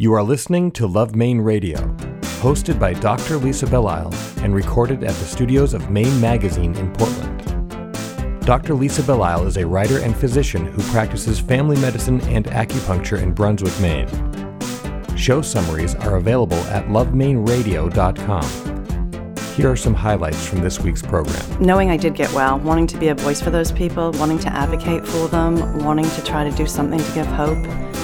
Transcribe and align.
You 0.00 0.14
are 0.14 0.22
listening 0.22 0.70
to 0.72 0.86
Love 0.86 1.14
Maine 1.14 1.42
Radio, 1.42 1.76
hosted 2.40 2.80
by 2.80 2.94
Dr. 2.94 3.36
Lisa 3.36 3.66
Belisle 3.66 4.14
and 4.42 4.54
recorded 4.54 5.04
at 5.04 5.14
the 5.14 5.26
studios 5.26 5.74
of 5.74 5.90
Maine 5.90 6.18
Magazine 6.18 6.74
in 6.76 6.90
Portland. 6.94 8.40
Dr. 8.46 8.72
Lisa 8.72 9.02
Belisle 9.02 9.46
is 9.46 9.58
a 9.58 9.66
writer 9.66 9.98
and 9.98 10.16
physician 10.16 10.64
who 10.64 10.80
practices 10.84 11.38
family 11.38 11.78
medicine 11.82 12.18
and 12.22 12.46
acupuncture 12.46 13.20
in 13.20 13.34
Brunswick, 13.34 13.78
Maine. 13.78 14.08
Show 15.18 15.42
summaries 15.42 15.94
are 15.96 16.16
available 16.16 16.56
at 16.70 16.86
lovemaineradio.com. 16.86 18.44
Here 19.54 19.70
are 19.70 19.76
some 19.76 19.92
highlights 19.92 20.46
from 20.46 20.62
this 20.62 20.80
week's 20.80 21.02
program. 21.02 21.62
Knowing 21.62 21.90
I 21.90 21.98
did 21.98 22.14
get 22.14 22.32
well, 22.32 22.58
wanting 22.60 22.86
to 22.86 22.96
be 22.96 23.08
a 23.08 23.14
voice 23.14 23.42
for 23.42 23.50
those 23.50 23.70
people, 23.70 24.12
wanting 24.12 24.38
to 24.38 24.48
advocate 24.50 25.06
for 25.06 25.28
them, 25.28 25.84
wanting 25.84 26.08
to 26.08 26.24
try 26.24 26.48
to 26.48 26.56
do 26.56 26.66
something 26.66 26.98
to 26.98 27.12
give 27.12 27.26
hope 27.26 27.58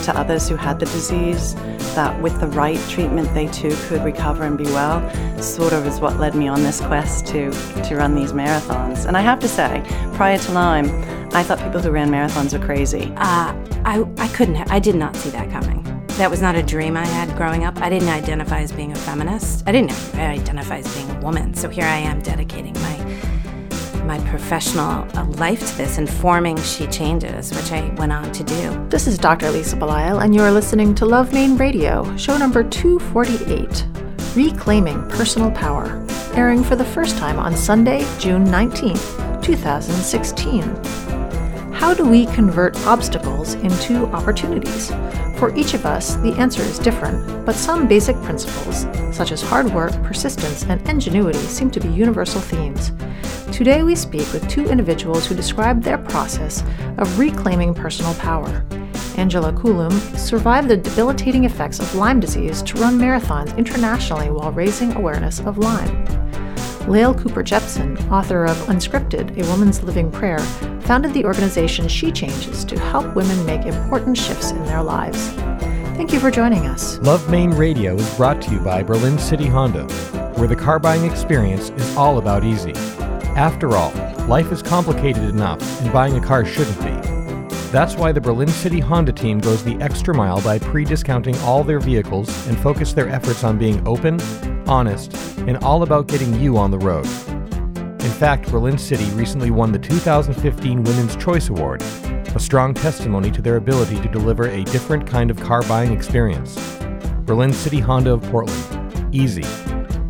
to 0.06 0.16
others 0.16 0.48
who 0.48 0.56
had 0.56 0.78
the 0.78 0.86
disease, 0.86 1.54
that 1.94 2.20
with 2.22 2.38
the 2.40 2.46
right 2.48 2.80
treatment 2.88 3.32
they 3.34 3.48
too 3.48 3.74
could 3.88 4.02
recover 4.02 4.44
and 4.44 4.56
be 4.56 4.64
well, 4.64 5.00
sort 5.42 5.72
of 5.72 5.86
is 5.86 6.00
what 6.00 6.18
led 6.18 6.34
me 6.34 6.48
on 6.48 6.62
this 6.62 6.80
quest 6.80 7.26
to, 7.26 7.50
to 7.82 7.96
run 7.96 8.14
these 8.14 8.32
marathons. 8.32 9.06
And 9.06 9.16
I 9.16 9.20
have 9.20 9.40
to 9.40 9.48
say, 9.48 9.84
prior 10.14 10.38
to 10.38 10.52
Lyme, 10.52 10.88
I 11.34 11.42
thought 11.42 11.58
people 11.58 11.80
who 11.80 11.90
ran 11.90 12.08
marathons 12.08 12.58
were 12.58 12.64
crazy. 12.64 13.12
Uh, 13.16 13.52
I, 13.84 14.04
I 14.18 14.28
couldn't, 14.28 14.56
I 14.70 14.78
did 14.78 14.94
not 14.94 15.14
see 15.16 15.30
that 15.30 15.50
coming. 15.50 15.82
That 16.18 16.30
was 16.30 16.40
not 16.40 16.54
a 16.54 16.62
dream 16.62 16.96
I 16.96 17.04
had 17.04 17.36
growing 17.36 17.64
up. 17.64 17.76
I 17.78 17.90
didn't 17.90 18.08
identify 18.08 18.60
as 18.60 18.72
being 18.72 18.92
a 18.92 18.96
feminist. 18.96 19.64
I 19.66 19.72
didn't 19.72 19.92
identify 20.14 20.78
as 20.78 20.94
being 20.94 21.10
a 21.10 21.20
woman. 21.20 21.52
So 21.52 21.68
here 21.68 21.84
I 21.84 21.98
am 21.98 22.22
dedicating 22.22 22.72
my 22.74 22.96
my 24.06 24.18
professional 24.30 25.06
uh, 25.16 25.24
life 25.36 25.66
to 25.68 25.76
this, 25.76 25.98
informing 25.98 26.56
She 26.58 26.86
Changes, 26.86 27.50
which 27.50 27.72
I 27.72 27.92
went 27.94 28.12
on 28.12 28.30
to 28.32 28.44
do. 28.44 28.86
This 28.88 29.06
is 29.06 29.18
Dr. 29.18 29.50
Lisa 29.50 29.76
Belisle, 29.76 30.22
and 30.22 30.34
you 30.34 30.42
are 30.42 30.52
listening 30.52 30.94
to 30.94 31.06
Love 31.06 31.32
Maine 31.32 31.56
Radio, 31.56 32.16
show 32.16 32.38
number 32.38 32.62
248 32.62 33.84
Reclaiming 34.36 35.08
Personal 35.08 35.50
Power, 35.50 36.06
airing 36.34 36.62
for 36.62 36.76
the 36.76 36.84
first 36.84 37.18
time 37.18 37.38
on 37.38 37.56
Sunday, 37.56 38.06
June 38.18 38.44
19th, 38.46 39.42
2016. 39.42 40.62
How 41.72 41.92
do 41.92 42.06
we 42.06 42.26
convert 42.26 42.76
obstacles 42.86 43.54
into 43.54 44.06
opportunities? 44.06 44.90
For 45.38 45.54
each 45.56 45.74
of 45.74 45.84
us, 45.84 46.14
the 46.16 46.32
answer 46.38 46.62
is 46.62 46.78
different, 46.78 47.44
but 47.44 47.54
some 47.54 47.86
basic 47.86 48.16
principles, 48.22 48.86
such 49.14 49.32
as 49.32 49.42
hard 49.42 49.66
work, 49.74 49.92
persistence, 50.02 50.64
and 50.64 50.80
ingenuity, 50.88 51.38
seem 51.38 51.70
to 51.72 51.80
be 51.80 51.88
universal 51.88 52.40
themes. 52.40 52.92
Today, 53.56 53.82
we 53.82 53.94
speak 53.94 54.30
with 54.34 54.46
two 54.50 54.66
individuals 54.68 55.24
who 55.24 55.34
describe 55.34 55.82
their 55.82 55.96
process 55.96 56.62
of 56.98 57.18
reclaiming 57.18 57.72
personal 57.72 58.12
power. 58.16 58.62
Angela 59.16 59.50
Coulombe 59.50 59.98
survived 60.14 60.68
the 60.68 60.76
debilitating 60.76 61.44
effects 61.44 61.80
of 61.80 61.94
Lyme 61.94 62.20
disease 62.20 62.60
to 62.64 62.78
run 62.78 62.98
marathons 62.98 63.56
internationally 63.56 64.28
while 64.28 64.52
raising 64.52 64.92
awareness 64.92 65.40
of 65.40 65.56
Lyme. 65.56 66.04
Lael 66.86 67.14
Cooper 67.14 67.42
Jepson, 67.42 67.96
author 68.10 68.44
of 68.44 68.58
Unscripted, 68.68 69.42
A 69.42 69.50
Woman's 69.50 69.82
Living 69.82 70.12
Prayer, 70.12 70.40
founded 70.82 71.14
the 71.14 71.24
organization 71.24 71.88
She 71.88 72.12
Changes 72.12 72.62
to 72.66 72.78
help 72.78 73.16
women 73.16 73.46
make 73.46 73.64
important 73.64 74.18
shifts 74.18 74.50
in 74.50 74.62
their 74.66 74.82
lives. 74.82 75.30
Thank 75.96 76.12
you 76.12 76.20
for 76.20 76.30
joining 76.30 76.66
us. 76.66 76.98
Love 76.98 77.26
Maine 77.30 77.52
Radio 77.52 77.94
is 77.94 78.16
brought 78.16 78.42
to 78.42 78.50
you 78.50 78.60
by 78.60 78.82
Berlin 78.82 79.18
City 79.18 79.46
Honda, 79.46 79.84
where 80.34 80.46
the 80.46 80.54
car 80.54 80.78
buying 80.78 81.10
experience 81.10 81.70
is 81.70 81.96
all 81.96 82.18
about 82.18 82.44
easy. 82.44 82.74
After 83.36 83.76
all, 83.76 83.92
life 84.28 84.50
is 84.50 84.62
complicated 84.62 85.24
enough, 85.24 85.60
and 85.82 85.92
buying 85.92 86.16
a 86.16 86.22
car 86.22 86.46
shouldn't 86.46 86.80
be. 86.80 87.06
That's 87.70 87.94
why 87.94 88.10
the 88.10 88.20
Berlin 88.20 88.48
City 88.48 88.80
Honda 88.80 89.12
team 89.12 89.40
goes 89.40 89.62
the 89.62 89.74
extra 89.74 90.14
mile 90.14 90.40
by 90.40 90.58
pre 90.58 90.86
discounting 90.86 91.36
all 91.40 91.62
their 91.62 91.78
vehicles 91.78 92.30
and 92.46 92.58
focus 92.58 92.94
their 92.94 93.10
efforts 93.10 93.44
on 93.44 93.58
being 93.58 93.86
open, 93.86 94.18
honest, 94.66 95.14
and 95.40 95.58
all 95.58 95.82
about 95.82 96.06
getting 96.06 96.32
you 96.40 96.56
on 96.56 96.70
the 96.70 96.78
road. 96.78 97.04
In 97.76 98.12
fact, 98.12 98.50
Berlin 98.50 98.78
City 98.78 99.04
recently 99.10 99.50
won 99.50 99.70
the 99.70 99.78
2015 99.78 100.82
Women's 100.82 101.14
Choice 101.16 101.50
Award, 101.50 101.82
a 101.82 102.40
strong 102.40 102.72
testimony 102.72 103.30
to 103.32 103.42
their 103.42 103.56
ability 103.56 104.00
to 104.00 104.08
deliver 104.08 104.48
a 104.48 104.64
different 104.64 105.06
kind 105.06 105.30
of 105.30 105.38
car 105.40 105.62
buying 105.64 105.92
experience. 105.92 106.56
Berlin 107.26 107.52
City 107.52 107.80
Honda 107.80 108.14
of 108.14 108.22
Portland. 108.30 109.14
Easy. 109.14 109.44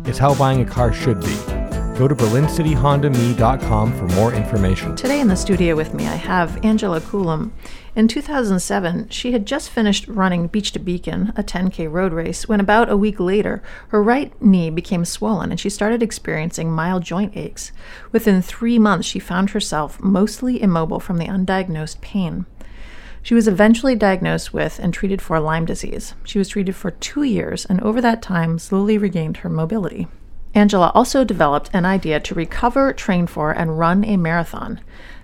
It's 0.05 0.17
how 0.17 0.33
buying 0.35 0.61
a 0.61 0.65
car 0.65 0.93
should 0.93 1.19
be. 1.19 1.56
Go 1.97 2.07
to 2.07 2.13
berlincityhondame.com 2.13 3.93
for 3.93 4.05
more 4.15 4.31
information. 4.31 4.95
Today 4.95 5.19
in 5.19 5.29
the 5.29 5.35
studio 5.35 5.75
with 5.75 5.95
me, 5.95 6.05
I 6.05 6.13
have 6.13 6.63
Angela 6.63 7.01
Coulombe. 7.01 7.51
In 7.95 8.07
2007, 8.07 9.09
she 9.09 9.31
had 9.31 9.47
just 9.47 9.71
finished 9.71 10.07
running 10.07 10.45
Beach 10.45 10.71
to 10.73 10.79
Beacon, 10.79 11.33
a 11.35 11.41
10K 11.41 11.91
road 11.91 12.13
race, 12.13 12.47
when 12.47 12.59
about 12.59 12.91
a 12.91 12.95
week 12.95 13.19
later, 13.19 13.63
her 13.87 14.03
right 14.03 14.31
knee 14.39 14.69
became 14.69 15.05
swollen 15.05 15.49
and 15.49 15.59
she 15.59 15.71
started 15.71 16.03
experiencing 16.03 16.71
mild 16.71 17.01
joint 17.01 17.35
aches. 17.35 17.71
Within 18.11 18.43
three 18.43 18.77
months, 18.77 19.07
she 19.07 19.17
found 19.17 19.49
herself 19.49 19.99
mostly 19.99 20.61
immobile 20.61 20.99
from 20.99 21.17
the 21.17 21.25
undiagnosed 21.25 21.99
pain. 22.01 22.45
She 23.23 23.33
was 23.33 23.47
eventually 23.47 23.95
diagnosed 23.95 24.53
with 24.53 24.77
and 24.77 24.93
treated 24.93 25.19
for 25.19 25.39
Lyme 25.39 25.65
disease. 25.65 26.13
She 26.23 26.37
was 26.37 26.49
treated 26.49 26.75
for 26.75 26.91
two 26.91 27.23
years 27.23 27.65
and 27.65 27.81
over 27.81 28.01
that 28.01 28.21
time 28.21 28.59
slowly 28.59 28.99
regained 28.99 29.37
her 29.37 29.49
mobility. 29.49 30.07
Angela 30.53 30.91
also 30.95 31.23
developed 31.23 31.69
an 31.73 31.85
idea 31.85 32.19
to 32.19 32.35
recover, 32.35 32.93
train 32.93 33.27
for, 33.27 33.51
and 33.51 33.77
run 33.77 34.03
a 34.03 34.17
marathon. 34.17 34.79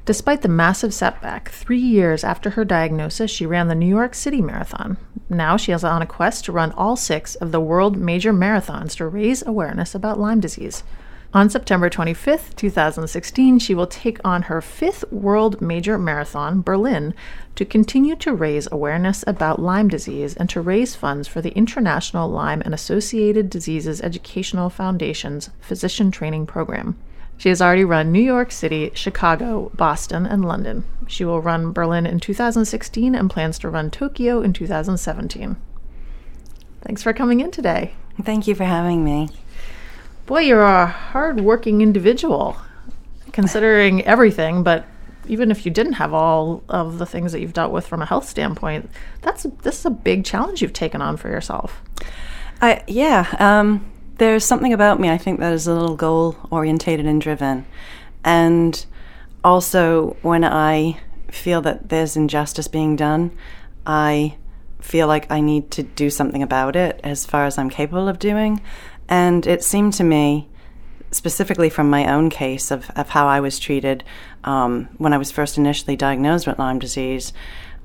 Despite 0.05 0.41
the 0.41 0.49
massive 0.49 0.93
setback, 0.93 1.49
three 1.49 1.79
years 1.79 2.23
after 2.23 2.51
her 2.51 2.65
diagnosis, 2.65 3.31
she 3.31 3.45
ran 3.45 3.69
the 3.69 3.75
New 3.75 3.87
York 3.87 4.13
City 4.13 4.41
Marathon. 4.41 4.97
Now 5.29 5.55
she 5.55 5.71
is 5.71 5.83
on 5.83 6.01
a 6.01 6.05
quest 6.05 6.45
to 6.45 6.51
run 6.51 6.73
all 6.73 6.97
six 6.97 7.35
of 7.35 7.51
the 7.51 7.61
world 7.61 7.95
major 7.95 8.33
marathons 8.33 8.97
to 8.97 9.07
raise 9.07 9.45
awareness 9.45 9.95
about 9.95 10.19
Lyme 10.19 10.41
disease. 10.41 10.83
On 11.35 11.49
September 11.49 11.89
25th, 11.89 12.55
2016, 12.57 13.57
she 13.57 13.73
will 13.73 13.87
take 13.87 14.19
on 14.23 14.43
her 14.43 14.61
fifth 14.61 15.03
World 15.11 15.59
Major 15.61 15.97
Marathon, 15.97 16.61
Berlin, 16.61 17.15
to 17.55 17.65
continue 17.65 18.15
to 18.17 18.35
raise 18.35 18.71
awareness 18.71 19.23
about 19.25 19.59
Lyme 19.59 19.87
disease 19.87 20.35
and 20.35 20.47
to 20.51 20.61
raise 20.61 20.93
funds 20.93 21.27
for 21.27 21.41
the 21.41 21.49
International 21.53 22.29
Lyme 22.29 22.61
and 22.63 22.71
Associated 22.71 23.49
Diseases 23.49 23.99
Educational 23.99 24.69
Foundation's 24.69 25.49
Physician 25.59 26.11
Training 26.11 26.45
Program. 26.45 26.95
She 27.35 27.49
has 27.49 27.63
already 27.63 27.83
run 27.83 28.11
New 28.11 28.21
York 28.21 28.51
City, 28.51 28.91
Chicago, 28.93 29.71
Boston, 29.73 30.27
and 30.27 30.45
London. 30.45 30.83
She 31.07 31.25
will 31.25 31.41
run 31.41 31.71
Berlin 31.73 32.05
in 32.05 32.19
2016 32.19 33.15
and 33.15 33.27
plans 33.27 33.57
to 33.59 33.69
run 33.69 33.89
Tokyo 33.89 34.41
in 34.41 34.53
2017. 34.53 35.55
Thanks 36.83 37.01
for 37.01 37.11
coming 37.11 37.39
in 37.39 37.49
today. 37.49 37.95
Thank 38.21 38.47
you 38.47 38.53
for 38.53 38.65
having 38.65 39.03
me. 39.03 39.29
Boy, 40.25 40.41
you're 40.41 40.61
a 40.61 40.85
hard-working 40.85 41.81
individual, 41.81 42.55
considering 43.33 44.03
everything. 44.05 44.63
But 44.63 44.85
even 45.27 45.51
if 45.51 45.65
you 45.65 45.71
didn't 45.71 45.93
have 45.93 46.13
all 46.13 46.63
of 46.69 46.97
the 46.97 47.05
things 47.05 47.31
that 47.33 47.41
you've 47.41 47.53
dealt 47.53 47.71
with 47.71 47.85
from 47.85 48.01
a 48.01 48.05
health 48.05 48.27
standpoint, 48.27 48.89
that's 49.21 49.43
this 49.63 49.79
is 49.79 49.85
a 49.85 49.89
big 49.89 50.23
challenge 50.25 50.61
you've 50.61 50.73
taken 50.73 51.01
on 51.01 51.17
for 51.17 51.29
yourself. 51.29 51.81
I 52.61 52.83
yeah. 52.87 53.35
Um, 53.39 53.91
there's 54.17 54.45
something 54.45 54.71
about 54.71 54.99
me 54.99 55.09
I 55.09 55.17
think 55.17 55.39
that 55.39 55.53
is 55.53 55.67
a 55.67 55.73
little 55.73 55.95
goal 55.95 56.37
orientated 56.51 57.05
and 57.05 57.21
driven, 57.21 57.65
and 58.23 58.85
also 59.43 60.15
when 60.21 60.43
I 60.43 60.99
feel 61.29 61.61
that 61.63 61.89
there's 61.89 62.15
injustice 62.15 62.67
being 62.67 62.95
done, 62.95 63.31
I 63.85 64.37
feel 64.79 65.07
like 65.07 65.31
I 65.31 65.41
need 65.41 65.71
to 65.71 65.83
do 65.83 66.09
something 66.09 66.43
about 66.43 66.75
it 66.75 66.99
as 67.03 67.25
far 67.25 67.45
as 67.45 67.57
I'm 67.57 67.69
capable 67.69 68.07
of 68.07 68.19
doing. 68.19 68.61
And 69.09 69.45
it 69.45 69.63
seemed 69.63 69.93
to 69.93 70.03
me, 70.03 70.47
specifically 71.11 71.69
from 71.69 71.89
my 71.89 72.11
own 72.11 72.29
case 72.29 72.71
of, 72.71 72.89
of 72.95 73.09
how 73.09 73.27
I 73.27 73.39
was 73.39 73.59
treated 73.59 74.03
um, 74.43 74.89
when 74.97 75.13
I 75.13 75.17
was 75.17 75.31
first 75.31 75.57
initially 75.57 75.95
diagnosed 75.95 76.47
with 76.47 76.59
Lyme 76.59 76.79
disease, 76.79 77.33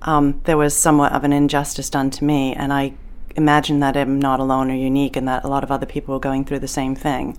um, 0.03 0.41
there 0.45 0.56
was 0.56 0.77
somewhat 0.77 1.12
of 1.12 1.25
an 1.25 1.33
injustice 1.33 1.91
done 1.91 2.11
to 2.11 2.25
me. 2.25 2.55
And 2.55 2.73
I 2.73 2.95
imagine 3.37 3.81
that 3.81 3.97
I'm 3.97 4.19
not 4.19 4.41
alone 4.41 4.70
or 4.70 4.75
unique 4.75 5.17
and 5.17 5.29
that 5.29 5.44
a 5.44 5.49
lot 5.49 5.65
of 5.65 5.70
other 5.70 5.87
people 5.87 6.15
are 6.15 6.20
going 6.20 6.44
through 6.44 6.61
the 6.61 6.69
same 6.69 6.94
thing. 6.94 7.38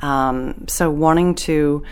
Um, 0.00 0.66
so, 0.66 0.90
wanting 0.90 1.34
to 1.46 1.84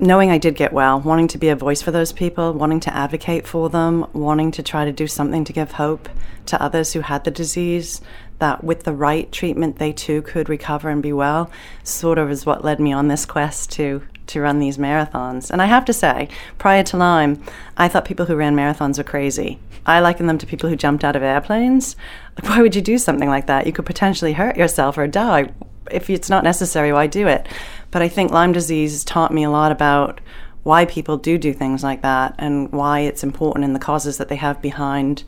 knowing 0.00 0.30
I 0.30 0.38
did 0.38 0.54
get 0.54 0.72
well, 0.72 1.00
wanting 1.00 1.28
to 1.28 1.38
be 1.38 1.48
a 1.48 1.56
voice 1.56 1.82
for 1.82 1.90
those 1.90 2.12
people, 2.12 2.52
wanting 2.52 2.80
to 2.80 2.94
advocate 2.94 3.46
for 3.46 3.68
them, 3.68 4.06
wanting 4.12 4.50
to 4.52 4.62
try 4.62 4.84
to 4.84 4.92
do 4.92 5.06
something 5.06 5.44
to 5.44 5.52
give 5.52 5.72
hope 5.72 6.08
to 6.46 6.62
others 6.62 6.92
who 6.92 7.00
had 7.00 7.24
the 7.24 7.30
disease, 7.30 8.00
that 8.38 8.62
with 8.62 8.84
the 8.84 8.92
right 8.92 9.30
treatment 9.32 9.78
they 9.78 9.92
too 9.92 10.22
could 10.22 10.48
recover 10.48 10.88
and 10.88 11.02
be 11.02 11.12
well, 11.12 11.50
sort 11.82 12.18
of 12.18 12.30
is 12.30 12.46
what 12.46 12.64
led 12.64 12.80
me 12.80 12.92
on 12.92 13.08
this 13.08 13.26
quest 13.26 13.70
to 13.72 14.02
to 14.28 14.40
run 14.40 14.58
these 14.58 14.78
marathons. 14.78 15.50
And 15.50 15.62
I 15.62 15.66
have 15.66 15.84
to 15.86 15.92
say, 15.92 16.28
prior 16.58 16.82
to 16.84 16.96
Lyme, 16.96 17.42
I 17.76 17.88
thought 17.88 18.04
people 18.04 18.26
who 18.26 18.36
ran 18.36 18.54
marathons 18.54 18.98
were 18.98 19.04
crazy. 19.04 19.58
I 19.86 20.00
liken 20.00 20.26
them 20.26 20.38
to 20.38 20.46
people 20.46 20.68
who 20.68 20.76
jumped 20.76 21.02
out 21.02 21.16
of 21.16 21.22
airplanes. 21.22 21.96
Why 22.42 22.60
would 22.60 22.76
you 22.76 22.82
do 22.82 22.98
something 22.98 23.28
like 23.28 23.46
that? 23.46 23.66
You 23.66 23.72
could 23.72 23.86
potentially 23.86 24.34
hurt 24.34 24.56
yourself 24.56 24.98
or 24.98 25.06
die. 25.06 25.50
If 25.90 26.10
it's 26.10 26.28
not 26.28 26.44
necessary, 26.44 26.92
why 26.92 27.06
do 27.06 27.26
it? 27.26 27.46
But 27.90 28.02
I 28.02 28.08
think 28.08 28.30
Lyme 28.30 28.52
disease 28.52 29.04
taught 29.04 29.32
me 29.32 29.44
a 29.44 29.50
lot 29.50 29.72
about 29.72 30.20
why 30.62 30.84
people 30.84 31.16
do 31.16 31.38
do 31.38 31.54
things 31.54 31.82
like 31.82 32.02
that 32.02 32.34
and 32.38 32.70
why 32.70 33.00
it's 33.00 33.24
important 33.24 33.64
and 33.64 33.74
the 33.74 33.80
causes 33.80 34.18
that 34.18 34.28
they 34.28 34.36
have 34.36 34.60
behind 34.60 35.24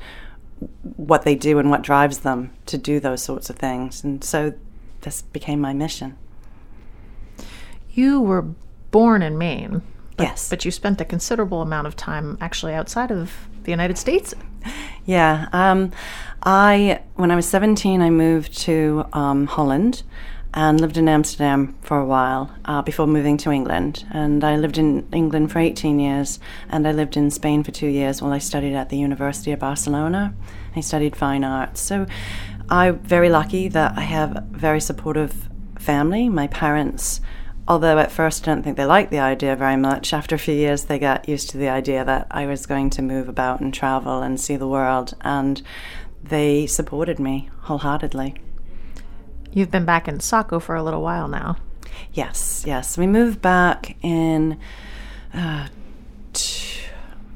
what 0.97 1.23
they 1.23 1.35
do 1.35 1.59
and 1.59 1.71
what 1.71 1.83
drives 1.83 2.19
them 2.19 2.53
to 2.67 2.79
do 2.79 3.01
those 3.01 3.23
sorts 3.23 3.51
of 3.51 3.57
things. 3.57 4.05
And 4.05 4.23
so 4.23 4.55
this 5.01 5.23
became 5.23 5.61
my 5.61 5.73
mission. 5.73 6.17
You 7.93 8.21
were 8.21 8.43
born 8.91 9.23
in 9.23 9.39
Maine. 9.39 9.83
But, 10.17 10.25
yes. 10.25 10.51
But 10.51 10.65
you 10.65 10.71
spent 10.71 11.01
a 11.01 11.05
considerable 11.05 11.63
amount 11.63 11.87
of 11.87 11.97
time 11.97 12.37
actually 12.41 12.75
outside 12.75 13.11
of 13.11 13.33
the 13.65 13.71
United 13.71 13.99
States. 13.99 14.35
Yeah. 15.07 15.49
Um, 15.53 15.93
I 16.43 17.01
when 17.15 17.31
I 17.31 17.37
was 17.37 17.47
17, 17.47 18.03
I 18.03 18.11
moved 18.11 18.57
to 18.61 19.07
um, 19.13 19.47
Holland 19.47 20.03
and 20.53 20.81
lived 20.81 20.97
in 20.97 21.09
Amsterdam 21.09 21.77
for 21.83 21.99
a 21.99 22.05
while 22.05 22.51
uh, 22.65 22.83
before 22.83 23.07
moving 23.07 23.37
to 23.39 23.51
England. 23.51 24.05
And 24.11 24.43
I 24.43 24.57
lived 24.57 24.79
in 24.79 25.07
England 25.13 25.53
for 25.53 25.61
18 25.61 26.01
years, 26.01 26.41
and 26.69 26.87
I 26.87 26.93
lived 26.93 27.17
in 27.17 27.31
Spain 27.31 27.63
for 27.63 27.71
two 27.71 27.87
years 27.87 28.21
while 28.21 28.33
I 28.33 28.39
studied 28.39 28.75
at 28.75 28.89
the 28.89 28.99
University 28.99 29.53
of 29.53 29.61
Barcelona. 29.61 30.35
I 30.75 30.81
studied 30.81 31.15
fine 31.15 31.45
arts. 31.45 31.81
So 31.81 32.07
I'm 32.69 32.99
very 32.99 33.31
lucky 33.31 33.69
that 33.69 33.97
I 33.97 34.03
have 34.03 34.37
a 34.37 34.47
very 34.51 34.81
supportive 34.81 35.49
family. 35.79 36.29
My 36.29 36.49
parents, 36.49 37.21
although 37.69 37.99
at 37.99 38.13
first 38.13 38.47
I 38.47 38.53
don't 38.53 38.63
think 38.63 38.77
they 38.77 38.85
liked 38.85 39.11
the 39.11 39.21
idea 39.21 39.55
very 39.55 39.77
much, 39.77 40.13
after 40.13 40.35
a 40.35 40.39
few 40.39 40.55
years 40.55 40.85
they 40.85 40.99
got 40.99 41.29
used 41.29 41.51
to 41.51 41.59
the 41.59 41.69
idea 41.69 42.05
that 42.05 42.27
I 42.31 42.47
was 42.47 42.67
going 42.67 42.91
to 42.91 43.03
move 43.03 43.29
about 43.29 43.61
and 43.61 43.73
travel 43.73 44.23
and 44.23 44.41
see 44.41 44.57
the 44.57 44.69
world. 44.69 45.15
And 45.21 45.63
they 46.23 46.67
supported 46.67 47.19
me 47.19 47.51
wholeheartedly. 47.63 48.35
You've 49.53 49.71
been 49.71 49.85
back 49.85 50.09
in 50.09 50.21
Saco 50.21 50.61
for 50.61 50.77
a 50.77 50.83
little 50.83 51.03
while 51.03 51.29
now. 51.29 51.57
Yes, 52.13 52.65
yes. 52.67 52.97
We 52.97 53.07
moved 53.07 53.43
back 53.43 53.97
in 54.03 54.59
uh, 55.35 55.69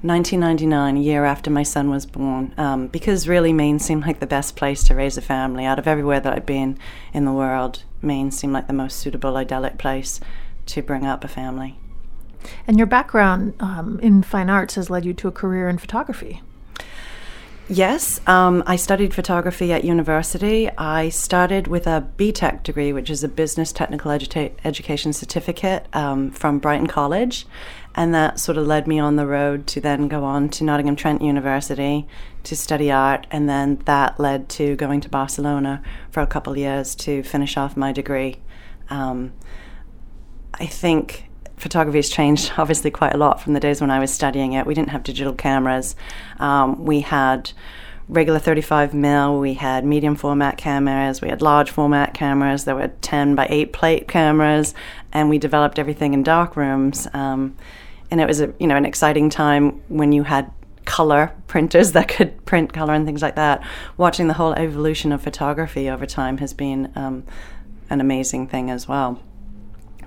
1999, 0.03 0.97
a 0.97 1.01
year 1.01 1.25
after 1.25 1.51
my 1.51 1.63
son 1.63 1.89
was 1.91 2.05
born, 2.07 2.53
um, 2.59 2.89
because 2.89 3.27
really 3.27 3.53
Maine 3.53 3.79
seemed 3.79 4.07
like 4.07 4.21
the 4.21 4.27
best 4.27 4.55
place 4.55 4.85
to 4.85 4.95
raise 4.95 5.17
a 5.17 5.23
family. 5.23 5.65
Out 5.65 5.79
of 5.79 5.87
everywhere 5.87 6.21
that 6.21 6.33
I'd 6.33 6.47
been 6.47 6.79
in 7.13 7.25
the 7.25 7.33
world, 7.33 7.85
Maine 8.03 8.31
seemed 8.31 8.53
like 8.53 8.67
the 8.67 8.75
most 8.75 8.99
suitable, 8.99 9.37
idyllic 9.37 9.79
place 9.79 10.21
to 10.67 10.83
bring 10.83 11.07
up 11.07 11.25
a 11.25 11.29
family. 11.29 11.79
And 12.67 12.77
your 12.77 12.87
background 12.87 13.55
um, 13.61 13.99
in 14.03 14.23
fine 14.23 14.51
arts 14.51 14.75
has 14.75 14.91
led 14.91 15.05
you 15.05 15.15
to 15.15 15.29
a 15.29 15.33
career 15.33 15.69
in 15.69 15.79
photography. 15.79 16.43
Yes, 17.69 18.21
um, 18.27 18.63
I 18.67 18.77
studied 18.77 19.15
photography 19.15 19.73
at 19.73 19.85
university. 19.85 20.69
I 20.77 21.09
started 21.09 21.67
with 21.67 21.87
a 21.87 22.07
BTEC 22.19 22.63
degree, 22.63 22.93
which 22.93 23.09
is 23.09 23.25
a 23.25 23.29
Business 23.29 23.73
Technical 23.73 24.11
Edu- 24.11 24.53
Education 24.65 25.15
Certificate 25.15 25.87
um, 25.95 26.31
from 26.31 26.59
Brighton 26.59 26.89
College. 26.89 27.47
And 27.95 28.15
that 28.15 28.39
sort 28.39 28.59
of 28.59 28.67
led 28.67 28.87
me 28.87 28.99
on 28.99 29.17
the 29.17 29.27
road 29.27 29.67
to 29.69 29.81
then 29.81 30.09
go 30.09 30.25
on 30.25 30.51
to 30.51 30.65
Nottingham 30.65 30.95
Trent 30.95 31.23
University 31.23 32.07
to 32.43 32.55
study 32.55 32.93
art. 32.93 33.27
And 33.31 33.49
then 33.49 33.77
that 33.87 34.21
led 34.21 34.51
to 34.51 34.77
going 34.77 35.01
to 35.01 35.09
Barcelona 35.09 35.83
for 36.11 36.21
a 36.21 36.27
couple 36.27 36.53
of 36.53 36.59
years 36.59 36.95
to 36.97 37.23
finish 37.23 37.57
off 37.57 37.79
my 37.79 37.93
degree. 37.93 38.43
Um, 38.91 39.33
I 40.53 40.67
think 40.67 41.31
photography 41.65 41.99
has 41.99 42.11
changed 42.11 42.53
obviously 42.59 42.91
quite 42.91 43.15
a 43.15 43.17
lot 43.17 43.41
from 43.41 43.55
the 43.55 43.61
days 43.61 43.81
when 43.81 43.91
I 43.91 43.99
was 43.99 44.13
studying 44.13 44.53
it. 44.53 44.67
We 44.67 44.75
didn't 44.75 44.91
have 44.91 45.03
digital 45.03 45.33
cameras. 45.33 45.97
Um, 46.39 46.85
we 46.85 47.01
had 47.01 47.51
regular 48.07 48.39
35 48.39 48.93
mil, 48.93 49.41
we 49.41 49.55
had 49.55 49.83
medium 49.83 50.15
format 50.15 50.59
cameras, 50.59 51.23
we 51.23 51.31
had 51.31 51.41
large 51.41 51.71
format 51.71 52.13
cameras, 52.13 52.65
there 52.65 52.77
were 52.77 52.89
10 53.01 53.35
by 53.35 53.47
8 53.49 53.73
plate 53.73 54.09
cameras, 54.09 54.75
and 55.11 55.31
we 55.31 55.39
developed 55.39 55.79
everything 55.79 56.13
in 56.13 56.23
dark 56.23 56.55
rooms. 56.55 57.09
Um, 57.15 57.57
and 58.11 58.21
it 58.21 58.29
was 58.29 58.43
a, 58.43 58.53
you 58.61 58.67
know 58.67 58.77
an 58.77 58.85
exciting 58.85 59.31
time 59.31 59.83
when 59.89 60.13
you 60.13 60.23
had 60.23 60.53
color 60.85 61.35
printers 61.47 61.93
that 61.93 62.09
could 62.09 62.45
print 62.45 62.75
color 62.75 62.93
and 62.93 63.07
things 63.07 63.23
like 63.23 63.37
that. 63.37 63.67
Watching 63.97 64.29
the 64.29 64.35
whole 64.35 64.53
evolution 64.53 65.11
of 65.13 65.23
photography 65.23 65.89
over 65.89 66.05
time 66.05 66.37
has 66.39 66.53
been 66.53 66.93
um, 66.95 67.25
an 67.89 68.03
amazing 68.03 68.49
thing 68.49 68.71
as 68.71 68.87
well. 68.87 69.19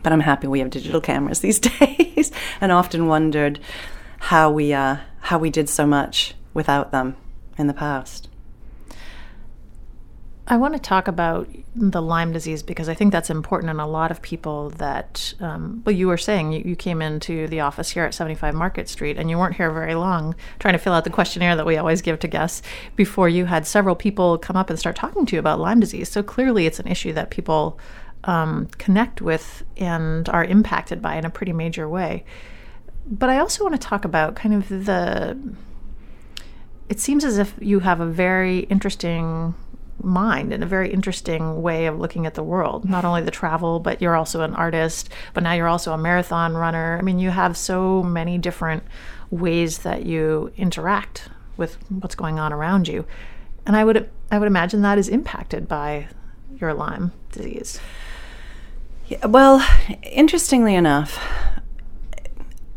But 0.03 0.13
I'm 0.13 0.19
happy 0.21 0.47
we 0.47 0.59
have 0.59 0.69
digital 0.69 1.01
cameras 1.01 1.39
these 1.39 1.59
days, 1.79 2.31
and 2.61 2.71
often 2.71 3.07
wondered 3.07 3.59
how 4.19 4.51
we 4.51 4.73
uh, 4.73 4.97
how 5.21 5.38
we 5.38 5.49
did 5.49 5.69
so 5.69 5.85
much 5.85 6.35
without 6.53 6.91
them 6.91 7.15
in 7.57 7.67
the 7.67 7.73
past. 7.73 8.29
I 10.49 10.55
want 10.55 10.75
to 10.75 10.79
talk 10.79 11.09
about 11.09 11.49
the 11.75 12.01
Lyme 12.01 12.31
disease 12.31 12.63
because 12.63 12.88
I 12.88 12.94
think 12.94 13.11
that's 13.11 13.29
important 13.29 13.69
in 13.69 13.81
a 13.81 13.88
lot 13.88 14.11
of 14.11 14.21
people 14.21 14.69
that, 14.71 15.33
um, 15.41 15.81
well, 15.85 15.94
you 15.94 16.07
were 16.07 16.17
saying 16.17 16.53
you, 16.53 16.63
you, 16.63 16.75
came 16.77 17.01
into 17.01 17.47
the 17.47 17.59
office 17.59 17.89
here 17.89 18.05
at 18.05 18.13
75 18.13 18.55
Market 18.55 18.88
Street 18.88 19.17
and 19.17 19.29
you 19.29 19.38
weren't 19.38 19.57
here 19.57 19.69
very 19.71 19.94
long 19.94 20.35
trying 20.59 20.73
to 20.73 20.77
fill 20.77 20.94
out 20.94 21.03
the 21.03 21.09
questionnaire 21.09 21.57
that 21.57 21.65
we 21.65 21.75
always 21.75 22.01
give 22.01 22.19
to 22.19 22.29
guests 22.29 22.61
before 22.95 23.27
you 23.27 23.44
had 23.44 23.67
several 23.67 23.94
people 23.94 24.38
come 24.38 24.55
up 24.55 24.69
and 24.69 24.79
start 24.79 24.95
talking 24.95 25.25
to 25.25 25.35
you 25.35 25.39
about 25.39 25.59
Lyme 25.59 25.81
disease. 25.81 26.07
So 26.07 26.23
clearly 26.23 26.65
it's 26.65 26.79
an 26.79 26.88
issue 26.88 27.11
that 27.11 27.29
people 27.29 27.77
um, 28.27 28.68
connect 28.77 29.21
with 29.21 29.63
and 29.77 30.29
are 30.29 30.44
impacted 30.44 31.01
by 31.01 31.15
in 31.15 31.25
a 31.25 31.29
pretty 31.29 31.53
major 31.53 31.89
way. 31.89 32.24
But 33.09 33.29
I 33.29 33.39
also 33.39 33.63
want 33.63 33.74
to 33.74 33.88
talk 33.88 34.06
about 34.06 34.35
kind 34.35 34.53
of 34.53 34.68
the. 34.68 35.38
It 36.89 37.00
seems 37.00 37.25
as 37.25 37.38
if 37.38 37.53
you 37.59 37.79
have 37.79 38.00
a 38.00 38.06
very 38.06 38.59
interesting 38.59 39.56
mind 40.01 40.53
and 40.53 40.63
a 40.63 40.68
very 40.68 40.91
interesting 40.94 41.62
way 41.62 41.85
of 41.88 42.00
looking 42.00 42.25
at 42.25 42.35
the 42.35 42.44
world. 42.44 42.88
Not 42.88 43.03
only 43.03 43.21
the 43.21 43.31
travel, 43.31 43.79
but 43.79 44.01
you're 44.01 44.15
also 44.15 44.41
an 44.41 44.53
artist, 44.53 45.09
but 45.33 45.44
now 45.44 45.53
you're 45.53 45.68
also 45.68 45.94
a 45.94 45.97
marathon 45.97 46.56
runner. 46.56 46.97
I 46.97 47.01
mean, 47.01 47.19
you 47.19 47.31
have 47.31 47.57
so 47.57 48.03
many 48.03 48.38
different 48.38 48.83
ways 49.31 49.80
that 49.80 50.06
you 50.06 50.51
interact 50.56 51.30
with 51.57 51.77
what's 51.89 52.15
going 52.15 52.39
on 52.39 52.53
around 52.53 52.88
you. 52.88 53.06
And 53.65 53.75
I 53.75 53.83
would 53.83 54.09
I 54.31 54.39
would 54.39 54.47
imagine 54.47 54.81
that 54.81 54.97
is 54.97 55.09
impacted 55.09 55.68
by 55.68 56.07
your 56.59 56.73
Lyme 56.73 57.12
disease. 57.31 57.80
Yeah, 59.07 59.25
well, 59.25 59.65
interestingly 60.04 60.75
enough, 60.75 61.18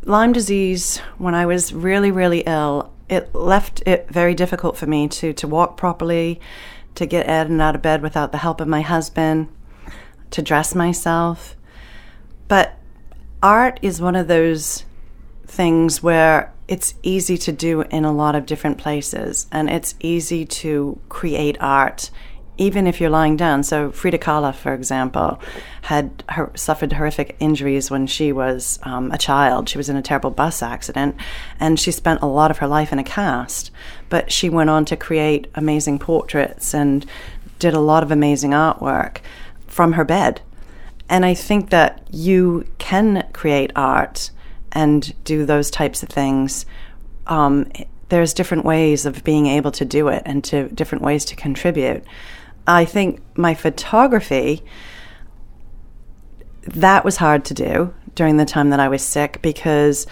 Lyme 0.05 0.33
disease, 0.33 0.99
when 1.19 1.35
I 1.35 1.45
was 1.45 1.73
really, 1.73 2.13
really 2.13 2.41
ill, 2.47 2.93
it 3.09 3.35
left 3.35 3.83
it 3.85 4.09
very 4.09 4.35
difficult 4.35 4.77
for 4.77 4.87
me 4.87 5.09
to, 5.09 5.33
to 5.33 5.49
walk 5.49 5.77
properly, 5.77 6.41
to 6.95 7.05
get 7.05 7.27
in 7.27 7.53
and 7.53 7.61
out 7.61 7.75
of 7.75 7.83
bed 7.83 8.01
without 8.01 8.31
the 8.31 8.39
help 8.39 8.61
of 8.61 8.69
my 8.69 8.81
husband, 8.81 9.49
to 10.31 10.41
dress 10.41 10.73
myself. 10.73 11.57
But 12.47 12.79
art 13.43 13.81
is 13.83 14.01
one 14.01 14.15
of 14.15 14.29
those 14.29 14.85
things 15.49 16.01
where 16.01 16.53
it's 16.69 16.95
easy 17.03 17.37
to 17.39 17.51
do 17.51 17.83
in 17.83 18.05
a 18.05 18.13
lot 18.13 18.37
of 18.37 18.47
different 18.47 18.79
places, 18.79 19.49
and 19.51 19.69
it's 19.69 19.97
easy 19.99 20.47
to 20.47 21.01
create 21.09 21.57
art 21.61 22.11
even 22.61 22.87
if 22.87 23.01
you're 23.01 23.11
lying 23.11 23.37
down. 23.37 23.63
So 23.63 23.91
Frida 23.91 24.19
Kahlo, 24.19 24.55
for 24.55 24.75
example, 24.75 25.41
had 25.83 26.23
her, 26.29 26.53
suffered 26.55 26.93
horrific 26.93 27.35
injuries 27.41 27.91
when 27.91 28.07
she 28.07 28.33
was 28.33 28.79
um, 28.83 29.11
a 29.13 29.19
child. 29.19 29.69
She 29.69 29.79
was 29.79 29.89
in 29.89 29.97
a 29.97 30.03
terrible 30.03 30.31
bus 30.31 30.63
accident, 30.63 31.17
and 31.59 31.81
she 31.81 31.91
spent 31.91 32.21
a 32.21 32.27
lot 32.27 32.51
of 32.51 32.59
her 32.59 32.67
life 32.67 32.93
in 32.93 32.99
a 32.99 33.05
cast. 33.05 33.71
But 34.11 34.31
she 34.31 34.51
went 34.51 34.69
on 34.69 34.85
to 34.85 34.97
create 34.97 35.47
amazing 35.55 36.01
portraits 36.01 36.75
and 36.75 37.07
did 37.59 37.73
a 37.73 37.81
lot 37.81 38.03
of 38.03 38.11
amazing 38.11 38.51
artwork 38.51 39.19
from 39.67 39.95
her 39.95 40.05
bed. 40.05 40.43
And 41.09 41.25
I 41.25 41.33
think 41.33 41.71
that 41.71 42.07
you 42.11 42.67
can 42.77 43.27
create 43.33 43.73
art 43.75 44.31
and 44.73 45.15
do 45.25 45.47
those 45.47 45.71
types 45.71 46.03
of 46.03 46.11
things. 46.11 46.67
Um, 47.27 47.73
there's 48.11 48.35
different 48.35 48.67
ways 48.67 49.07
of 49.07 49.25
being 49.25 49.47
able 49.47 49.71
to 49.71 49.85
do 49.87 50.09
it 50.09 50.23
and 50.27 50.45
to 50.45 50.69
different 50.69 51.03
ways 51.03 51.25
to 51.25 51.37
contribute. 51.37 52.05
I 52.71 52.85
think 52.85 53.21
my 53.37 53.55
photography, 53.55 54.63
that 56.63 57.05
was 57.05 57.17
hard 57.17 57.45
to 57.47 57.55
do 57.55 57.93
during 58.15 58.37
the 58.37 58.45
time 58.45 58.71
that 58.71 58.79
I 58.79 58.89
was 58.89 59.03
sick 59.03 59.43
because 59.43 60.07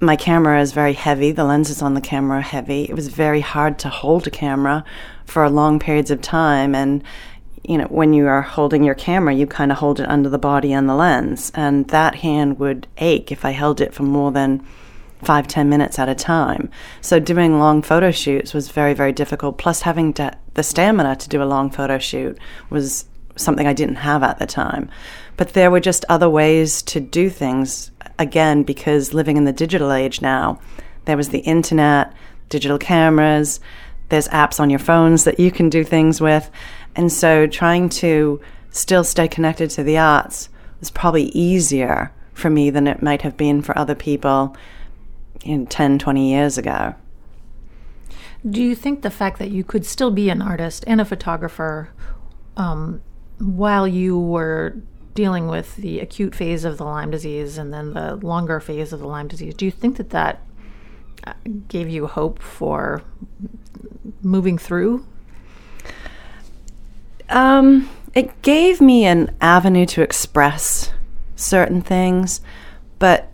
my 0.00 0.16
camera 0.16 0.60
is 0.60 0.72
very 0.72 0.92
heavy. 0.92 1.30
The 1.30 1.44
lenses 1.44 1.82
on 1.82 1.94
the 1.94 2.00
camera 2.00 2.38
are 2.38 2.42
heavy. 2.42 2.82
It 2.82 2.94
was 2.94 3.08
very 3.08 3.40
hard 3.40 3.78
to 3.80 3.88
hold 3.88 4.26
a 4.26 4.30
camera 4.30 4.84
for 5.24 5.48
long 5.48 5.78
periods 5.78 6.10
of 6.10 6.20
time. 6.20 6.74
And, 6.74 7.04
you 7.62 7.78
know, 7.78 7.86
when 7.86 8.12
you 8.12 8.26
are 8.26 8.42
holding 8.42 8.82
your 8.82 8.96
camera, 8.96 9.32
you 9.32 9.46
kind 9.46 9.70
of 9.70 9.78
hold 9.78 10.00
it 10.00 10.08
under 10.08 10.28
the 10.28 10.38
body 10.38 10.72
and 10.72 10.88
the 10.88 10.96
lens. 10.96 11.52
And 11.54 11.86
that 11.88 12.16
hand 12.16 12.58
would 12.58 12.88
ache 12.98 13.30
if 13.30 13.44
I 13.44 13.50
held 13.50 13.80
it 13.80 13.94
for 13.94 14.02
more 14.02 14.32
than 14.32 14.66
five, 15.24 15.48
ten 15.48 15.68
minutes 15.68 15.98
at 15.98 16.08
a 16.08 16.14
time. 16.14 16.70
So 17.00 17.18
doing 17.18 17.58
long 17.58 17.82
photo 17.82 18.10
shoots 18.10 18.54
was 18.54 18.70
very, 18.70 18.94
very 18.94 19.12
difficult. 19.12 19.58
Plus, 19.58 19.82
having 19.82 20.12
to, 20.14 20.36
the 20.54 20.62
stamina 20.62 21.16
to 21.16 21.28
do 21.28 21.42
a 21.42 21.44
long 21.44 21.70
photo 21.70 21.98
shoot 21.98 22.38
was 22.70 23.06
something 23.36 23.66
I 23.66 23.72
didn't 23.72 23.96
have 23.96 24.22
at 24.22 24.38
the 24.38 24.46
time. 24.46 24.88
But 25.36 25.54
there 25.54 25.70
were 25.70 25.80
just 25.80 26.04
other 26.08 26.30
ways 26.30 26.82
to 26.82 27.00
do 27.00 27.28
things. 27.28 27.90
Again, 28.18 28.62
because 28.62 29.12
living 29.12 29.36
in 29.36 29.44
the 29.44 29.52
digital 29.52 29.90
age 29.90 30.22
now, 30.22 30.60
there 31.04 31.16
was 31.16 31.30
the 31.30 31.40
internet, 31.40 32.12
digital 32.48 32.78
cameras, 32.78 33.58
there's 34.08 34.28
apps 34.28 34.60
on 34.60 34.70
your 34.70 34.78
phones 34.78 35.24
that 35.24 35.40
you 35.40 35.50
can 35.50 35.68
do 35.68 35.82
things 35.82 36.20
with. 36.20 36.50
And 36.94 37.12
so 37.12 37.46
trying 37.46 37.88
to 37.90 38.40
still 38.70 39.02
stay 39.02 39.26
connected 39.26 39.70
to 39.70 39.82
the 39.82 39.98
arts 39.98 40.48
was 40.80 40.90
probably 40.90 41.24
easier 41.24 42.12
for 42.34 42.50
me 42.50 42.70
than 42.70 42.86
it 42.86 43.02
might 43.02 43.22
have 43.22 43.36
been 43.36 43.62
for 43.62 43.76
other 43.78 43.94
people 43.94 44.56
in 45.44 45.66
10, 45.66 45.98
20 45.98 46.30
years 46.30 46.58
ago. 46.58 46.94
Do 48.48 48.62
you 48.62 48.74
think 48.74 49.02
the 49.02 49.10
fact 49.10 49.38
that 49.38 49.50
you 49.50 49.64
could 49.64 49.86
still 49.86 50.10
be 50.10 50.28
an 50.28 50.42
artist 50.42 50.84
and 50.86 51.00
a 51.00 51.04
photographer 51.04 51.90
um, 52.56 53.00
while 53.38 53.88
you 53.88 54.18
were 54.18 54.76
dealing 55.14 55.48
with 55.48 55.76
the 55.76 56.00
acute 56.00 56.34
phase 56.34 56.64
of 56.64 56.76
the 56.76 56.84
Lyme 56.84 57.10
disease 57.10 57.56
and 57.56 57.72
then 57.72 57.94
the 57.94 58.16
longer 58.16 58.60
phase 58.60 58.92
of 58.92 59.00
the 59.00 59.06
Lyme 59.06 59.28
disease, 59.28 59.54
do 59.54 59.64
you 59.64 59.70
think 59.70 59.96
that 59.96 60.10
that 60.10 60.42
uh, 61.24 61.32
gave 61.68 61.88
you 61.88 62.06
hope 62.06 62.42
for 62.42 63.02
moving 64.22 64.58
through? 64.58 65.06
Um, 67.30 67.88
it 68.14 68.42
gave 68.42 68.80
me 68.80 69.06
an 69.06 69.34
avenue 69.40 69.86
to 69.86 70.02
express 70.02 70.92
certain 71.36 71.80
things, 71.80 72.40
but 72.98 73.30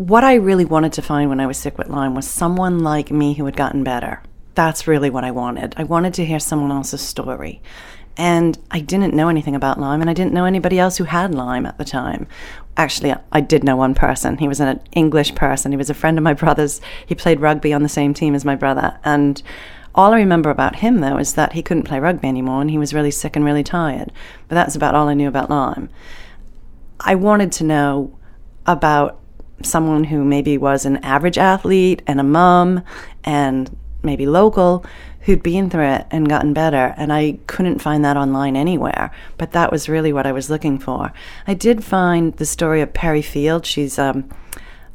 what 0.00 0.24
I 0.24 0.36
really 0.36 0.64
wanted 0.64 0.94
to 0.94 1.02
find 1.02 1.28
when 1.28 1.40
I 1.40 1.46
was 1.46 1.58
sick 1.58 1.76
with 1.76 1.90
Lyme 1.90 2.14
was 2.14 2.26
someone 2.26 2.78
like 2.78 3.10
me 3.10 3.34
who 3.34 3.44
had 3.44 3.54
gotten 3.54 3.84
better. 3.84 4.22
That's 4.54 4.86
really 4.86 5.10
what 5.10 5.24
I 5.24 5.30
wanted. 5.30 5.74
I 5.76 5.84
wanted 5.84 6.14
to 6.14 6.24
hear 6.24 6.40
someone 6.40 6.72
else's 6.72 7.02
story. 7.02 7.60
And 8.16 8.58
I 8.70 8.80
didn't 8.80 9.12
know 9.12 9.28
anything 9.28 9.54
about 9.54 9.78
Lyme, 9.78 10.00
and 10.00 10.08
I 10.08 10.14
didn't 10.14 10.32
know 10.32 10.46
anybody 10.46 10.78
else 10.78 10.96
who 10.96 11.04
had 11.04 11.34
Lyme 11.34 11.66
at 11.66 11.76
the 11.76 11.84
time. 11.84 12.26
Actually, 12.78 13.14
I 13.30 13.42
did 13.42 13.62
know 13.62 13.76
one 13.76 13.94
person. 13.94 14.38
He 14.38 14.48
was 14.48 14.58
an 14.58 14.80
English 14.92 15.34
person. 15.34 15.70
He 15.70 15.76
was 15.76 15.90
a 15.90 15.94
friend 15.94 16.16
of 16.16 16.24
my 16.24 16.32
brother's. 16.32 16.80
He 17.04 17.14
played 17.14 17.40
rugby 17.40 17.74
on 17.74 17.82
the 17.82 17.88
same 17.90 18.14
team 18.14 18.34
as 18.34 18.42
my 18.42 18.56
brother. 18.56 18.98
And 19.04 19.42
all 19.94 20.14
I 20.14 20.20
remember 20.20 20.48
about 20.48 20.76
him, 20.76 21.00
though, 21.00 21.18
is 21.18 21.34
that 21.34 21.52
he 21.52 21.62
couldn't 21.62 21.82
play 21.82 22.00
rugby 22.00 22.26
anymore 22.26 22.62
and 22.62 22.70
he 22.70 22.78
was 22.78 22.94
really 22.94 23.10
sick 23.10 23.36
and 23.36 23.44
really 23.44 23.64
tired. 23.64 24.12
But 24.48 24.54
that's 24.54 24.76
about 24.76 24.94
all 24.94 25.08
I 25.08 25.14
knew 25.14 25.28
about 25.28 25.50
Lyme. 25.50 25.90
I 27.00 27.16
wanted 27.16 27.52
to 27.52 27.64
know 27.64 28.16
about 28.66 29.19
someone 29.62 30.04
who 30.04 30.24
maybe 30.24 30.58
was 30.58 30.84
an 30.84 30.96
average 30.98 31.38
athlete 31.38 32.02
and 32.06 32.20
a 32.20 32.24
mom 32.24 32.82
and 33.24 33.76
maybe 34.02 34.26
local 34.26 34.84
who'd 35.22 35.42
been 35.42 35.68
through 35.68 35.84
it 35.84 36.06
and 36.10 36.28
gotten 36.28 36.52
better. 36.52 36.94
And 36.96 37.12
I 37.12 37.38
couldn't 37.46 37.80
find 37.80 38.04
that 38.04 38.16
online 38.16 38.56
anywhere. 38.56 39.10
But 39.36 39.52
that 39.52 39.70
was 39.70 39.88
really 39.88 40.12
what 40.12 40.26
I 40.26 40.32
was 40.32 40.48
looking 40.48 40.78
for. 40.78 41.12
I 41.46 41.54
did 41.54 41.84
find 41.84 42.34
the 42.34 42.46
story 42.46 42.80
of 42.80 42.94
Perry 42.94 43.22
Field. 43.22 43.66
She's 43.66 43.98
um, 43.98 44.28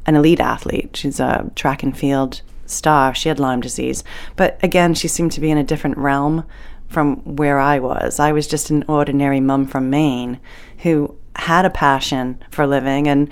an 0.04 0.16
elite 0.16 0.40
athlete, 0.40 0.96
she's 0.96 1.20
a 1.20 1.50
track 1.54 1.82
and 1.82 1.96
field 1.96 2.42
star. 2.66 3.14
She 3.14 3.28
had 3.28 3.38
Lyme 3.38 3.60
disease. 3.60 4.02
But 4.34 4.58
again, 4.62 4.94
she 4.94 5.08
seemed 5.08 5.32
to 5.32 5.40
be 5.40 5.50
in 5.50 5.58
a 5.58 5.64
different 5.64 5.98
realm 5.98 6.44
from 6.88 7.16
where 7.36 7.58
I 7.58 7.78
was. 7.78 8.18
I 8.18 8.32
was 8.32 8.46
just 8.46 8.70
an 8.70 8.84
ordinary 8.88 9.40
mum 9.40 9.66
from 9.66 9.90
Maine 9.90 10.40
who 10.78 11.16
had 11.36 11.64
a 11.64 11.70
passion 11.70 12.42
for 12.50 12.66
living 12.66 13.08
and 13.08 13.30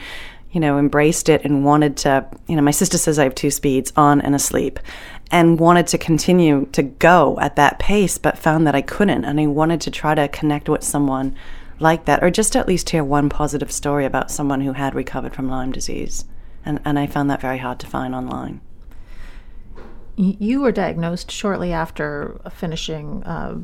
you 0.55 0.61
know 0.61 0.79
embraced 0.79 1.29
it 1.29 1.45
and 1.45 1.65
wanted 1.65 1.97
to 1.99 2.27
you 2.47 2.57
know 2.57 2.63
my 2.63 2.71
sister 2.71 2.97
says 2.97 3.19
I 3.19 3.25
have 3.25 3.35
two 3.35 3.51
speeds 3.51 3.93
on 3.97 4.21
and 4.21 4.35
asleep 4.35 4.79
and 5.31 5.59
wanted 5.59 5.89
to 5.89 5.99
continue 5.99 6.67
to 6.73 6.83
go 6.83 7.37
at 7.41 7.57
that 7.57 7.79
pace 7.79 8.17
but 8.17 8.39
found 8.39 8.67
that 8.67 8.75
I 8.75 8.81
couldn't 8.81 9.25
and 9.25 9.39
I 9.41 9.47
wanted 9.47 9.81
to 9.83 9.91
try 9.91 10.15
to 10.15 10.29
connect 10.29 10.69
with 10.69 10.85
someone 10.85 11.35
like 11.81 12.05
that 12.05 12.23
or 12.23 12.31
just 12.31 12.55
at 12.55 12.69
least 12.69 12.91
hear 12.91 13.03
one 13.03 13.29
positive 13.29 13.73
story 13.73 14.07
about 14.07 14.31
someone 14.31 14.61
who 14.61 14.73
had 14.73 14.95
recovered 14.95 15.35
from 15.35 15.49
Lyme 15.49 15.73
disease 15.73 16.25
and 16.65 16.81
and 16.85 16.99
I 16.99 17.09
found 17.09 17.29
that 17.31 17.41
very 17.41 17.59
hard 17.59 17.81
to 17.81 17.87
find 17.87 18.15
online 18.15 18.61
you 20.17 20.61
were 20.61 20.71
diagnosed 20.71 21.33
shortly 21.33 21.73
after 21.73 22.41
finishing 22.53 23.25
uh, 23.25 23.61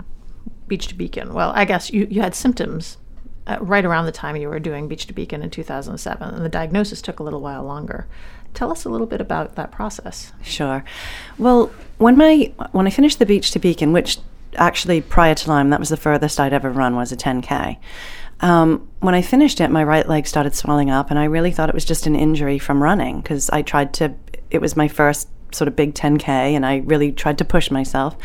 Beach 0.67 0.89
to 0.89 0.97
Beacon. 0.97 1.33
Well, 1.33 1.53
I 1.55 1.65
guess 1.65 1.93
you, 1.93 2.09
you 2.11 2.23
had 2.23 2.35
symptoms 2.35 2.99
uh, 3.47 3.59
right 3.61 3.85
around 3.85 4.07
the 4.07 4.13
time 4.13 4.37
you 4.37 4.49
were 4.49 4.59
doing 4.59 4.89
Beach 4.89 5.07
to 5.07 5.13
Beacon 5.13 5.43
in 5.43 5.51
2007, 5.51 6.35
and 6.35 6.45
the 6.45 6.49
diagnosis 6.49 7.03
took 7.03 7.21
a 7.21 7.23
little 7.23 7.41
while 7.41 7.65
longer. 7.65 8.07
Tell 8.55 8.71
us 8.71 8.85
a 8.85 8.89
little 8.89 9.07
bit 9.07 9.21
about 9.21 9.57
that 9.57 9.71
process. 9.71 10.33
Sure. 10.43 10.85
Well, 11.39 11.71
when 11.99 12.17
my 12.17 12.53
when 12.73 12.87
I 12.87 12.91
finished 12.91 13.19
the 13.19 13.27
Beach 13.27 13.51
to 13.53 13.59
Beacon, 13.59 13.93
which 13.93 14.19
actually 14.57 15.01
prior 15.01 15.35
to 15.35 15.49
Lyme, 15.49 15.71
that 15.71 15.81
was 15.81 15.89
the 15.89 15.97
furthest 15.97 16.41
I'd 16.41 16.53
ever 16.53 16.71
run 16.71 16.97
was 16.97 17.13
a 17.13 17.17
10k. 17.17 17.77
Um, 18.41 18.89
when 19.01 19.15
I 19.15 19.23
finished 19.23 19.61
it, 19.61 19.69
my 19.69 19.85
right 19.85 20.09
leg 20.09 20.27
started 20.27 20.55
swelling 20.55 20.91
up, 20.91 21.11
and 21.11 21.19
I 21.19 21.25
really 21.25 21.53
thought 21.53 21.69
it 21.69 21.75
was 21.75 21.85
just 21.85 22.07
an 22.07 22.17
injury 22.17 22.59
from 22.59 22.83
running 22.83 23.21
because 23.21 23.51
I 23.51 23.63
tried 23.63 23.95
to. 23.95 24.15
It 24.51 24.61
was 24.61 24.77
my 24.77 24.89
first 24.89 25.29
sort 25.53 25.69
of 25.69 25.77
big 25.77 25.95
10K 25.95 26.29
and 26.29 26.65
I 26.65 26.79
really 26.79 27.13
tried 27.13 27.39
to 27.39 27.45
push 27.45 27.71
myself. 27.71 28.17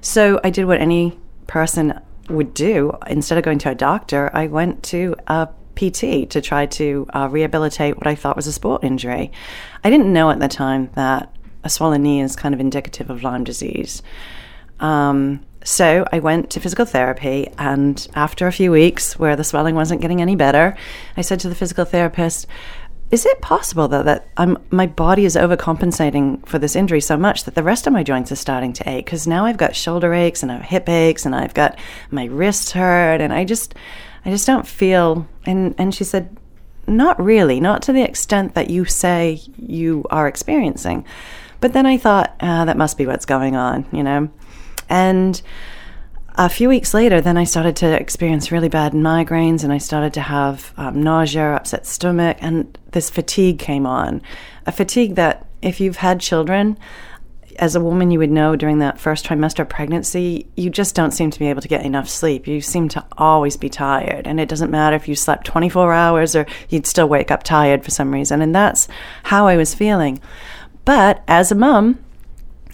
So 0.00 0.40
I 0.44 0.50
did 0.50 0.66
what 0.66 0.80
any 0.80 1.18
person 1.46 2.00
would 2.28 2.54
do. 2.54 2.96
Instead 3.06 3.38
of 3.38 3.44
going 3.44 3.58
to 3.60 3.70
a 3.70 3.74
doctor, 3.74 4.30
I 4.32 4.46
went 4.46 4.82
to 4.84 5.14
a 5.26 5.48
PT 5.76 6.30
to 6.30 6.40
try 6.40 6.66
to 6.66 7.06
uh, 7.12 7.28
rehabilitate 7.30 7.96
what 7.96 8.06
I 8.06 8.14
thought 8.14 8.36
was 8.36 8.46
a 8.46 8.52
sport 8.52 8.82
injury. 8.82 9.30
I 9.84 9.90
didn't 9.90 10.12
know 10.12 10.30
at 10.30 10.40
the 10.40 10.48
time 10.48 10.90
that 10.94 11.32
a 11.62 11.68
swollen 11.68 12.02
knee 12.02 12.20
is 12.20 12.36
kind 12.36 12.54
of 12.54 12.60
indicative 12.60 13.10
of 13.10 13.22
Lyme 13.22 13.44
disease. 13.44 14.02
Um, 14.80 15.44
so 15.64 16.06
I 16.12 16.20
went 16.20 16.50
to 16.50 16.60
physical 16.60 16.84
therapy, 16.84 17.48
and 17.58 18.06
after 18.14 18.46
a 18.46 18.52
few 18.52 18.70
weeks 18.70 19.18
where 19.18 19.34
the 19.34 19.42
swelling 19.42 19.74
wasn't 19.74 20.00
getting 20.00 20.22
any 20.22 20.36
better, 20.36 20.76
I 21.16 21.22
said 21.22 21.40
to 21.40 21.48
the 21.48 21.56
physical 21.56 21.84
therapist, 21.84 22.46
is 23.10 23.24
it 23.24 23.40
possible 23.40 23.86
though 23.86 24.02
that 24.02 24.26
I'm 24.36 24.58
my 24.70 24.86
body 24.86 25.24
is 25.24 25.36
overcompensating 25.36 26.44
for 26.46 26.58
this 26.58 26.74
injury 26.74 27.00
so 27.00 27.16
much 27.16 27.44
that 27.44 27.54
the 27.54 27.62
rest 27.62 27.86
of 27.86 27.92
my 27.92 28.02
joints 28.02 28.32
are 28.32 28.36
starting 28.36 28.72
to 28.74 28.88
ache? 28.88 29.04
Because 29.04 29.26
now 29.26 29.44
I've 29.46 29.56
got 29.56 29.76
shoulder 29.76 30.12
aches 30.12 30.42
and 30.42 30.50
I 30.50 30.56
have 30.56 30.64
hip 30.64 30.88
aches 30.88 31.24
and 31.24 31.34
I've 31.34 31.54
got 31.54 31.78
my 32.10 32.24
wrists 32.24 32.72
hurt 32.72 33.20
and 33.20 33.32
I 33.32 33.44
just 33.44 33.74
I 34.24 34.30
just 34.30 34.46
don't 34.46 34.66
feel 34.66 35.26
and 35.44 35.74
and 35.78 35.94
she 35.94 36.02
said 36.02 36.36
not 36.88 37.20
really 37.22 37.60
not 37.60 37.82
to 37.82 37.92
the 37.92 38.02
extent 38.02 38.54
that 38.54 38.70
you 38.70 38.84
say 38.84 39.40
you 39.56 40.04
are 40.10 40.26
experiencing. 40.26 41.04
But 41.60 41.72
then 41.74 41.86
I 41.86 41.98
thought 41.98 42.34
ah, 42.40 42.64
that 42.64 42.76
must 42.76 42.98
be 42.98 43.06
what's 43.06 43.26
going 43.26 43.54
on 43.54 43.86
you 43.92 44.02
know? 44.02 44.30
And 44.88 45.40
a 46.38 46.48
few 46.48 46.68
weeks 46.68 46.92
later, 46.92 47.20
then 47.20 47.36
I 47.36 47.44
started 47.44 47.76
to 47.76 47.98
experience 47.98 48.52
really 48.52 48.68
bad 48.68 48.92
migraines 48.92 49.64
and 49.64 49.72
I 49.72 49.78
started 49.78 50.12
to 50.14 50.20
have 50.20 50.72
um, 50.76 51.02
nausea, 51.02 51.54
upset 51.54 51.86
stomach, 51.86 52.36
and 52.40 52.76
this 52.92 53.08
fatigue 53.08 53.58
came 53.58 53.86
on. 53.86 54.20
A 54.66 54.72
fatigue 54.72 55.14
that, 55.14 55.46
if 55.62 55.80
you've 55.80 55.96
had 55.96 56.20
children, 56.20 56.78
as 57.58 57.74
a 57.74 57.80
woman, 57.80 58.10
you 58.10 58.18
would 58.18 58.30
know 58.30 58.54
during 58.54 58.80
that 58.80 59.00
first 59.00 59.24
trimester 59.24 59.60
of 59.60 59.68
pregnancy, 59.70 60.46
you 60.56 60.68
just 60.68 60.94
don't 60.94 61.12
seem 61.12 61.30
to 61.30 61.38
be 61.38 61.48
able 61.48 61.62
to 61.62 61.68
get 61.68 61.86
enough 61.86 62.08
sleep. 62.08 62.46
You 62.46 62.60
seem 62.60 62.88
to 62.90 63.04
always 63.16 63.56
be 63.56 63.70
tired. 63.70 64.26
And 64.26 64.38
it 64.38 64.48
doesn't 64.48 64.70
matter 64.70 64.94
if 64.94 65.08
you 65.08 65.14
slept 65.14 65.46
24 65.46 65.92
hours 65.92 66.36
or 66.36 66.46
you'd 66.68 66.86
still 66.86 67.08
wake 67.08 67.30
up 67.30 67.42
tired 67.42 67.82
for 67.82 67.90
some 67.90 68.12
reason. 68.12 68.42
And 68.42 68.54
that's 68.54 68.88
how 69.24 69.46
I 69.46 69.56
was 69.56 69.74
feeling. 69.74 70.20
But 70.84 71.22
as 71.26 71.50
a 71.50 71.54
mom, 71.54 71.98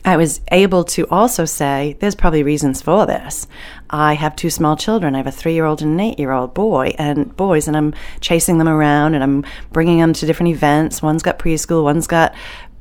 I 0.04 0.16
was 0.16 0.40
able 0.50 0.82
to 0.84 1.06
also 1.08 1.44
say, 1.44 1.96
there's 2.00 2.16
probably 2.16 2.42
reasons 2.42 2.82
for 2.82 3.06
this. 3.06 3.46
I 3.88 4.14
have 4.14 4.34
two 4.34 4.50
small 4.50 4.76
children. 4.76 5.14
I 5.14 5.18
have 5.18 5.28
a 5.28 5.32
three 5.32 5.54
year 5.54 5.64
old 5.64 5.80
and 5.80 5.92
an 5.92 6.00
eight 6.00 6.18
year 6.18 6.32
old 6.32 6.54
boy 6.54 6.94
and 6.98 7.34
boys, 7.36 7.68
and 7.68 7.76
I'm 7.76 7.94
chasing 8.20 8.58
them 8.58 8.68
around 8.68 9.14
and 9.14 9.22
I'm 9.22 9.44
bringing 9.70 10.00
them 10.00 10.12
to 10.14 10.26
different 10.26 10.50
events. 10.50 11.02
One's 11.02 11.22
got 11.22 11.38
preschool, 11.38 11.84
one's 11.84 12.08
got 12.08 12.34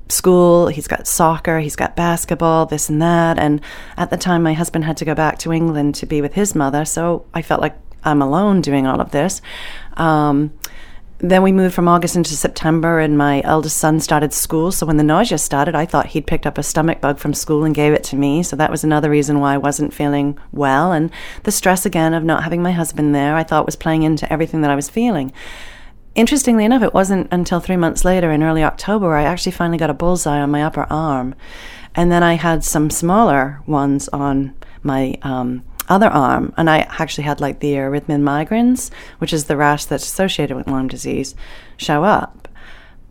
school, 0.09 0.67
he's 0.67 0.87
got 0.87 1.07
soccer, 1.07 1.59
he's 1.59 1.75
got 1.75 1.95
basketball, 1.95 2.65
this 2.65 2.89
and 2.89 3.01
that. 3.01 3.37
And 3.37 3.61
at 3.97 4.09
the 4.09 4.17
time, 4.17 4.41
my 4.41 4.53
husband 4.53 4.85
had 4.85 4.97
to 4.97 5.05
go 5.05 5.13
back 5.13 5.37
to 5.39 5.53
England 5.53 5.95
to 5.95 6.07
be 6.07 6.21
with 6.21 6.33
his 6.33 6.55
mother, 6.55 6.85
so 6.85 7.25
I 7.33 7.43
felt 7.43 7.61
like 7.61 7.77
I'm 8.03 8.21
alone 8.21 8.61
doing 8.61 8.87
all 8.87 8.99
of 8.99 9.11
this. 9.11 9.41
Um, 9.93 10.53
then 11.21 11.43
we 11.43 11.51
moved 11.51 11.75
from 11.75 11.87
August 11.87 12.15
into 12.15 12.35
September, 12.35 12.99
and 12.99 13.17
my 13.17 13.41
eldest 13.43 13.77
son 13.77 13.99
started 13.99 14.33
school. 14.33 14.71
So 14.71 14.85
when 14.85 14.97
the 14.97 15.03
nausea 15.03 15.37
started, 15.37 15.75
I 15.75 15.85
thought 15.85 16.07
he'd 16.07 16.25
picked 16.25 16.47
up 16.47 16.57
a 16.57 16.63
stomach 16.63 16.99
bug 16.99 17.19
from 17.19 17.33
school 17.33 17.63
and 17.63 17.75
gave 17.75 17.93
it 17.93 18.03
to 18.05 18.15
me. 18.15 18.41
So 18.43 18.55
that 18.55 18.71
was 18.71 18.83
another 18.83 19.09
reason 19.09 19.39
why 19.39 19.53
I 19.53 19.57
wasn't 19.57 19.93
feeling 19.93 20.37
well. 20.51 20.91
And 20.91 21.11
the 21.43 21.51
stress 21.51 21.85
again 21.85 22.13
of 22.13 22.23
not 22.23 22.43
having 22.43 22.63
my 22.63 22.71
husband 22.71 23.13
there, 23.13 23.35
I 23.35 23.43
thought 23.43 23.65
was 23.65 23.75
playing 23.75 24.03
into 24.03 24.31
everything 24.33 24.61
that 24.61 24.71
I 24.71 24.75
was 24.75 24.89
feeling. 24.89 25.31
Interestingly 26.13 26.65
enough, 26.65 26.83
it 26.83 26.93
wasn't 26.93 27.29
until 27.31 27.59
three 27.59 27.77
months 27.77 28.03
later 28.03 28.31
in 28.31 28.43
early 28.43 28.63
October 28.63 29.15
I 29.15 29.23
actually 29.23 29.53
finally 29.53 29.77
got 29.77 29.89
a 29.89 29.93
bullseye 29.93 30.41
on 30.41 30.51
my 30.51 30.63
upper 30.63 30.83
arm. 30.89 31.35
And 31.95 32.11
then 32.11 32.23
I 32.23 32.33
had 32.33 32.63
some 32.63 32.89
smaller 32.89 33.61
ones 33.65 34.09
on 34.09 34.53
my 34.83 35.15
um, 35.21 35.63
other 35.91 36.07
arm, 36.07 36.53
and 36.55 36.69
I 36.69 36.79
actually 36.99 37.25
had 37.25 37.41
like 37.41 37.59
the 37.59 37.73
erythema 37.73 38.21
migrans, 38.21 38.91
which 39.17 39.33
is 39.33 39.45
the 39.45 39.57
rash 39.57 39.85
that's 39.85 40.05
associated 40.05 40.55
with 40.55 40.67
Lyme 40.67 40.87
disease, 40.87 41.35
show 41.77 42.03
up. 42.03 42.47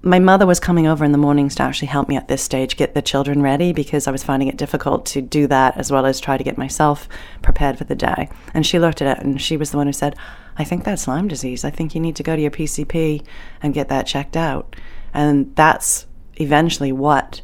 My 0.02 0.18
mother 0.18 0.46
was 0.46 0.58
coming 0.58 0.86
over 0.86 1.04
in 1.04 1.12
the 1.12 1.18
mornings 1.18 1.54
to 1.56 1.62
actually 1.62 1.88
help 1.88 2.08
me 2.08 2.16
at 2.16 2.28
this 2.28 2.42
stage 2.42 2.78
get 2.78 2.94
the 2.94 3.02
children 3.02 3.42
ready 3.42 3.74
because 3.74 4.08
I 4.08 4.10
was 4.10 4.24
finding 4.24 4.48
it 4.48 4.56
difficult 4.56 5.04
to 5.06 5.20
do 5.20 5.46
that 5.48 5.76
as 5.76 5.92
well 5.92 6.06
as 6.06 6.18
try 6.18 6.38
to 6.38 6.44
get 6.44 6.56
myself 6.56 7.06
prepared 7.42 7.76
for 7.76 7.84
the 7.84 7.94
day. 7.94 8.30
And 8.54 8.64
she 8.64 8.78
looked 8.78 9.02
at 9.02 9.18
it 9.18 9.22
and 9.22 9.38
she 9.42 9.58
was 9.58 9.72
the 9.72 9.76
one 9.76 9.86
who 9.86 9.92
said, 9.92 10.16
I 10.56 10.64
think 10.64 10.84
that's 10.84 11.06
Lyme 11.06 11.28
disease. 11.28 11.66
I 11.66 11.70
think 11.70 11.94
you 11.94 12.00
need 12.00 12.16
to 12.16 12.22
go 12.22 12.34
to 12.34 12.40
your 12.40 12.50
PCP 12.50 13.22
and 13.62 13.74
get 13.74 13.90
that 13.90 14.06
checked 14.06 14.38
out. 14.38 14.74
And 15.12 15.54
that's 15.54 16.06
eventually 16.36 16.92
what 16.92 17.42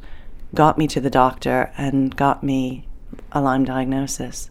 got 0.55 0.79
me 0.79 0.87
to 0.87 1.01
the 1.01 1.11
doctor 1.11 1.71
and 1.77 2.17
got 2.17 2.43
me 2.43 2.89
a 3.33 3.43
Lyme 3.43 3.67
diagnosis. 3.67 4.51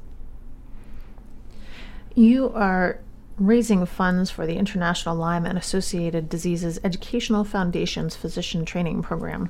You 2.16 2.50
are 2.54 3.00
raising 3.38 3.86
funds 3.86 4.32
for 4.32 4.46
the 4.48 4.56
International 4.56 5.16
Lyme 5.16 5.46
and 5.46 5.58
Associated 5.58 6.30
Diseases 6.30 6.80
Educational 6.84 7.44
Foundation's 7.44 8.16
Physician 8.16 8.64
Training 8.64 9.02
Program. 9.02 9.50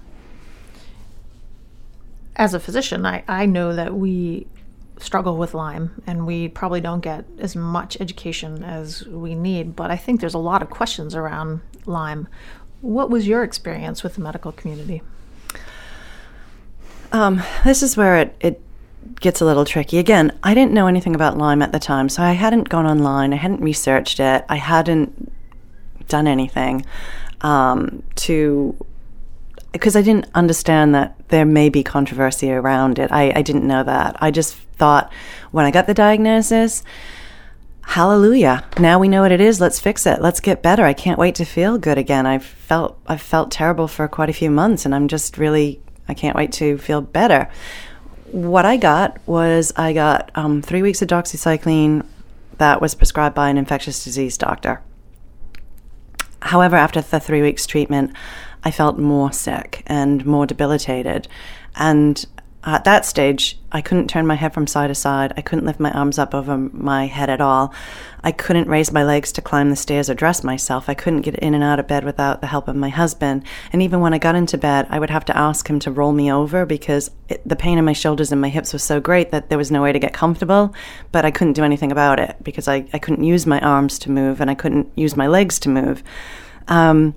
as 2.35 2.53
a 2.53 2.59
physician, 2.59 3.05
I, 3.05 3.23
I 3.27 3.45
know 3.45 3.73
that 3.75 3.93
we 3.93 4.47
struggle 4.97 5.37
with 5.37 5.53
Lyme 5.53 6.01
and 6.07 6.25
we 6.25 6.47
probably 6.47 6.81
don't 6.81 7.01
get 7.01 7.25
as 7.39 7.55
much 7.55 7.97
education 8.01 8.63
as 8.63 9.05
we 9.07 9.35
need, 9.35 9.75
but 9.75 9.91
I 9.91 9.97
think 9.97 10.19
there's 10.19 10.33
a 10.33 10.39
lot 10.39 10.61
of 10.61 10.69
questions 10.69 11.15
around 11.15 11.61
Lyme. 11.85 12.27
What 12.81 13.09
was 13.09 13.27
your 13.27 13.43
experience 13.43 14.03
with 14.03 14.15
the 14.15 14.21
medical 14.21 14.51
community? 14.51 15.01
Um, 17.11 17.41
this 17.63 17.81
is 17.83 17.95
where 17.95 18.17
it, 18.17 18.35
it 18.39 18.61
gets 19.19 19.41
a 19.41 19.45
little 19.45 19.65
tricky. 19.65 19.97
Again, 19.97 20.37
I 20.43 20.53
didn't 20.53 20.73
know 20.73 20.87
anything 20.87 21.15
about 21.15 21.37
Lyme 21.37 21.61
at 21.61 21.71
the 21.71 21.79
time, 21.79 22.09
so 22.09 22.21
I 22.23 22.33
hadn't 22.33 22.69
gone 22.69 22.85
online, 22.85 23.33
I 23.33 23.37
hadn't 23.37 23.61
researched 23.61 24.19
it, 24.19 24.45
I 24.49 24.55
hadn't 24.55 25.31
done 26.07 26.27
anything 26.27 26.85
um, 27.41 28.03
to 28.15 28.75
because 29.71 29.97
I 29.97 30.01
didn't 30.01 30.27
understand 30.33 30.95
that 30.95 31.17
there 31.27 31.45
may 31.45 31.67
be 31.67 31.83
controversy 31.83 32.49
around 32.49 32.97
it. 32.97 33.11
I, 33.11 33.33
I 33.35 33.41
didn't 33.41 33.67
know 33.67 33.83
that. 33.83 34.15
I 34.21 34.31
just 34.31 34.55
thought 34.77 35.11
when 35.51 35.65
I 35.65 35.71
got 35.71 35.85
the 35.85 35.93
diagnosis, 35.93 36.81
hallelujah 37.87 38.65
now 38.79 38.97
we 38.97 39.07
know 39.07 39.21
what 39.21 39.31
it 39.31 39.39
is 39.39 39.61
let's 39.61 39.79
fix 39.79 40.07
it 40.07 40.19
let's 40.19 40.39
get 40.39 40.63
better 40.63 40.83
i 40.83 40.91
can't 40.91 41.19
wait 41.19 41.35
to 41.35 41.45
feel 41.45 41.77
good 41.77 41.99
again 41.99 42.25
i've 42.25 42.43
felt 42.43 42.99
i've 43.05 43.21
felt 43.21 43.51
terrible 43.51 43.87
for 43.87 44.07
quite 44.07 44.27
a 44.27 44.33
few 44.33 44.49
months 44.49 44.85
and 44.85 44.95
i'm 44.95 45.07
just 45.07 45.37
really 45.37 45.79
i 46.07 46.13
can't 46.13 46.35
wait 46.35 46.51
to 46.51 46.79
feel 46.79 46.99
better 46.99 47.47
what 48.35 48.65
i 48.65 48.75
got 48.75 49.17
was 49.25 49.71
i 49.77 49.93
got 49.93 50.29
um, 50.35 50.61
three 50.61 50.81
weeks 50.81 51.01
of 51.01 51.07
doxycycline 51.07 52.05
that 52.57 52.81
was 52.81 52.93
prescribed 52.93 53.33
by 53.33 53.49
an 53.49 53.57
infectious 53.57 54.03
disease 54.03 54.37
doctor. 54.37 54.81
However 56.41 56.75
after 56.75 56.99
the 56.99 57.19
three 57.21 57.41
weeks 57.41 57.65
treatment 57.65 58.11
i 58.65 58.71
felt 58.71 58.99
more 58.99 59.31
sick 59.31 59.83
and 59.87 60.25
more 60.25 60.45
debilitated. 60.45 61.29
And 61.77 62.25
at 62.65 62.83
that 62.85 63.05
stage, 63.05 63.59
I 63.71 63.81
couldn't 63.81 64.09
turn 64.09 64.25
my 64.25 64.33
head 64.33 64.51
from 64.51 64.65
side 64.65 64.87
to 64.87 64.95
side. 64.95 65.33
I 65.37 65.41
couldn't 65.41 65.65
lift 65.65 65.79
my 65.79 65.91
arms 65.91 66.17
up 66.17 66.33
over 66.33 66.57
my 66.57 67.05
head 67.05 67.29
at 67.29 67.39
all. 67.39 67.71
I 68.23 68.31
couldn't 68.31 68.67
raise 68.67 68.91
my 68.91 69.03
legs 69.03 69.31
to 69.33 69.41
climb 69.41 69.69
the 69.69 69.75
stairs 69.75 70.09
or 70.09 70.15
dress 70.15 70.43
myself. 70.43 70.89
I 70.89 70.95
couldn't 70.95 71.21
get 71.21 71.35
in 71.35 71.53
and 71.53 71.63
out 71.63 71.79
of 71.79 71.87
bed 71.87 72.03
without 72.03 72.41
the 72.41 72.47
help 72.47 72.67
of 72.67 72.75
my 72.75 72.89
husband. 72.89 73.43
And 73.71 73.83
even 73.83 73.99
when 73.99 74.15
I 74.15 74.17
got 74.17 74.33
into 74.33 74.57
bed, 74.57 74.87
I 74.89 74.97
would 74.97 75.11
have 75.11 75.25
to 75.25 75.37
ask 75.37 75.69
him 75.69 75.79
to 75.81 75.91
roll 75.91 76.11
me 76.11 76.31
over 76.31 76.65
because 76.65 77.11
it, 77.29 77.47
the 77.47 77.55
pain 77.55 77.77
in 77.77 77.85
my 77.85 77.93
shoulders 77.93 78.31
and 78.31 78.41
my 78.41 78.49
hips 78.49 78.73
was 78.73 78.83
so 78.83 78.99
great 78.99 79.29
that 79.29 79.49
there 79.49 79.59
was 79.59 79.69
no 79.69 79.83
way 79.83 79.91
to 79.91 79.99
get 79.99 80.13
comfortable. 80.13 80.73
But 81.11 81.23
I 81.23 81.29
couldn't 81.29 81.53
do 81.53 81.63
anything 81.63 81.91
about 81.91 82.19
it 82.19 82.35
because 82.41 82.67
I, 82.67 82.87
I 82.93 82.97
couldn't 82.97 83.23
use 83.23 83.45
my 83.45 83.59
arms 83.59 83.99
to 83.99 84.11
move 84.11 84.41
and 84.41 84.49
I 84.49 84.55
couldn't 84.55 84.91
use 84.95 85.15
my 85.15 85.27
legs 85.27 85.59
to 85.59 85.69
move. 85.69 86.01
Um, 86.67 87.13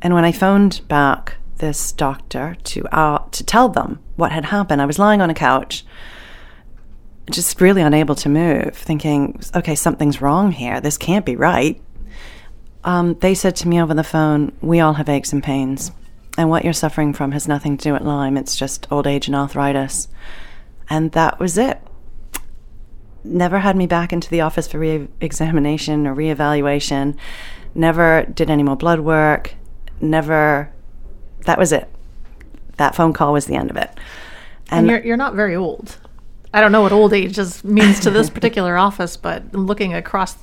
and 0.00 0.14
when 0.14 0.24
I 0.24 0.30
phoned 0.30 0.82
back 0.86 1.38
this 1.58 1.90
doctor 1.90 2.56
to 2.62 2.84
uh, 2.96 3.18
to 3.30 3.42
tell 3.42 3.68
them 3.68 3.98
what 4.16 4.32
had 4.32 4.46
happened. 4.46 4.82
I 4.82 4.86
was 4.86 4.98
lying 4.98 5.20
on 5.20 5.30
a 5.30 5.34
couch, 5.34 5.84
just 7.30 7.60
really 7.60 7.82
unable 7.82 8.14
to 8.16 8.28
move, 8.28 8.74
thinking, 8.74 9.40
"Okay, 9.54 9.74
something's 9.74 10.20
wrong 10.20 10.52
here. 10.52 10.80
This 10.80 10.98
can't 10.98 11.24
be 11.24 11.36
right." 11.36 11.80
Um, 12.84 13.16
they 13.20 13.34
said 13.34 13.56
to 13.56 13.68
me 13.68 13.80
over 13.80 13.94
the 13.94 14.04
phone, 14.04 14.52
"We 14.60 14.80
all 14.80 14.94
have 14.94 15.08
aches 15.08 15.32
and 15.32 15.42
pains, 15.42 15.92
and 16.38 16.48
what 16.48 16.64
you're 16.64 16.72
suffering 16.72 17.12
from 17.12 17.32
has 17.32 17.48
nothing 17.48 17.76
to 17.76 17.84
do 17.84 17.92
with 17.92 18.02
Lyme. 18.02 18.36
It's 18.36 18.56
just 18.56 18.86
old 18.90 19.06
age 19.06 19.26
and 19.26 19.36
arthritis." 19.36 20.08
And 20.88 21.12
that 21.12 21.40
was 21.40 21.58
it. 21.58 21.80
Never 23.24 23.58
had 23.58 23.76
me 23.76 23.88
back 23.88 24.12
into 24.12 24.30
the 24.30 24.40
office 24.40 24.68
for 24.68 24.78
re-examination 24.78 26.06
or 26.06 26.14
re-evaluation. 26.14 27.16
Never 27.74 28.24
did 28.32 28.50
any 28.50 28.62
more 28.62 28.76
blood 28.76 29.00
work. 29.00 29.54
Never 30.00 30.70
that 31.44 31.58
was 31.58 31.72
it. 31.72 31.88
That 32.76 32.94
phone 32.94 33.12
call 33.12 33.32
was 33.32 33.46
the 33.46 33.56
end 33.56 33.70
of 33.70 33.76
it. 33.76 33.90
And, 34.70 34.80
and 34.80 34.88
you're, 34.88 35.04
you're 35.04 35.16
not 35.16 35.34
very 35.34 35.56
old. 35.56 35.98
I 36.52 36.60
don't 36.60 36.72
know 36.72 36.82
what 36.82 36.92
old 36.92 37.12
age 37.12 37.34
just 37.34 37.64
means 37.64 38.00
to 38.00 38.10
this 38.10 38.30
particular 38.30 38.76
office, 38.88 39.16
but 39.16 39.54
looking 39.54 39.94
across 39.94 40.36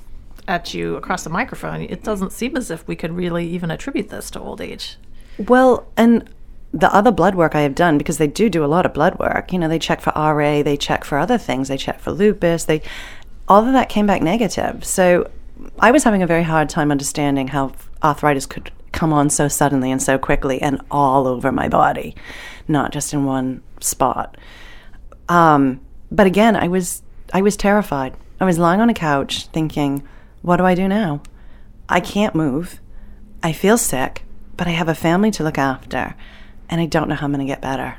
at 0.47 0.73
you 0.73 0.95
across 0.95 1.23
the 1.23 1.29
microphone, 1.29 1.81
it 1.81 2.03
doesn't 2.03 2.31
seem 2.31 2.57
as 2.57 2.69
if 2.69 2.87
we 2.87 2.95
could 2.95 3.13
really 3.13 3.47
even 3.47 3.71
attribute 3.71 4.09
this 4.09 4.29
to 4.31 4.39
old 4.39 4.61
age. 4.61 4.97
Well, 5.37 5.87
and 5.97 6.29
the 6.73 6.93
other 6.93 7.11
blood 7.11 7.35
work 7.35 7.55
I 7.55 7.61
have 7.61 7.75
done, 7.75 7.97
because 7.97 8.17
they 8.17 8.27
do 8.27 8.49
do 8.49 8.63
a 8.63 8.67
lot 8.67 8.85
of 8.85 8.93
blood 8.93 9.17
work, 9.19 9.53
you 9.53 9.59
know, 9.59 9.69
they 9.69 9.79
check 9.79 10.01
for 10.01 10.11
RA, 10.15 10.63
they 10.63 10.75
check 10.75 11.03
for 11.03 11.17
other 11.17 11.37
things, 11.37 11.67
they 11.67 11.77
check 11.77 11.99
for 11.99 12.11
lupus, 12.11 12.65
they 12.65 12.81
all 13.47 13.65
of 13.65 13.73
that 13.73 13.89
came 13.89 14.07
back 14.07 14.21
negative. 14.21 14.83
So 14.85 15.29
I 15.79 15.91
was 15.91 16.03
having 16.03 16.23
a 16.23 16.27
very 16.27 16.43
hard 16.43 16.69
time 16.69 16.91
understanding 16.91 17.49
how 17.49 17.73
arthritis 18.01 18.45
could 18.45 18.71
come 18.93 19.11
on 19.11 19.29
so 19.29 19.49
suddenly 19.49 19.91
and 19.91 20.01
so 20.01 20.17
quickly 20.17 20.61
and 20.61 20.81
all 20.89 21.27
over 21.27 21.51
my 21.51 21.67
body, 21.67 22.15
not 22.67 22.93
just 22.93 23.13
in 23.13 23.25
one 23.25 23.61
spot. 23.81 24.37
Um, 25.27 25.81
but 26.11 26.27
again, 26.27 26.55
I 26.55 26.69
was 26.69 27.01
I 27.33 27.41
was 27.41 27.57
terrified. 27.57 28.15
I 28.39 28.45
was 28.45 28.59
lying 28.59 28.79
on 28.79 28.89
a 28.89 28.93
couch 28.93 29.47
thinking, 29.47 30.03
what 30.41 30.57
do 30.57 30.65
I 30.65 30.75
do 30.75 30.87
now? 30.87 31.21
I 31.89 31.99
can't 31.99 32.35
move. 32.35 32.79
I 33.41 33.51
feel 33.51 33.77
sick, 33.77 34.23
but 34.55 34.67
I 34.67 34.71
have 34.71 34.87
a 34.87 34.95
family 34.95 35.31
to 35.31 35.43
look 35.43 35.57
after, 35.57 36.15
and 36.69 36.79
I 36.79 36.85
don't 36.85 37.09
know 37.09 37.15
how 37.15 37.25
I'm 37.25 37.33
going 37.33 37.45
to 37.45 37.51
get 37.51 37.61
better. 37.61 37.97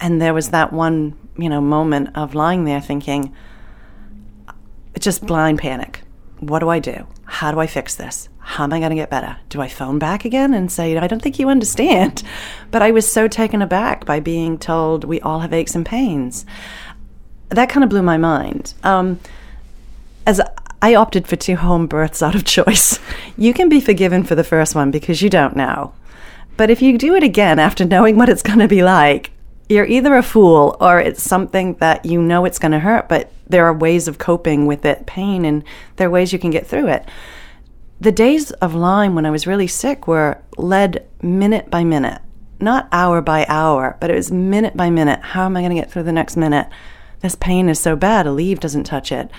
And 0.00 0.20
there 0.20 0.34
was 0.34 0.50
that 0.50 0.72
one, 0.72 1.16
you 1.36 1.48
know, 1.48 1.60
moment 1.60 2.10
of 2.14 2.34
lying 2.34 2.64
there 2.64 2.80
thinking, 2.80 3.34
just 4.98 5.26
blind 5.26 5.58
panic. 5.58 6.02
What 6.40 6.58
do 6.58 6.68
I 6.68 6.78
do? 6.78 7.06
How 7.24 7.50
do 7.50 7.58
I 7.60 7.66
fix 7.66 7.94
this? 7.94 8.28
How 8.44 8.64
am 8.64 8.72
I 8.74 8.78
going 8.78 8.90
to 8.90 8.96
get 8.96 9.08
better? 9.08 9.38
Do 9.48 9.62
I 9.62 9.68
phone 9.68 9.98
back 9.98 10.26
again 10.26 10.52
and 10.52 10.70
say, 10.70 10.96
I 10.98 11.06
don't 11.06 11.22
think 11.22 11.38
you 11.38 11.48
understand? 11.48 12.22
But 12.70 12.82
I 12.82 12.90
was 12.90 13.10
so 13.10 13.26
taken 13.26 13.62
aback 13.62 14.04
by 14.04 14.20
being 14.20 14.58
told 14.58 15.04
we 15.04 15.20
all 15.22 15.40
have 15.40 15.52
aches 15.52 15.74
and 15.74 15.84
pains. 15.84 16.44
That 17.48 17.70
kind 17.70 17.82
of 17.82 17.90
blew 17.90 18.02
my 18.02 18.18
mind. 18.18 18.74
Um, 18.82 19.18
as 20.26 20.42
I 20.82 20.94
opted 20.94 21.26
for 21.26 21.36
two 21.36 21.56
home 21.56 21.86
births 21.86 22.22
out 22.22 22.34
of 22.34 22.44
choice, 22.44 22.98
you 23.38 23.54
can 23.54 23.70
be 23.70 23.80
forgiven 23.80 24.24
for 24.24 24.34
the 24.34 24.44
first 24.44 24.74
one 24.74 24.90
because 24.90 25.22
you 25.22 25.30
don't 25.30 25.56
know. 25.56 25.94
But 26.58 26.68
if 26.68 26.82
you 26.82 26.98
do 26.98 27.14
it 27.14 27.22
again 27.22 27.58
after 27.58 27.84
knowing 27.84 28.18
what 28.18 28.28
it's 28.28 28.42
going 28.42 28.58
to 28.58 28.68
be 28.68 28.82
like, 28.82 29.30
you're 29.70 29.86
either 29.86 30.14
a 30.16 30.22
fool 30.22 30.76
or 30.80 31.00
it's 31.00 31.22
something 31.22 31.74
that 31.76 32.04
you 32.04 32.20
know 32.20 32.44
it's 32.44 32.58
going 32.58 32.72
to 32.72 32.78
hurt, 32.78 33.08
but 33.08 33.32
there 33.48 33.64
are 33.64 33.72
ways 33.72 34.06
of 34.06 34.18
coping 34.18 34.66
with 34.66 34.84
it, 34.84 35.06
pain, 35.06 35.46
and 35.46 35.64
there 35.96 36.08
are 36.08 36.10
ways 36.10 36.32
you 36.32 36.38
can 36.38 36.50
get 36.50 36.66
through 36.66 36.88
it 36.88 37.08
the 38.00 38.12
days 38.12 38.50
of 38.52 38.74
Lyme 38.74 39.14
when 39.14 39.26
I 39.26 39.30
was 39.30 39.46
really 39.46 39.66
sick 39.66 40.06
were 40.06 40.42
led 40.56 41.06
minute 41.22 41.70
by 41.70 41.84
minute, 41.84 42.20
not 42.60 42.88
hour 42.92 43.20
by 43.20 43.46
hour, 43.48 43.96
but 44.00 44.10
it 44.10 44.14
was 44.14 44.30
minute 44.30 44.76
by 44.76 44.90
minute. 44.90 45.20
How 45.20 45.44
am 45.44 45.56
I 45.56 45.60
going 45.60 45.74
to 45.74 45.80
get 45.80 45.90
through 45.90 46.02
the 46.04 46.12
next 46.12 46.36
minute? 46.36 46.68
This 47.20 47.34
pain 47.34 47.68
is 47.68 47.80
so 47.80 47.96
bad, 47.96 48.26
Aleve 48.26 48.60
doesn't 48.60 48.84
touch 48.84 49.10
it. 49.10 49.30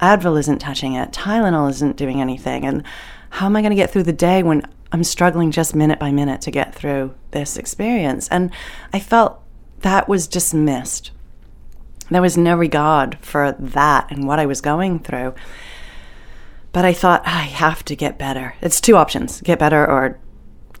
Advil 0.00 0.38
isn't 0.40 0.58
touching 0.58 0.94
it. 0.94 1.12
Tylenol 1.12 1.70
isn't 1.70 1.96
doing 1.96 2.20
anything. 2.20 2.64
And 2.64 2.82
how 3.30 3.46
am 3.46 3.56
I 3.56 3.60
going 3.60 3.70
to 3.70 3.76
get 3.76 3.90
through 3.90 4.04
the 4.04 4.12
day 4.12 4.42
when 4.42 4.62
I'm 4.92 5.04
struggling 5.04 5.50
just 5.50 5.74
minute 5.74 5.98
by 5.98 6.10
minute 6.10 6.40
to 6.42 6.50
get 6.50 6.74
through 6.74 7.14
this 7.30 7.56
experience? 7.56 8.26
And 8.28 8.50
I 8.92 8.98
felt 8.98 9.40
that 9.80 10.08
was 10.08 10.26
dismissed. 10.26 11.10
There 12.10 12.22
was 12.22 12.36
no 12.36 12.56
regard 12.56 13.18
for 13.20 13.52
that 13.52 14.10
and 14.10 14.26
what 14.26 14.40
I 14.40 14.46
was 14.46 14.60
going 14.60 14.98
through. 14.98 15.34
But 16.72 16.84
I 16.84 16.92
thought, 16.92 17.22
I 17.26 17.42
have 17.42 17.84
to 17.86 17.96
get 17.96 18.18
better. 18.18 18.54
It's 18.60 18.80
two 18.80 18.96
options 18.96 19.40
get 19.40 19.58
better, 19.58 19.84
or 19.84 20.18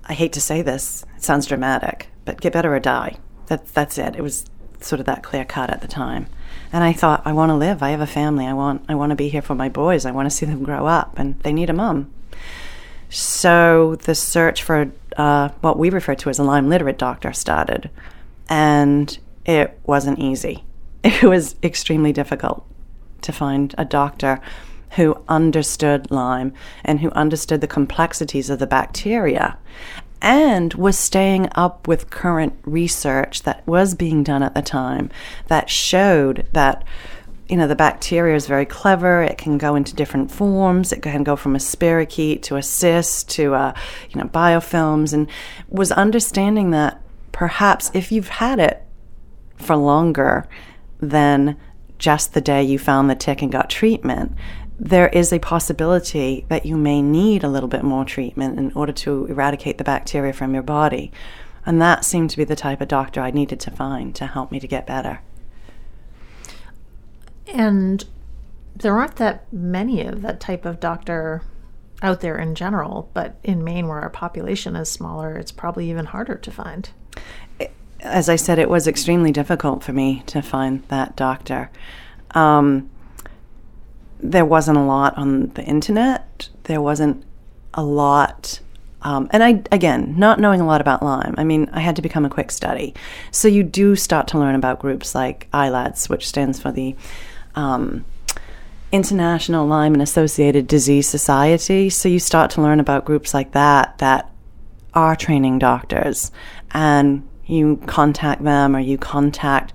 I 0.04 0.14
hate 0.14 0.32
to 0.34 0.40
say 0.40 0.62
this, 0.62 1.04
it 1.16 1.22
sounds 1.22 1.46
dramatic, 1.46 2.08
but 2.24 2.40
get 2.40 2.52
better 2.52 2.74
or 2.74 2.80
die. 2.80 3.18
That, 3.46 3.66
that's 3.74 3.98
it. 3.98 4.16
It 4.16 4.22
was 4.22 4.44
sort 4.80 5.00
of 5.00 5.06
that 5.06 5.22
clear 5.22 5.44
cut 5.44 5.70
at 5.70 5.82
the 5.82 5.88
time. 5.88 6.26
And 6.72 6.84
I 6.84 6.92
thought, 6.92 7.22
I 7.24 7.32
want 7.32 7.50
to 7.50 7.56
live. 7.56 7.82
I 7.82 7.90
have 7.90 8.00
a 8.00 8.06
family. 8.06 8.46
I 8.46 8.52
want, 8.52 8.84
I 8.88 8.94
want 8.94 9.10
to 9.10 9.16
be 9.16 9.28
here 9.28 9.42
for 9.42 9.54
my 9.54 9.68
boys. 9.68 10.06
I 10.06 10.12
want 10.12 10.26
to 10.26 10.34
see 10.34 10.46
them 10.46 10.62
grow 10.62 10.86
up, 10.86 11.18
and 11.18 11.38
they 11.40 11.52
need 11.52 11.70
a 11.70 11.74
mom. 11.74 12.12
So 13.08 13.96
the 13.96 14.14
search 14.14 14.62
for 14.62 14.92
uh, 15.16 15.48
what 15.60 15.78
we 15.78 15.90
refer 15.90 16.14
to 16.14 16.30
as 16.30 16.38
a 16.38 16.44
Lyme 16.44 16.68
literate 16.68 16.98
doctor 16.98 17.32
started, 17.32 17.90
and 18.48 19.18
it 19.44 19.78
wasn't 19.84 20.18
easy. 20.18 20.64
It 21.02 21.22
was 21.22 21.56
extremely 21.62 22.12
difficult 22.12 22.66
to 23.22 23.32
find 23.32 23.74
a 23.78 23.86
doctor 23.86 24.38
who 24.92 25.22
understood 25.28 26.10
Lyme 26.10 26.52
and 26.84 27.00
who 27.00 27.10
understood 27.10 27.60
the 27.60 27.66
complexities 27.66 28.50
of 28.50 28.58
the 28.58 28.66
bacteria 28.66 29.58
and 30.22 30.74
was 30.74 30.98
staying 30.98 31.48
up 31.54 31.88
with 31.88 32.10
current 32.10 32.54
research 32.64 33.42
that 33.42 33.66
was 33.66 33.94
being 33.94 34.22
done 34.22 34.42
at 34.42 34.54
the 34.54 34.62
time 34.62 35.10
that 35.46 35.70
showed 35.70 36.46
that 36.52 36.84
you 37.48 37.56
know 37.56 37.66
the 37.66 37.74
bacteria 37.74 38.36
is 38.36 38.46
very 38.46 38.64
clever. 38.64 39.22
It 39.22 39.36
can 39.36 39.58
go 39.58 39.74
into 39.74 39.94
different 39.94 40.30
forms. 40.30 40.92
It 40.92 41.02
can 41.02 41.24
go 41.24 41.34
from 41.34 41.56
a 41.56 41.58
spirochete 41.58 42.42
to 42.42 42.56
a 42.56 42.62
cyst 42.62 43.28
to 43.30 43.54
a, 43.54 43.74
you 44.08 44.20
know 44.20 44.28
biofilms 44.28 45.12
and 45.12 45.28
was 45.68 45.90
understanding 45.90 46.70
that 46.70 47.02
perhaps 47.32 47.90
if 47.92 48.12
you've 48.12 48.28
had 48.28 48.60
it 48.60 48.84
for 49.56 49.74
longer 49.74 50.46
than 51.00 51.56
just 51.98 52.34
the 52.34 52.40
day 52.40 52.62
you 52.62 52.78
found 52.78 53.10
the 53.10 53.14
tick 53.16 53.42
and 53.42 53.50
got 53.50 53.68
treatment 53.68 54.32
there 54.80 55.08
is 55.08 55.30
a 55.30 55.38
possibility 55.38 56.46
that 56.48 56.64
you 56.64 56.74
may 56.74 57.02
need 57.02 57.44
a 57.44 57.48
little 57.48 57.68
bit 57.68 57.84
more 57.84 58.06
treatment 58.06 58.58
in 58.58 58.72
order 58.72 58.92
to 58.92 59.26
eradicate 59.26 59.76
the 59.76 59.84
bacteria 59.84 60.32
from 60.32 60.54
your 60.54 60.62
body. 60.62 61.12
And 61.66 61.82
that 61.82 62.02
seemed 62.02 62.30
to 62.30 62.38
be 62.38 62.44
the 62.44 62.56
type 62.56 62.80
of 62.80 62.88
doctor 62.88 63.20
I 63.20 63.30
needed 63.30 63.60
to 63.60 63.70
find 63.70 64.14
to 64.14 64.26
help 64.26 64.50
me 64.50 64.58
to 64.58 64.66
get 64.66 64.86
better. 64.86 65.20
And 67.46 68.02
there 68.74 68.96
aren't 68.96 69.16
that 69.16 69.52
many 69.52 70.00
of 70.00 70.22
that 70.22 70.40
type 70.40 70.64
of 70.64 70.80
doctor 70.80 71.42
out 72.00 72.22
there 72.22 72.38
in 72.38 72.54
general, 72.54 73.10
but 73.12 73.36
in 73.44 73.62
Maine, 73.62 73.86
where 73.86 74.00
our 74.00 74.08
population 74.08 74.76
is 74.76 74.90
smaller, 74.90 75.36
it's 75.36 75.52
probably 75.52 75.90
even 75.90 76.06
harder 76.06 76.36
to 76.36 76.50
find. 76.50 76.88
As 78.00 78.30
I 78.30 78.36
said, 78.36 78.58
it 78.58 78.70
was 78.70 78.88
extremely 78.88 79.30
difficult 79.30 79.84
for 79.84 79.92
me 79.92 80.22
to 80.28 80.40
find 80.40 80.82
that 80.84 81.16
doctor. 81.16 81.70
Um, 82.30 82.88
there 84.22 84.44
wasn't 84.44 84.78
a 84.78 84.82
lot 84.82 85.16
on 85.16 85.48
the 85.48 85.62
internet. 85.62 86.48
There 86.64 86.80
wasn't 86.80 87.24
a 87.74 87.82
lot. 87.82 88.60
Um, 89.02 89.28
and 89.32 89.42
I, 89.42 89.62
again, 89.72 90.14
not 90.18 90.40
knowing 90.40 90.60
a 90.60 90.66
lot 90.66 90.80
about 90.80 91.02
Lyme, 91.02 91.34
I 91.38 91.44
mean, 91.44 91.70
I 91.72 91.80
had 91.80 91.96
to 91.96 92.02
become 92.02 92.24
a 92.24 92.30
quick 92.30 92.50
study. 92.50 92.94
So 93.30 93.48
you 93.48 93.62
do 93.62 93.96
start 93.96 94.28
to 94.28 94.38
learn 94.38 94.54
about 94.54 94.78
groups 94.78 95.14
like 95.14 95.48
ILADS, 95.52 96.08
which 96.08 96.28
stands 96.28 96.60
for 96.60 96.70
the 96.70 96.94
um, 97.54 98.04
International 98.92 99.66
Lyme 99.66 99.94
and 99.94 100.02
Associated 100.02 100.66
Disease 100.66 101.08
Society. 101.08 101.88
So 101.88 102.08
you 102.08 102.18
start 102.18 102.50
to 102.52 102.62
learn 102.62 102.80
about 102.80 103.04
groups 103.04 103.32
like 103.32 103.52
that 103.52 103.98
that 103.98 104.30
are 104.92 105.16
training 105.16 105.60
doctors, 105.60 106.32
and 106.72 107.26
you 107.46 107.80
contact 107.86 108.42
them 108.42 108.76
or 108.76 108.80
you 108.80 108.98
contact. 108.98 109.72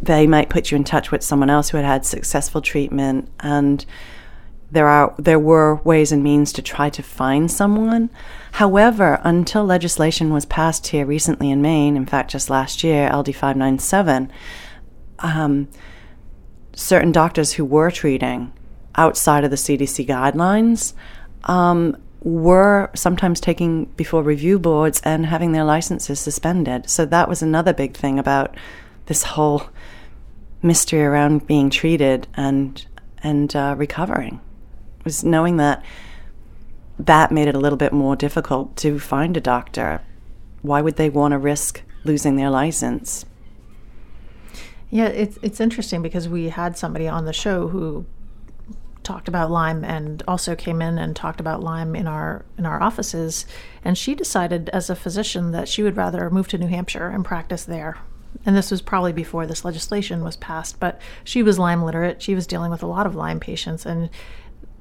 They 0.00 0.26
might 0.26 0.48
put 0.48 0.70
you 0.70 0.76
in 0.76 0.84
touch 0.84 1.10
with 1.10 1.24
someone 1.24 1.50
else 1.50 1.70
who 1.70 1.76
had 1.76 1.86
had 1.86 2.06
successful 2.06 2.60
treatment, 2.60 3.30
and 3.40 3.84
there 4.70 4.86
are 4.86 5.14
there 5.18 5.38
were 5.38 5.76
ways 5.76 6.12
and 6.12 6.22
means 6.22 6.52
to 6.52 6.62
try 6.62 6.90
to 6.90 7.02
find 7.02 7.50
someone. 7.50 8.10
However, 8.52 9.20
until 9.24 9.64
legislation 9.64 10.32
was 10.32 10.44
passed 10.46 10.88
here 10.88 11.06
recently 11.06 11.50
in 11.50 11.62
Maine, 11.62 11.96
in 11.96 12.06
fact, 12.06 12.30
just 12.30 12.50
last 12.50 12.84
year, 12.84 13.10
LD 13.12 13.34
five 13.34 13.56
nine 13.56 13.78
seven. 13.78 14.30
Um, 15.20 15.68
certain 16.74 17.10
doctors 17.10 17.54
who 17.54 17.64
were 17.64 17.90
treating 17.90 18.52
outside 18.94 19.44
of 19.44 19.50
the 19.50 19.56
CDC 19.56 20.06
guidelines 20.06 20.92
um, 21.44 21.96
were 22.22 22.90
sometimes 22.94 23.40
taking 23.40 23.86
before 23.96 24.22
review 24.22 24.58
boards 24.58 25.00
and 25.04 25.26
having 25.26 25.52
their 25.52 25.64
licenses 25.64 26.20
suspended. 26.20 26.88
So 26.88 27.04
that 27.06 27.28
was 27.28 27.42
another 27.42 27.72
big 27.72 27.96
thing 27.96 28.18
about 28.18 28.56
this 29.06 29.22
whole 29.22 29.64
mystery 30.62 31.02
around 31.02 31.46
being 31.46 31.70
treated 31.70 32.26
and 32.34 32.86
and 33.22 33.54
uh, 33.54 33.74
recovering 33.76 34.40
was 35.04 35.24
knowing 35.24 35.56
that 35.56 35.82
that 36.98 37.32
made 37.32 37.48
it 37.48 37.54
a 37.54 37.58
little 37.58 37.78
bit 37.78 37.92
more 37.92 38.16
difficult 38.16 38.76
to 38.76 38.98
find 38.98 39.36
a 39.36 39.40
doctor. 39.40 40.02
Why 40.62 40.82
would 40.82 40.96
they 40.96 41.08
want 41.08 41.32
to 41.32 41.38
risk 41.38 41.82
losing 42.04 42.36
their 42.36 42.50
license? 42.50 43.24
Yeah, 44.90 45.06
it's 45.06 45.38
it's 45.42 45.60
interesting 45.60 46.02
because 46.02 46.28
we 46.28 46.48
had 46.48 46.76
somebody 46.76 47.08
on 47.08 47.24
the 47.24 47.32
show 47.32 47.68
who 47.68 48.04
talked 49.02 49.28
about 49.28 49.50
Lyme 49.50 49.84
and 49.84 50.22
also 50.28 50.54
came 50.54 50.82
in 50.82 50.98
and 50.98 51.16
talked 51.16 51.40
about 51.40 51.62
Lyme 51.62 51.96
in 51.96 52.06
our 52.06 52.44
in 52.58 52.66
our 52.66 52.82
offices 52.82 53.46
and 53.84 53.96
she 53.96 54.14
decided 54.14 54.68
as 54.70 54.90
a 54.90 54.96
physician 54.96 55.52
that 55.52 55.68
she 55.68 55.82
would 55.82 55.96
rather 55.96 56.28
move 56.28 56.48
to 56.48 56.58
New 56.58 56.66
Hampshire 56.66 57.08
and 57.08 57.24
practice 57.24 57.64
there. 57.64 57.96
And 58.46 58.56
this 58.56 58.70
was 58.70 58.80
probably 58.80 59.12
before 59.12 59.46
this 59.46 59.64
legislation 59.64 60.24
was 60.24 60.36
passed, 60.36 60.80
but 60.80 61.00
she 61.24 61.42
was 61.42 61.58
Lyme 61.58 61.82
literate. 61.82 62.22
She 62.22 62.34
was 62.34 62.46
dealing 62.46 62.70
with 62.70 62.82
a 62.82 62.86
lot 62.86 63.06
of 63.06 63.14
Lyme 63.14 63.40
patients 63.40 63.84
and 63.84 64.10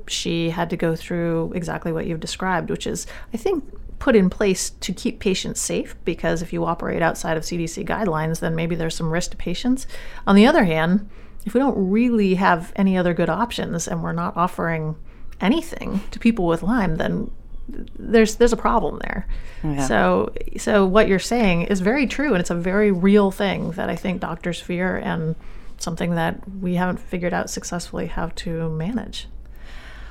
she 0.08 0.52
had 0.52 0.70
to 0.70 0.78
go 0.78 0.96
through 0.96 1.52
exactly 1.54 1.92
what 1.92 2.06
you've 2.06 2.20
described, 2.20 2.70
which 2.70 2.88
is 2.88 3.08
I 3.34 3.38
think 3.38 3.64
put 4.00 4.16
in 4.16 4.30
place 4.30 4.70
to 4.70 4.94
keep 4.94 5.20
patients 5.20 5.60
safe 5.60 5.96
because 6.06 6.42
if 6.42 6.54
you 6.54 6.66
operate 6.66 7.02
outside 7.02 7.36
of 7.36 7.44
CDC 7.44 7.86
guidelines, 7.86 8.40
then 8.40 8.56
maybe 8.56 8.76
there's 8.76 8.96
some 8.96 9.10
risk 9.10 9.32
to 9.32 9.38
patients. 9.38 9.88
On 10.26 10.36
the 10.36 10.46
other 10.46 10.64
hand, 10.66 11.10
if 11.46 11.54
we 11.54 11.60
don't 11.60 11.90
really 11.90 12.36
have 12.36 12.72
any 12.76 12.98
other 12.98 13.14
good 13.14 13.30
options 13.30 13.88
and 13.88 14.04
we're 14.04 14.12
not 14.12 14.38
offering 14.38 14.96
anything 15.42 16.02
to 16.12 16.20
people 16.20 16.46
with 16.46 16.64
Lyme, 16.64 16.98
then 16.98 17.32
there's 17.68 18.36
there's 18.36 18.54
a 18.54 18.58
problem 18.58 19.00
there. 19.00 19.28
Oh, 19.64 19.74
yeah. 19.74 19.88
So 19.88 20.34
so 20.58 20.86
what 20.86 21.08
you're 21.08 21.20
saying 21.20 21.64
is 21.64 21.82
very 21.82 22.08
true 22.08 22.34
and 22.34 22.40
it's 22.40 22.50
a 22.50 22.56
very 22.56 22.92
real 22.92 23.32
thing 23.32 23.72
that 23.72 23.90
I 23.90 23.96
think 23.96 24.22
doctors 24.22 24.60
fear 24.60 24.98
and 24.98 25.36
something 25.78 26.16
that 26.16 26.42
we 26.50 26.76
haven't 26.76 27.00
figured 27.00 27.34
out 27.34 27.50
successfully 27.50 28.08
how 28.08 28.30
to 28.36 28.70
manage. 28.70 29.28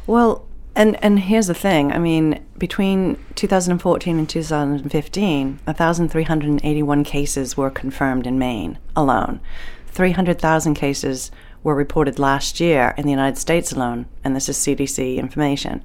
Well, 0.06 0.46
and 0.74 1.02
and 1.02 1.18
here's 1.18 1.46
the 1.46 1.54
thing. 1.54 1.92
I 1.92 1.98
mean, 1.98 2.44
between 2.58 3.18
2014 3.34 4.18
and 4.18 4.28
2015, 4.28 5.60
1,381 5.64 7.04
cases 7.04 7.56
were 7.56 7.70
confirmed 7.70 8.26
in 8.26 8.38
Maine 8.38 8.78
alone. 8.94 9.40
300,000 9.88 10.74
cases 10.74 11.30
were 11.62 11.74
reported 11.74 12.18
last 12.18 12.60
year 12.60 12.94
in 12.98 13.04
the 13.04 13.10
United 13.10 13.38
States 13.38 13.72
alone, 13.72 14.06
and 14.22 14.36
this 14.36 14.48
is 14.48 14.58
CDC 14.58 15.16
information. 15.16 15.82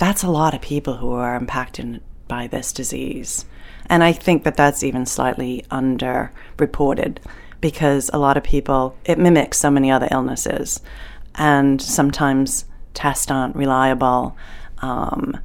That's 0.00 0.22
a 0.22 0.30
lot 0.30 0.54
of 0.54 0.62
people 0.62 0.96
who 0.96 1.12
are 1.12 1.36
impacted 1.36 2.00
by 2.26 2.46
this 2.46 2.72
disease. 2.72 3.44
And 3.84 4.02
I 4.02 4.12
think 4.12 4.44
that 4.44 4.56
that's 4.56 4.82
even 4.82 5.04
slightly 5.04 5.66
underreported 5.70 7.18
because 7.60 8.08
a 8.14 8.18
lot 8.18 8.38
of 8.38 8.42
people, 8.42 8.96
it 9.04 9.18
mimics 9.18 9.58
so 9.58 9.70
many 9.70 9.90
other 9.90 10.08
illnesses. 10.10 10.80
And 11.34 11.82
sometimes 11.82 12.64
tests 12.94 13.30
aren't 13.30 13.54
reliable. 13.54 14.38
Um, 14.78 15.38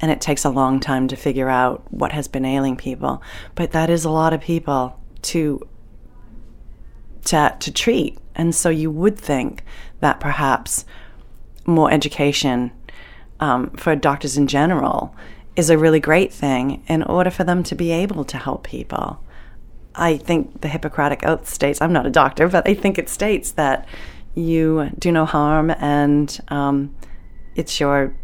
and 0.00 0.10
it 0.10 0.20
takes 0.20 0.44
a 0.44 0.50
long 0.50 0.80
time 0.80 1.06
to 1.06 1.14
figure 1.14 1.48
out 1.48 1.84
what 1.92 2.10
has 2.10 2.26
been 2.26 2.44
ailing 2.44 2.76
people. 2.76 3.22
But 3.54 3.70
that 3.70 3.90
is 3.90 4.04
a 4.04 4.10
lot 4.10 4.32
of 4.32 4.40
people 4.40 4.98
to 5.22 5.64
to, 7.26 7.54
to 7.60 7.72
treat. 7.72 8.18
And 8.34 8.56
so 8.56 8.70
you 8.70 8.90
would 8.90 9.16
think 9.16 9.62
that 10.00 10.18
perhaps 10.18 10.84
more 11.64 11.92
education 11.92 12.72
um, 13.40 13.70
for 13.70 13.96
doctors 13.96 14.36
in 14.36 14.46
general 14.46 15.14
is 15.56 15.68
a 15.68 15.78
really 15.78 16.00
great 16.00 16.32
thing 16.32 16.82
in 16.86 17.02
order 17.02 17.30
for 17.30 17.44
them 17.44 17.62
to 17.64 17.74
be 17.74 17.90
able 17.90 18.24
to 18.24 18.36
help 18.36 18.62
people. 18.64 19.22
I 19.94 20.16
think 20.16 20.60
the 20.60 20.68
Hippocratic 20.68 21.26
Oath 21.26 21.48
states, 21.48 21.82
I'm 21.82 21.92
not 21.92 22.06
a 22.06 22.10
doctor, 22.10 22.48
but 22.48 22.68
I 22.68 22.74
think 22.74 22.96
it 22.98 23.08
states 23.08 23.50
that 23.52 23.88
you 24.34 24.90
do 24.98 25.10
no 25.10 25.24
harm 25.24 25.70
and 25.70 26.40
um, 26.48 26.94
it's 27.54 27.80
your 27.80 28.14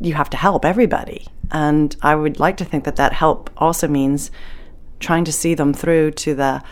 you 0.00 0.14
have 0.14 0.30
to 0.30 0.36
help 0.36 0.64
everybody 0.64 1.26
and 1.50 1.96
i 2.02 2.14
would 2.14 2.38
like 2.38 2.56
to 2.56 2.64
think 2.64 2.84
that 2.84 2.96
that 2.96 3.12
help 3.12 3.50
also 3.56 3.88
means 3.88 4.30
trying 5.00 5.24
to 5.24 5.32
see 5.32 5.54
them 5.54 5.72
through 5.72 6.10
to 6.10 6.34
the 6.34 6.62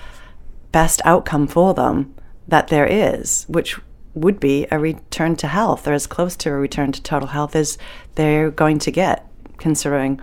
best 0.70 1.00
outcome 1.04 1.46
for 1.46 1.74
them 1.74 2.14
that 2.46 2.68
there 2.68 2.86
is 2.86 3.44
which 3.48 3.80
would 4.14 4.38
be 4.38 4.66
a 4.70 4.78
return 4.78 5.36
to 5.36 5.48
health 5.48 5.86
or 5.88 5.92
as 5.92 6.06
close 6.06 6.36
to 6.36 6.50
a 6.50 6.54
return 6.54 6.92
to 6.92 7.02
total 7.02 7.28
health 7.28 7.56
as 7.56 7.76
they're 8.14 8.50
going 8.50 8.78
to 8.78 8.90
get 8.90 9.28
considering 9.58 10.20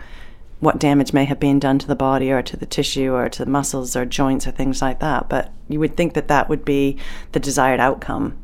what 0.60 0.80
damage 0.80 1.12
may 1.12 1.26
have 1.26 1.40
been 1.40 1.60
done 1.60 1.80
to 1.80 1.88
the 1.88 1.96
body 1.96 2.32
or 2.32 2.42
to 2.44 2.56
the 2.56 2.68
tissue 2.68 3.14
or 3.14 3.28
to 3.28 3.44
the 3.44 3.50
muscles 3.50 3.96
or 3.96 4.06
joints 4.06 4.48
or 4.48 4.52
things 4.52 4.82
like 4.82 5.00
that. 5.00 5.28
But 5.28 5.52
you 5.68 5.80
would 5.80 5.98
think 5.98 6.14
that 6.14 6.28
that 6.28 6.50
would 6.50 6.64
be 6.64 6.98
the 7.32 7.40
desired 7.40 7.80
outcome. 7.80 8.38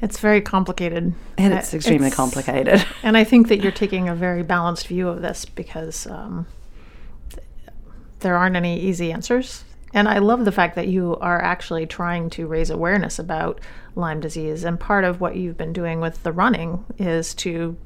It's 0.00 0.18
very 0.18 0.40
complicated. 0.40 1.14
And 1.38 1.54
it's 1.54 1.72
extremely 1.72 2.08
it's, 2.08 2.16
complicated. 2.16 2.84
And 3.02 3.16
I 3.16 3.24
think 3.24 3.48
that 3.48 3.62
you're 3.62 3.72
taking 3.72 4.08
a 4.08 4.14
very 4.14 4.42
balanced 4.42 4.88
view 4.88 5.08
of 5.08 5.22
this 5.22 5.44
because 5.44 6.06
um, 6.08 6.46
there 8.20 8.36
aren't 8.36 8.56
any 8.56 8.80
easy 8.80 9.12
answers. 9.12 9.64
And 9.94 10.08
I 10.08 10.18
love 10.18 10.44
the 10.44 10.52
fact 10.52 10.74
that 10.74 10.88
you 10.88 11.16
are 11.16 11.40
actually 11.40 11.86
trying 11.86 12.30
to 12.30 12.46
raise 12.46 12.70
awareness 12.70 13.18
about 13.18 13.60
Lyme 13.94 14.20
disease. 14.20 14.64
And 14.64 14.78
part 14.78 15.04
of 15.04 15.20
what 15.20 15.36
you've 15.36 15.56
been 15.56 15.72
doing 15.72 16.00
with 16.00 16.22
the 16.22 16.32
running 16.32 16.84
is 16.98 17.34
to 17.36 17.76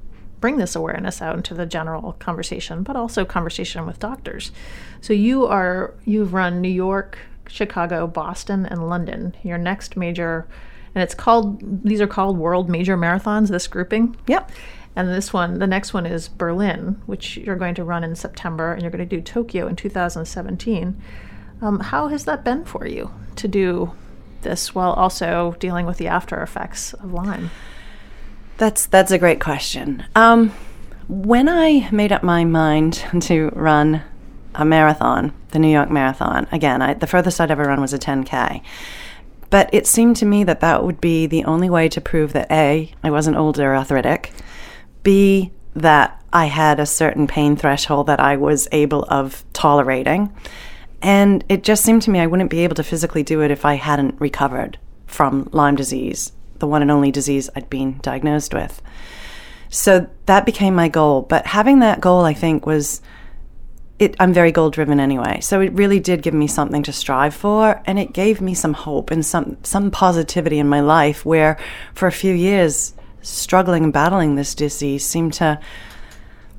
bring 0.41 0.57
this 0.57 0.75
awareness 0.75 1.23
out 1.23 1.37
into 1.37 1.55
the 1.55 1.65
general 1.65 2.15
conversation, 2.19 2.83
but 2.83 2.97
also 2.97 3.25
conversation 3.25 3.87
with 3.87 3.99
doctors. 3.99 4.53
So 5.01 5.13
you 5.15 5.47
are 5.47 5.95
you've 6.05 6.35
run 6.35 6.61
New 6.61 6.69
York, 6.69 7.19
Chicago, 7.47 8.07
Boston, 8.07 8.67
and 8.67 8.89
London. 8.89 9.35
Your 9.43 9.57
next 9.57 9.97
major, 9.97 10.47
and 10.95 11.03
it's 11.03 11.15
called 11.15 11.85
these 11.85 12.01
are 12.01 12.07
called 12.07 12.37
World 12.37 12.69
Major 12.69 12.99
Marathons. 12.99 13.49
This 13.49 13.67
grouping. 13.67 14.17
Yep. 14.27 14.51
And 14.95 15.09
this 15.09 15.33
one, 15.33 15.59
the 15.59 15.67
next 15.67 15.95
one 15.95 16.05
is 16.05 16.29
Berlin, 16.29 17.01
which 17.07 17.39
you're 17.39 17.57
going 17.57 17.75
to 17.77 17.85
run 17.85 18.05
in 18.05 18.15
September, 18.15 18.75
and 18.75 18.83
you're 18.83 18.91
going 18.91 19.09
to 19.09 19.17
do 19.17 19.23
Tokyo 19.23 19.67
in 19.67 19.75
2017. 19.75 21.01
Um, 21.63 21.79
how 21.79 22.09
has 22.09 22.25
that 22.25 22.45
been 22.45 22.65
for 22.65 22.87
you 22.87 23.13
to 23.37 23.49
do 23.49 23.93
this 24.43 24.75
while 24.75 24.93
also 24.93 25.55
dealing 25.61 25.87
with 25.87 25.97
the 25.97 26.09
after 26.09 26.43
effects 26.43 26.93
of 26.95 27.13
Lyme? 27.13 27.51
That's 28.59 28.87
that's 28.87 29.13
a 29.13 29.19
great 29.19 29.41
question. 29.41 30.05
Um, 30.17 30.51
when 31.09 31.49
I 31.49 31.89
made 31.91 32.13
up 32.13 32.23
my 32.23 32.45
mind 32.45 33.05
to 33.23 33.51
run 33.55 34.03
a 34.55 34.65
marathon, 34.65 35.33
the 35.51 35.59
New 35.59 35.71
York 35.71 35.91
Marathon, 35.91 36.47
again, 36.53 36.83
I, 36.83 36.95
the 36.95 37.07
furthest 37.07 37.41
I'd 37.41 37.51
ever 37.51 37.65
run 37.65 37.81
was 37.81 37.93
a 37.93 37.99
10K. 37.99 38.63
But 39.51 39.71
it 39.73 39.87
seemed 39.87 40.17
to 40.17 40.27
me 40.27 40.45
that 40.45 40.61
that 40.61 40.85
would 40.85 41.01
be 41.01 41.27
the 41.27 41.45
only 41.45 41.71
way 41.71 41.89
to 41.91 42.01
prove 42.01 42.33
that 42.33 42.51
A, 42.51 42.93
I 43.03 43.11
wasn't 43.11 43.37
old 43.37 43.59
or 43.59 43.75
arthritic, 43.75 44.33
B, 45.03 45.53
that 45.75 46.23
I 46.33 46.47
had 46.47 46.81
a 46.81 46.87
certain 46.87 47.27
pain 47.27 47.57
threshold 47.57 48.07
that 48.07 48.21
I 48.21 48.37
was 48.37 48.69
able 48.73 49.05
of 49.05 49.45
tolerating. 49.53 50.35
And 51.03 51.45
it 51.49 51.65
just 51.65 51.85
seemed 51.85 52.03
to 52.03 52.11
me 52.11 52.21
I 52.21 52.27
wouldn't 52.27 52.51
be 52.51 52.61
able 52.61 52.77
to 52.77 52.85
physically 52.85 53.25
do 53.25 53.43
it 53.43 53.51
if 53.51 53.65
I 53.65 53.75
hadn't 53.75 54.21
recovered 54.21 54.79
from 55.07 55.49
Lyme 55.53 55.75
disease, 55.75 56.33
the 56.59 56.67
one 56.67 56.81
and 56.81 56.91
only 56.91 57.11
disease 57.11 57.51
I'd 57.57 57.69
been 57.69 57.99
diagnosed 58.03 58.55
with. 58.55 58.81
So 59.69 60.09
that 60.27 60.47
became 60.47 60.75
my 60.75 60.89
goal. 60.89 61.23
But 61.23 61.47
having 61.47 61.81
that 61.81 62.01
goal, 62.01 62.25
I 62.25 62.35
think, 62.35 62.67
was 62.67 63.03
it, 63.99 64.15
I'm 64.21 64.33
very 64.33 64.53
goal 64.53 64.71
driven 64.71 65.01
anyway. 65.01 65.41
So 65.41 65.61
it 65.61 65.73
really 65.73 65.99
did 65.99 66.23
give 66.23 66.35
me 66.35 66.47
something 66.47 66.83
to 66.85 66.93
strive 66.93 67.35
for, 67.35 67.83
and 67.85 67.99
it 67.99 68.13
gave 68.13 68.41
me 68.41 68.55
some 68.55 68.75
hope 68.75 69.11
and 69.11 69.25
some 69.25 69.57
some 69.63 69.91
positivity 69.91 70.59
in 70.59 70.69
my 70.69 70.81
life. 70.81 71.25
Where 71.25 71.59
for 71.95 72.07
a 72.07 72.13
few 72.13 72.35
years, 72.35 72.95
struggling 73.23 73.85
and 73.85 73.93
battling 73.93 74.35
this 74.35 74.55
disease 74.55 75.05
seemed 75.05 75.35
to 75.35 75.59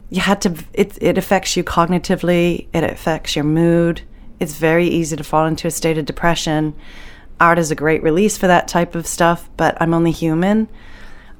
you 0.09 0.21
had 0.21 0.41
to 0.41 0.55
it, 0.73 0.97
it 1.01 1.17
affects 1.17 1.57
you 1.57 1.63
cognitively 1.63 2.67
it 2.73 2.83
affects 2.83 3.35
your 3.35 3.45
mood 3.45 4.01
it's 4.43 4.55
very 4.55 4.87
easy 4.87 5.15
to 5.15 5.23
fall 5.23 5.45
into 5.45 5.67
a 5.67 5.71
state 5.71 5.97
of 5.97 6.05
depression. 6.05 6.75
Art 7.39 7.57
is 7.57 7.71
a 7.71 7.75
great 7.75 8.03
release 8.03 8.37
for 8.37 8.47
that 8.47 8.67
type 8.67 8.93
of 8.93 9.07
stuff 9.07 9.49
but 9.57 9.81
i'm 9.81 9.93
only 9.93 10.11
human. 10.11 10.67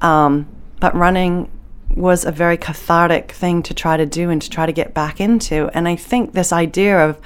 Um, 0.02 0.48
but 0.80 0.96
running 0.96 1.52
was 1.96 2.26
a 2.26 2.32
very 2.32 2.58
cathartic 2.58 3.32
thing 3.32 3.62
to 3.64 3.74
try 3.74 3.96
to 3.98 4.06
do 4.06 4.30
and 4.32 4.42
to 4.42 4.50
try 4.50 4.66
to 4.66 4.72
get 4.72 4.94
back 4.94 5.22
into. 5.22 5.70
And 5.74 5.88
i 5.88 5.96
think 5.96 6.34
this 6.34 6.52
idea 6.52 6.98
of 7.08 7.20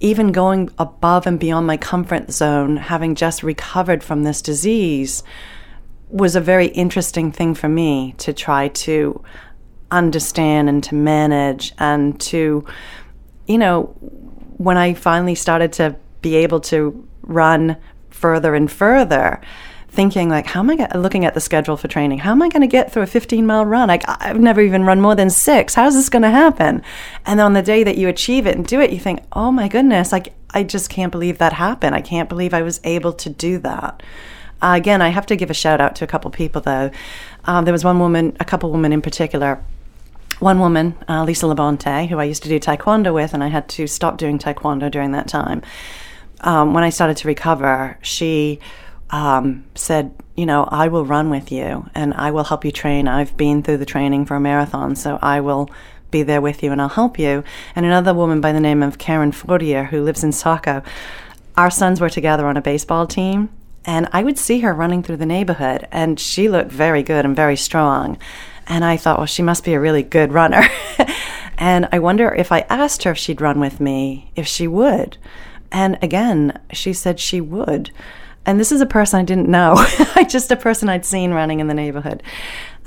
even 0.00 0.32
going 0.32 0.68
above 0.78 1.28
and 1.28 1.38
beyond 1.38 1.64
my 1.68 1.76
comfort 1.76 2.32
zone 2.32 2.76
having 2.76 3.14
just 3.14 3.44
recovered 3.44 4.02
from 4.02 4.24
this 4.24 4.42
disease 4.42 5.22
was 6.08 6.34
a 6.34 6.40
very 6.40 6.66
interesting 6.66 7.30
thing 7.30 7.54
for 7.54 7.68
me 7.68 8.14
to 8.18 8.32
try 8.32 8.68
to 8.68 9.22
understand 9.92 10.68
and 10.68 10.82
to 10.84 10.94
manage 10.94 11.72
and 11.78 12.20
to, 12.20 12.64
you 13.46 13.58
know, 13.58 13.94
when 14.62 14.76
I 14.76 14.94
finally 14.94 15.34
started 15.34 15.72
to 15.74 15.96
be 16.20 16.36
able 16.36 16.60
to 16.60 17.06
run 17.22 17.76
further 18.10 18.54
and 18.54 18.70
further, 18.70 19.40
thinking 19.88 20.28
like, 20.30 20.46
how 20.46 20.60
am 20.60 20.70
I 20.70 20.88
looking 20.94 21.24
at 21.24 21.34
the 21.34 21.40
schedule 21.40 21.76
for 21.76 21.86
training? 21.86 22.18
How 22.18 22.30
am 22.30 22.40
I 22.40 22.48
going 22.48 22.62
to 22.62 22.66
get 22.66 22.92
through 22.92 23.02
a 23.02 23.06
15 23.06 23.46
mile 23.46 23.66
run? 23.66 23.88
Like, 23.88 24.04
I've 24.06 24.40
never 24.40 24.60
even 24.60 24.84
run 24.84 25.00
more 25.00 25.14
than 25.14 25.28
six. 25.28 25.74
How's 25.74 25.94
this 25.94 26.08
going 26.08 26.22
to 26.22 26.30
happen? 26.30 26.82
And 27.26 27.40
on 27.40 27.52
the 27.52 27.62
day 27.62 27.84
that 27.84 27.98
you 27.98 28.08
achieve 28.08 28.46
it 28.46 28.56
and 28.56 28.66
do 28.66 28.80
it, 28.80 28.90
you 28.90 28.98
think, 28.98 29.20
oh 29.32 29.52
my 29.52 29.68
goodness, 29.68 30.10
like, 30.10 30.34
I 30.50 30.62
just 30.62 30.88
can't 30.88 31.12
believe 31.12 31.38
that 31.38 31.52
happened. 31.52 31.94
I 31.94 32.00
can't 32.00 32.28
believe 32.28 32.54
I 32.54 32.62
was 32.62 32.80
able 32.84 33.12
to 33.14 33.28
do 33.28 33.58
that. 33.58 34.02
Uh, 34.62 34.74
again, 34.76 35.02
I 35.02 35.08
have 35.08 35.26
to 35.26 35.36
give 35.36 35.50
a 35.50 35.54
shout 35.54 35.80
out 35.80 35.96
to 35.96 36.04
a 36.04 36.06
couple 36.06 36.30
people 36.30 36.60
though. 36.60 36.90
Um, 37.44 37.64
there 37.64 37.72
was 37.72 37.84
one 37.84 37.98
woman, 37.98 38.36
a 38.38 38.44
couple 38.44 38.70
women 38.70 38.92
in 38.92 39.02
particular. 39.02 39.62
One 40.42 40.58
woman, 40.58 40.96
uh, 41.08 41.22
Lisa 41.22 41.46
Labonte, 41.46 42.08
who 42.08 42.18
I 42.18 42.24
used 42.24 42.42
to 42.42 42.48
do 42.48 42.58
taekwondo 42.58 43.14
with, 43.14 43.32
and 43.32 43.44
I 43.44 43.46
had 43.46 43.68
to 43.68 43.86
stop 43.86 44.16
doing 44.18 44.40
taekwondo 44.40 44.90
during 44.90 45.12
that 45.12 45.28
time. 45.28 45.62
Um, 46.40 46.74
when 46.74 46.82
I 46.82 46.90
started 46.90 47.16
to 47.18 47.28
recover, 47.28 47.96
she 48.02 48.58
um, 49.10 49.64
said, 49.76 50.12
You 50.34 50.46
know, 50.46 50.64
I 50.64 50.88
will 50.88 51.06
run 51.06 51.30
with 51.30 51.52
you 51.52 51.88
and 51.94 52.12
I 52.14 52.32
will 52.32 52.42
help 52.42 52.64
you 52.64 52.72
train. 52.72 53.06
I've 53.06 53.36
been 53.36 53.62
through 53.62 53.76
the 53.76 53.86
training 53.86 54.26
for 54.26 54.34
a 54.34 54.40
marathon, 54.40 54.96
so 54.96 55.16
I 55.22 55.38
will 55.38 55.70
be 56.10 56.24
there 56.24 56.40
with 56.40 56.64
you 56.64 56.72
and 56.72 56.82
I'll 56.82 56.88
help 56.88 57.20
you. 57.20 57.44
And 57.76 57.86
another 57.86 58.12
woman 58.12 58.40
by 58.40 58.50
the 58.50 58.58
name 58.58 58.82
of 58.82 58.98
Karen 58.98 59.30
Fortier, 59.30 59.84
who 59.84 60.02
lives 60.02 60.24
in 60.24 60.32
Saco, 60.32 60.82
our 61.56 61.70
sons 61.70 62.00
were 62.00 62.10
together 62.10 62.48
on 62.48 62.56
a 62.56 62.60
baseball 62.60 63.06
team 63.06 63.48
and 63.84 64.08
I 64.12 64.22
would 64.24 64.38
see 64.38 64.60
her 64.60 64.72
running 64.72 65.02
through 65.02 65.16
the 65.16 65.26
neighborhood, 65.26 65.88
and 65.90 66.18
she 66.18 66.48
looked 66.48 66.70
very 66.70 67.02
good 67.02 67.24
and 67.24 67.34
very 67.34 67.56
strong. 67.56 68.18
And 68.66 68.84
I 68.84 68.96
thought, 68.96 69.18
well, 69.18 69.26
she 69.26 69.42
must 69.42 69.64
be 69.64 69.74
a 69.74 69.80
really 69.80 70.02
good 70.02 70.32
runner. 70.32 70.62
and 71.58 71.88
I 71.92 71.98
wonder 71.98 72.32
if 72.34 72.52
I 72.52 72.60
asked 72.68 73.02
her 73.04 73.12
if 73.12 73.18
she'd 73.18 73.40
run 73.40 73.60
with 73.60 73.80
me, 73.80 74.30
if 74.36 74.46
she 74.46 74.66
would. 74.66 75.18
And 75.70 75.98
again, 76.02 76.60
she 76.72 76.92
said 76.92 77.18
she 77.18 77.40
would. 77.40 77.90
And 78.44 78.58
this 78.58 78.72
is 78.72 78.80
a 78.80 78.86
person 78.86 79.20
I 79.20 79.24
didn't 79.24 79.48
know, 79.48 79.84
just 80.28 80.50
a 80.50 80.56
person 80.56 80.88
I'd 80.88 81.04
seen 81.04 81.32
running 81.32 81.60
in 81.60 81.68
the 81.68 81.74
neighborhood. 81.74 82.22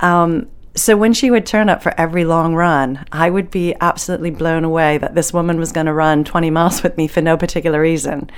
Um, 0.00 0.48
so 0.74 0.96
when 0.96 1.14
she 1.14 1.30
would 1.30 1.46
turn 1.46 1.70
up 1.70 1.82
for 1.82 1.98
every 1.98 2.26
long 2.26 2.54
run, 2.54 3.06
I 3.10 3.30
would 3.30 3.50
be 3.50 3.74
absolutely 3.80 4.30
blown 4.30 4.62
away 4.62 4.98
that 4.98 5.14
this 5.14 5.32
woman 5.32 5.58
was 5.58 5.72
going 5.72 5.86
to 5.86 5.94
run 5.94 6.22
20 6.22 6.50
miles 6.50 6.82
with 6.82 6.96
me 6.98 7.08
for 7.08 7.22
no 7.22 7.36
particular 7.38 7.80
reason 7.80 8.30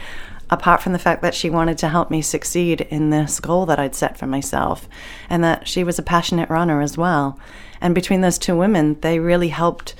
apart 0.50 0.82
from 0.82 0.92
the 0.92 0.98
fact 0.98 1.22
that 1.22 1.34
she 1.34 1.50
wanted 1.50 1.78
to 1.78 1.88
help 1.88 2.10
me 2.10 2.22
succeed 2.22 2.80
in 2.82 3.10
this 3.10 3.40
goal 3.40 3.66
that 3.66 3.78
I'd 3.78 3.94
set 3.94 4.16
for 4.16 4.26
myself, 4.26 4.88
and 5.28 5.44
that 5.44 5.68
she 5.68 5.84
was 5.84 5.98
a 5.98 6.02
passionate 6.02 6.50
runner 6.50 6.80
as 6.80 6.96
well. 6.96 7.38
And 7.80 7.94
between 7.94 8.20
those 8.20 8.38
two 8.38 8.56
women, 8.56 8.98
they 9.00 9.18
really 9.18 9.48
helped 9.48 9.94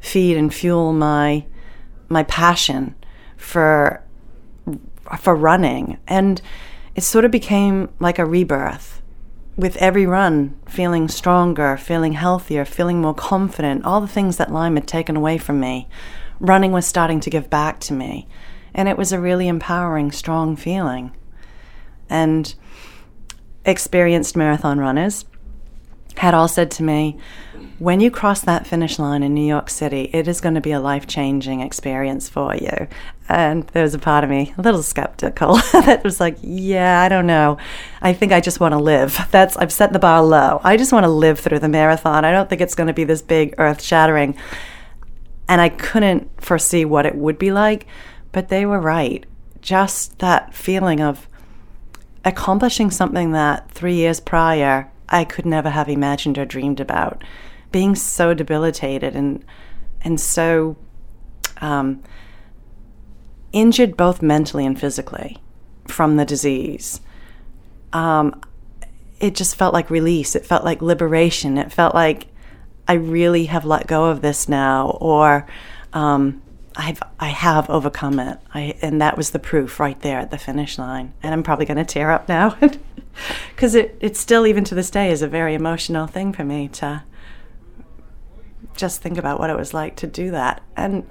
feed 0.00 0.36
and 0.36 0.52
fuel 0.52 0.92
my 0.92 1.44
my 2.08 2.22
passion 2.24 2.94
for 3.36 4.02
for 5.18 5.34
running. 5.34 5.98
And 6.06 6.40
it 6.94 7.02
sort 7.02 7.24
of 7.24 7.30
became 7.30 7.88
like 7.98 8.18
a 8.18 8.24
rebirth. 8.24 9.02
With 9.56 9.76
every 9.76 10.06
run, 10.06 10.58
feeling 10.66 11.08
stronger, 11.08 11.76
feeling 11.76 12.14
healthier, 12.14 12.64
feeling 12.64 13.00
more 13.00 13.14
confident, 13.14 13.84
all 13.84 14.00
the 14.00 14.08
things 14.08 14.38
that 14.38 14.52
Lyme 14.52 14.76
had 14.76 14.86
taken 14.86 15.16
away 15.16 15.36
from 15.36 15.60
me, 15.60 15.88
running 16.38 16.72
was 16.72 16.86
starting 16.86 17.20
to 17.20 17.30
give 17.30 17.50
back 17.50 17.78
to 17.80 17.92
me. 17.92 18.26
And 18.74 18.88
it 18.88 18.96
was 18.96 19.12
a 19.12 19.20
really 19.20 19.48
empowering, 19.48 20.12
strong 20.12 20.56
feeling. 20.56 21.12
And 22.08 22.54
experienced 23.64 24.36
marathon 24.36 24.78
runners 24.78 25.24
had 26.16 26.34
all 26.34 26.48
said 26.48 26.70
to 26.72 26.82
me, 26.82 27.16
when 27.78 28.00
you 28.00 28.10
cross 28.10 28.42
that 28.42 28.66
finish 28.66 28.98
line 28.98 29.22
in 29.22 29.32
New 29.32 29.46
York 29.46 29.70
City, 29.70 30.10
it 30.12 30.28
is 30.28 30.42
going 30.42 30.54
to 30.54 30.60
be 30.60 30.72
a 30.72 30.80
life 30.80 31.06
changing 31.06 31.60
experience 31.60 32.28
for 32.28 32.54
you. 32.54 32.88
And 33.26 33.66
there 33.68 33.82
was 33.82 33.94
a 33.94 33.98
part 33.98 34.22
of 34.22 34.28
me, 34.28 34.52
a 34.58 34.60
little 34.60 34.82
skeptical, 34.82 35.54
that 35.72 36.04
was 36.04 36.20
like, 36.20 36.36
yeah, 36.42 37.00
I 37.00 37.08
don't 37.08 37.26
know. 37.26 37.56
I 38.02 38.12
think 38.12 38.32
I 38.32 38.40
just 38.40 38.60
want 38.60 38.72
to 38.72 38.78
live. 38.78 39.18
That's 39.30 39.56
I've 39.56 39.72
set 39.72 39.94
the 39.94 39.98
bar 39.98 40.22
low. 40.22 40.60
I 40.62 40.76
just 40.76 40.92
want 40.92 41.04
to 41.04 41.10
live 41.10 41.40
through 41.40 41.60
the 41.60 41.68
marathon. 41.68 42.24
I 42.24 42.32
don't 42.32 42.50
think 42.50 42.60
it's 42.60 42.74
going 42.74 42.88
to 42.88 42.92
be 42.92 43.04
this 43.04 43.22
big 43.22 43.54
earth 43.56 43.80
shattering. 43.82 44.36
And 45.48 45.60
I 45.60 45.70
couldn't 45.70 46.28
foresee 46.40 46.84
what 46.84 47.06
it 47.06 47.14
would 47.14 47.38
be 47.38 47.50
like. 47.50 47.86
But 48.32 48.48
they 48.48 48.64
were 48.66 48.80
right. 48.80 49.24
Just 49.60 50.18
that 50.20 50.54
feeling 50.54 51.00
of 51.00 51.28
accomplishing 52.24 52.90
something 52.90 53.32
that 53.32 53.70
three 53.70 53.94
years 53.94 54.20
prior 54.20 54.90
I 55.08 55.24
could 55.24 55.44
never 55.44 55.70
have 55.70 55.88
imagined 55.88 56.38
or 56.38 56.44
dreamed 56.44 56.80
about. 56.80 57.24
Being 57.72 57.94
so 57.94 58.34
debilitated 58.34 59.14
and 59.16 59.44
and 60.02 60.18
so 60.18 60.76
um, 61.60 62.02
injured 63.52 63.96
both 63.96 64.22
mentally 64.22 64.64
and 64.64 64.78
physically 64.78 65.38
from 65.86 66.16
the 66.16 66.24
disease. 66.24 67.00
Um, 67.92 68.40
it 69.18 69.34
just 69.34 69.56
felt 69.56 69.74
like 69.74 69.90
release. 69.90 70.34
It 70.34 70.46
felt 70.46 70.64
like 70.64 70.80
liberation. 70.80 71.58
It 71.58 71.72
felt 71.72 71.94
like 71.94 72.28
I 72.88 72.94
really 72.94 73.46
have 73.46 73.64
let 73.64 73.86
go 73.86 74.06
of 74.06 74.22
this 74.22 74.48
now, 74.48 74.96
or 75.00 75.46
um, 75.92 76.40
I've 76.76 77.02
I 77.18 77.28
have 77.28 77.68
overcome 77.68 78.18
it. 78.20 78.38
I 78.54 78.74
and 78.82 79.00
that 79.00 79.16
was 79.16 79.30
the 79.30 79.38
proof 79.38 79.80
right 79.80 80.00
there 80.00 80.18
at 80.18 80.30
the 80.30 80.38
finish 80.38 80.78
line. 80.78 81.12
And 81.22 81.32
I'm 81.32 81.42
probably 81.42 81.66
going 81.66 81.78
to 81.78 81.84
tear 81.84 82.10
up 82.10 82.28
now 82.28 82.56
because 83.54 83.74
it 83.74 83.96
it 84.00 84.16
still 84.16 84.46
even 84.46 84.64
to 84.64 84.74
this 84.74 84.90
day 84.90 85.10
is 85.10 85.22
a 85.22 85.28
very 85.28 85.54
emotional 85.54 86.06
thing 86.06 86.32
for 86.32 86.44
me 86.44 86.68
to 86.68 87.02
just 88.76 89.02
think 89.02 89.18
about 89.18 89.38
what 89.38 89.50
it 89.50 89.56
was 89.56 89.74
like 89.74 89.96
to 89.96 90.06
do 90.06 90.30
that. 90.30 90.62
And 90.76 91.08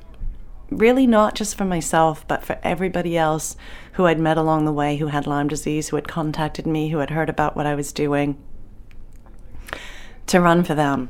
really 0.70 1.06
not 1.06 1.36
just 1.36 1.56
for 1.56 1.66
myself, 1.66 2.26
but 2.28 2.44
for 2.44 2.58
everybody 2.64 3.18
else 3.18 3.58
who 3.94 4.06
I'd 4.06 4.20
met 4.20 4.38
along 4.38 4.66
the 4.66 4.72
way 4.72 4.98
who 4.98 5.08
had 5.08 5.28
Lyme 5.28 5.50
disease, 5.50 5.90
who 5.90 5.98
had 5.98 6.08
contacted 6.08 6.66
me, 6.66 6.90
who 6.90 7.00
had 7.00 7.10
heard 7.10 7.30
about 7.30 7.56
what 7.56 7.66
I 7.66 7.76
was 7.76 7.92
doing. 7.92 8.38
To 10.28 10.40
run 10.40 10.64
for 10.64 10.76
them 10.76 11.10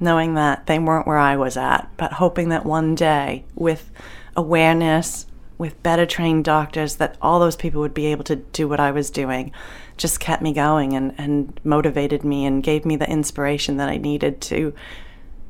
knowing 0.00 0.34
that 0.34 0.66
they 0.66 0.78
weren't 0.78 1.06
where 1.06 1.18
I 1.18 1.36
was 1.36 1.56
at, 1.56 1.90
but 1.96 2.12
hoping 2.14 2.50
that 2.50 2.64
one 2.64 2.94
day, 2.94 3.44
with 3.54 3.90
awareness, 4.36 5.26
with 5.58 5.82
better 5.82 6.06
trained 6.06 6.44
doctors, 6.44 6.96
that 6.96 7.16
all 7.20 7.40
those 7.40 7.56
people 7.56 7.80
would 7.80 7.94
be 7.94 8.06
able 8.06 8.24
to 8.24 8.36
do 8.36 8.68
what 8.68 8.80
I 8.80 8.92
was 8.92 9.10
doing, 9.10 9.52
just 9.96 10.20
kept 10.20 10.42
me 10.42 10.52
going 10.52 10.94
and, 10.94 11.14
and 11.18 11.60
motivated 11.64 12.24
me 12.24 12.46
and 12.46 12.62
gave 12.62 12.84
me 12.84 12.96
the 12.96 13.10
inspiration 13.10 13.76
that 13.78 13.88
I 13.88 13.96
needed 13.96 14.40
to 14.42 14.72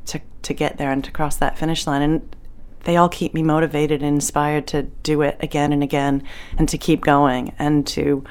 to 0.07 0.21
to 0.41 0.55
get 0.55 0.79
there 0.79 0.91
and 0.91 1.05
to 1.05 1.11
cross 1.11 1.37
that 1.37 1.59
finish 1.59 1.87
line. 1.87 2.01
And 2.01 2.37
they 2.85 2.97
all 2.97 3.11
keep 3.11 3.35
me 3.35 3.43
motivated 3.43 4.03
and 4.03 4.15
inspired 4.15 4.67
to 4.69 4.85
do 5.03 5.21
it 5.21 5.37
again 5.41 5.73
and 5.75 5.83
again 5.83 6.23
and 6.57 6.67
to 6.71 6.79
keep 6.79 7.03
going 7.03 7.55
and 7.59 7.87
to 7.89 8.25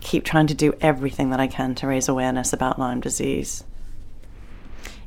keep 0.00 0.24
trying 0.24 0.46
to 0.46 0.54
do 0.54 0.72
everything 0.80 1.30
that 1.30 1.40
I 1.40 1.48
can 1.48 1.74
to 1.76 1.88
raise 1.88 2.08
awareness 2.08 2.52
about 2.52 2.78
Lyme 2.78 3.00
disease. 3.00 3.64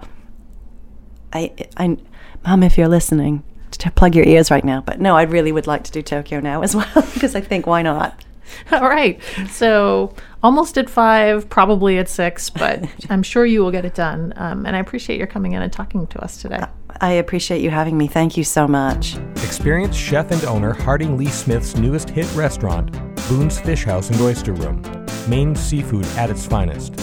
I, 1.34 1.54
I, 1.76 1.98
Mom, 2.46 2.64
if 2.64 2.78
you're 2.78 2.88
listening, 2.88 3.44
to 3.72 3.92
plug 3.92 4.16
your 4.16 4.26
ears 4.26 4.52
right 4.52 4.64
now. 4.64 4.82
But 4.82 5.02
no, 5.02 5.16
I 5.16 5.24
really 5.24 5.52
would 5.52 5.68
like 5.68 5.84
to 5.84 5.92
do 5.92 6.02
Tokyo 6.02 6.40
now 6.40 6.62
as 6.62 6.76
well 6.76 7.08
because 7.14 7.36
I 7.36 7.42
think 7.42 7.68
why 7.68 7.82
not? 7.82 8.25
All 8.72 8.90
right. 8.90 9.22
So 9.50 10.14
almost 10.44 10.78
at 10.78 10.90
five, 10.90 11.50
probably 11.50 11.98
at 11.98 12.10
six, 12.10 12.50
but 12.50 12.84
I'm 13.10 13.24
sure 13.24 13.46
you 13.46 13.64
will 13.64 13.72
get 13.72 13.86
it 13.86 13.96
done. 13.96 14.34
Um, 14.36 14.66
and 14.66 14.76
I 14.76 14.80
appreciate 14.80 15.18
your 15.18 15.28
coming 15.28 15.54
in 15.54 15.62
and 15.62 15.72
talking 15.72 16.08
to 16.08 16.24
us 16.24 16.42
today. 16.42 16.64
I 17.02 17.12
appreciate 17.14 17.62
you 17.62 17.70
having 17.70 17.98
me. 17.98 18.08
Thank 18.08 18.38
you 18.38 18.44
so 18.44 18.68
much. 18.68 19.18
Experienced 19.44 20.00
chef 20.00 20.32
and 20.32 20.44
owner 20.46 20.74
Harding 20.74 21.18
Lee 21.18 21.28
Smith's 21.28 21.76
newest 21.76 22.10
hit 22.10 22.34
restaurant, 22.36 22.92
Boone's 23.28 23.60
Fish 23.60 23.84
House 23.84 24.10
and 24.10 24.20
Oyster 24.22 24.54
Room, 24.54 24.82
Maine 25.28 25.56
seafood 25.56 26.06
at 26.18 26.30
its 26.30 26.46
finest. 26.46 26.94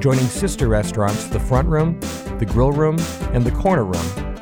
Joining 0.00 0.26
sister 0.26 0.68
restaurants 0.68 1.24
The 1.28 1.40
Front 1.40 1.68
Room, 1.68 1.98
The 2.38 2.46
Grill 2.46 2.72
Room, 2.72 2.96
and 3.32 3.44
The 3.44 3.52
Corner 3.52 3.84
Room, 3.84 4.33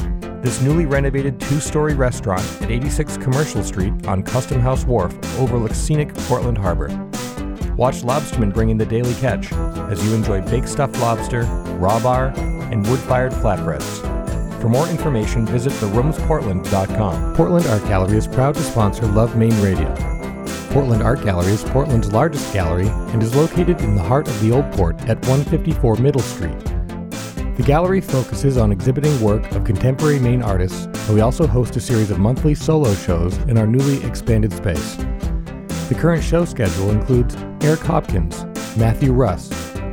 this 0.42 0.60
newly 0.60 0.86
renovated 0.86 1.40
two 1.40 1.60
story 1.60 1.94
restaurant 1.94 2.42
at 2.60 2.70
86 2.70 3.16
Commercial 3.18 3.62
Street 3.62 4.06
on 4.08 4.24
Custom 4.24 4.60
House 4.60 4.84
Wharf 4.84 5.14
overlooks 5.38 5.78
scenic 5.78 6.12
Portland 6.14 6.58
Harbor. 6.58 6.88
Watch 7.76 8.02
lobstermen 8.02 8.52
bring 8.52 8.68
in 8.68 8.76
the 8.76 8.84
daily 8.84 9.14
catch 9.14 9.52
as 9.52 10.04
you 10.04 10.14
enjoy 10.14 10.42
baked 10.42 10.68
stuffed 10.68 10.98
lobster, 10.98 11.44
raw 11.78 12.00
bar, 12.00 12.32
and 12.36 12.86
wood 12.88 12.98
fired 13.00 13.32
flatbreads. 13.32 14.00
For 14.60 14.68
more 14.68 14.88
information, 14.88 15.46
visit 15.46 15.72
theroomsportland.com. 15.74 17.34
Portland 17.36 17.66
Art 17.66 17.82
Gallery 17.84 18.16
is 18.16 18.26
proud 18.26 18.54
to 18.56 18.62
sponsor 18.62 19.06
Love 19.06 19.36
Maine 19.36 19.58
Radio. 19.62 19.94
Portland 20.70 21.02
Art 21.02 21.22
Gallery 21.22 21.52
is 21.52 21.64
Portland's 21.64 22.12
largest 22.12 22.52
gallery 22.52 22.88
and 22.88 23.22
is 23.22 23.34
located 23.34 23.80
in 23.80 23.94
the 23.94 24.02
heart 24.02 24.26
of 24.26 24.40
the 24.40 24.50
Old 24.50 24.70
Port 24.72 24.96
at 25.02 25.18
154 25.26 25.96
Middle 25.96 26.20
Street. 26.20 26.71
The 27.56 27.62
gallery 27.62 28.00
focuses 28.00 28.56
on 28.56 28.72
exhibiting 28.72 29.20
work 29.20 29.52
of 29.52 29.64
contemporary 29.64 30.18
Maine 30.18 30.42
artists, 30.42 30.86
and 30.86 31.14
we 31.14 31.20
also 31.20 31.46
host 31.46 31.76
a 31.76 31.80
series 31.80 32.10
of 32.10 32.18
monthly 32.18 32.54
solo 32.54 32.94
shows 32.94 33.36
in 33.40 33.58
our 33.58 33.66
newly 33.66 34.02
expanded 34.06 34.54
space. 34.54 34.96
The 35.90 35.94
current 35.94 36.24
show 36.24 36.46
schedule 36.46 36.90
includes 36.90 37.36
Eric 37.60 37.80
Hopkins, 37.80 38.46
Matthew 38.78 39.12
Russ, 39.12 39.50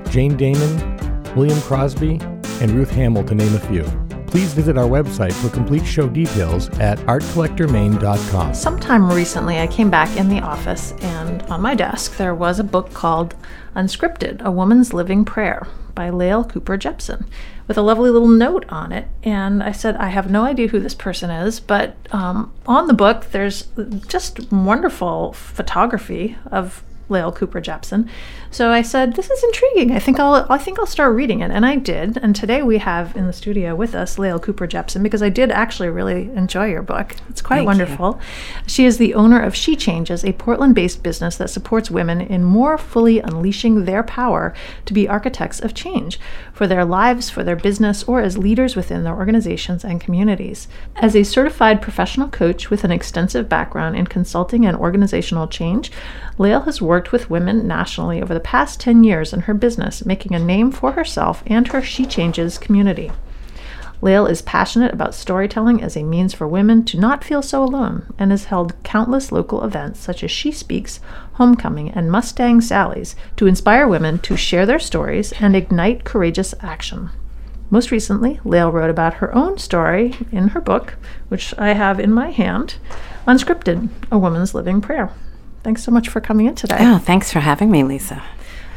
Jane 0.09 0.37
Damon, 0.37 1.33
William 1.35 1.59
Crosby, 1.63 2.19
and 2.61 2.71
Ruth 2.71 2.91
Hamill, 2.91 3.25
to 3.25 3.35
name 3.35 3.53
a 3.53 3.59
few. 3.59 3.83
Please 4.27 4.53
visit 4.53 4.77
our 4.77 4.87
website 4.87 5.33
for 5.33 5.49
complete 5.49 5.85
show 5.85 6.07
details 6.07 6.69
at 6.79 6.97
artcollectormaine.com. 6.99 8.53
Sometime 8.53 9.11
recently, 9.11 9.59
I 9.59 9.67
came 9.67 9.89
back 9.89 10.15
in 10.15 10.29
the 10.29 10.39
office, 10.39 10.93
and 11.01 11.41
on 11.43 11.59
my 11.59 11.75
desk 11.75 12.15
there 12.15 12.33
was 12.33 12.57
a 12.59 12.63
book 12.63 12.93
called 12.93 13.35
Unscripted 13.75 14.41
A 14.43 14.49
Woman's 14.49 14.93
Living 14.93 15.25
Prayer 15.25 15.67
by 15.99 16.09
Lael 16.09 16.45
Cooper 16.45 16.77
Jepson 16.77 17.25
with 17.67 17.77
a 17.77 17.81
lovely 17.81 18.09
little 18.09 18.29
note 18.29 18.63
on 18.69 18.93
it. 18.93 19.09
And 19.21 19.61
I 19.61 19.73
said, 19.73 19.97
I 19.97 20.07
have 20.07 20.31
no 20.31 20.45
idea 20.45 20.69
who 20.69 20.79
this 20.79 20.93
person 20.93 21.29
is, 21.29 21.59
but 21.59 21.97
um, 22.11 22.53
on 22.65 22.87
the 22.87 22.93
book, 22.93 23.31
there's 23.31 23.67
just 24.07 24.49
wonderful 24.49 25.33
photography 25.33 26.37
of 26.51 26.85
Lael 27.09 27.33
Cooper 27.33 27.59
Jepson. 27.59 28.09
So 28.51 28.71
I 28.71 28.81
said, 28.81 29.15
"This 29.15 29.29
is 29.29 29.43
intriguing. 29.43 29.91
I 29.91 29.99
think 29.99 30.19
I'll 30.19 30.45
I 30.49 30.57
think 30.57 30.79
I'll 30.79 30.87
start 30.87 31.15
reading 31.15 31.41
it." 31.41 31.51
And 31.51 31.65
I 31.65 31.75
did. 31.75 32.17
And 32.17 32.35
today 32.35 32.63
we 32.63 32.79
have 32.79 33.15
in 33.15 33.27
the 33.27 33.33
studio 33.33 33.75
with 33.75 33.93
us 33.93 34.17
Lael 34.17 34.39
Cooper 34.39 34.65
Jepson 34.65 35.03
because 35.03 35.21
I 35.21 35.29
did 35.29 35.51
actually 35.51 35.89
really 35.89 36.31
enjoy 36.35 36.65
your 36.65 36.81
book. 36.81 37.15
It's 37.29 37.41
quite 37.41 37.57
Thank 37.57 37.67
wonderful. 37.67 38.19
You. 38.19 38.61
She 38.65 38.85
is 38.85 38.97
the 38.97 39.13
owner 39.13 39.39
of 39.39 39.55
She 39.55 39.75
Changes, 39.75 40.25
a 40.25 40.33
Portland-based 40.33 41.03
business 41.03 41.37
that 41.37 41.51
supports 41.51 41.91
women 41.91 42.21
in 42.21 42.43
more 42.43 42.77
fully 42.77 43.19
unleashing 43.19 43.85
their 43.85 44.01
power 44.01 44.53
to 44.85 44.93
be 44.93 45.07
architects 45.07 45.59
of 45.59 45.75
change 45.75 46.19
for 46.51 46.65
their 46.65 46.85
lives, 46.85 47.29
for 47.29 47.43
their 47.43 47.55
business, 47.55 48.03
or 48.03 48.19
as 48.19 48.37
leaders 48.37 48.75
within 48.75 49.03
their 49.03 49.15
organizations 49.15 49.83
and 49.85 50.01
communities. 50.01 50.67
As 50.95 51.15
a 51.15 51.23
certified 51.23 51.81
professional 51.81 52.27
coach 52.27 52.69
with 52.69 52.83
an 52.83 52.91
extensive 52.91 53.47
background 53.47 53.95
in 53.95 54.07
consulting 54.07 54.65
and 54.65 54.75
organizational 54.75 55.47
change, 55.47 55.91
Lael 56.37 56.61
has 56.61 56.81
worked 56.81 57.11
with 57.11 57.29
women 57.29 57.67
nationally 57.67 58.21
over 58.21 58.33
the 58.33 58.38
past 58.39 58.79
10 58.79 59.03
years 59.03 59.33
in 59.33 59.41
her 59.41 59.53
business, 59.53 60.05
making 60.05 60.33
a 60.33 60.39
name 60.39 60.71
for 60.71 60.93
herself 60.93 61.43
and 61.47 61.67
her 61.69 61.81
She 61.81 62.05
Changes 62.05 62.57
community. 62.57 63.11
Lael 64.01 64.27
is 64.27 64.41
passionate 64.41 64.93
about 64.93 65.13
storytelling 65.13 65.81
as 65.83 65.97
a 65.97 66.03
means 66.03 66.33
for 66.33 66.47
women 66.47 66.85
to 66.85 66.99
not 66.99 67.23
feel 67.23 67.41
so 67.41 67.61
alone 67.61 68.13
and 68.17 68.31
has 68.31 68.45
held 68.45 68.81
countless 68.83 69.31
local 69.31 69.63
events 69.63 69.99
such 69.99 70.23
as 70.23 70.31
She 70.31 70.51
Speaks, 70.53 71.01
Homecoming, 71.33 71.89
and 71.89 72.09
Mustang 72.09 72.61
Sally's 72.61 73.15
to 73.35 73.45
inspire 73.45 73.87
women 73.87 74.19
to 74.19 74.37
share 74.37 74.65
their 74.65 74.79
stories 74.79 75.33
and 75.33 75.53
ignite 75.55 76.05
courageous 76.05 76.55
action. 76.61 77.09
Most 77.69 77.91
recently, 77.91 78.39
Lael 78.45 78.71
wrote 78.71 78.89
about 78.89 79.15
her 79.15 79.35
own 79.35 79.57
story 79.57 80.15
in 80.31 80.49
her 80.49 80.61
book, 80.61 80.95
which 81.27 81.53
I 81.57 81.73
have 81.73 81.99
in 81.99 82.11
my 82.11 82.31
hand 82.31 82.75
Unscripted 83.27 83.89
A 84.11 84.17
Woman's 84.17 84.55
Living 84.55 84.79
Prayer. 84.79 85.11
Thanks 85.69 85.83
so 85.83 85.91
much 85.91 86.09
for 86.09 86.19
coming 86.19 86.47
in 86.47 86.55
today. 86.55 86.77
Oh, 86.79 86.97
thanks 86.97 87.31
for 87.31 87.41
having 87.41 87.69
me, 87.69 87.83
Lisa. 87.83 88.23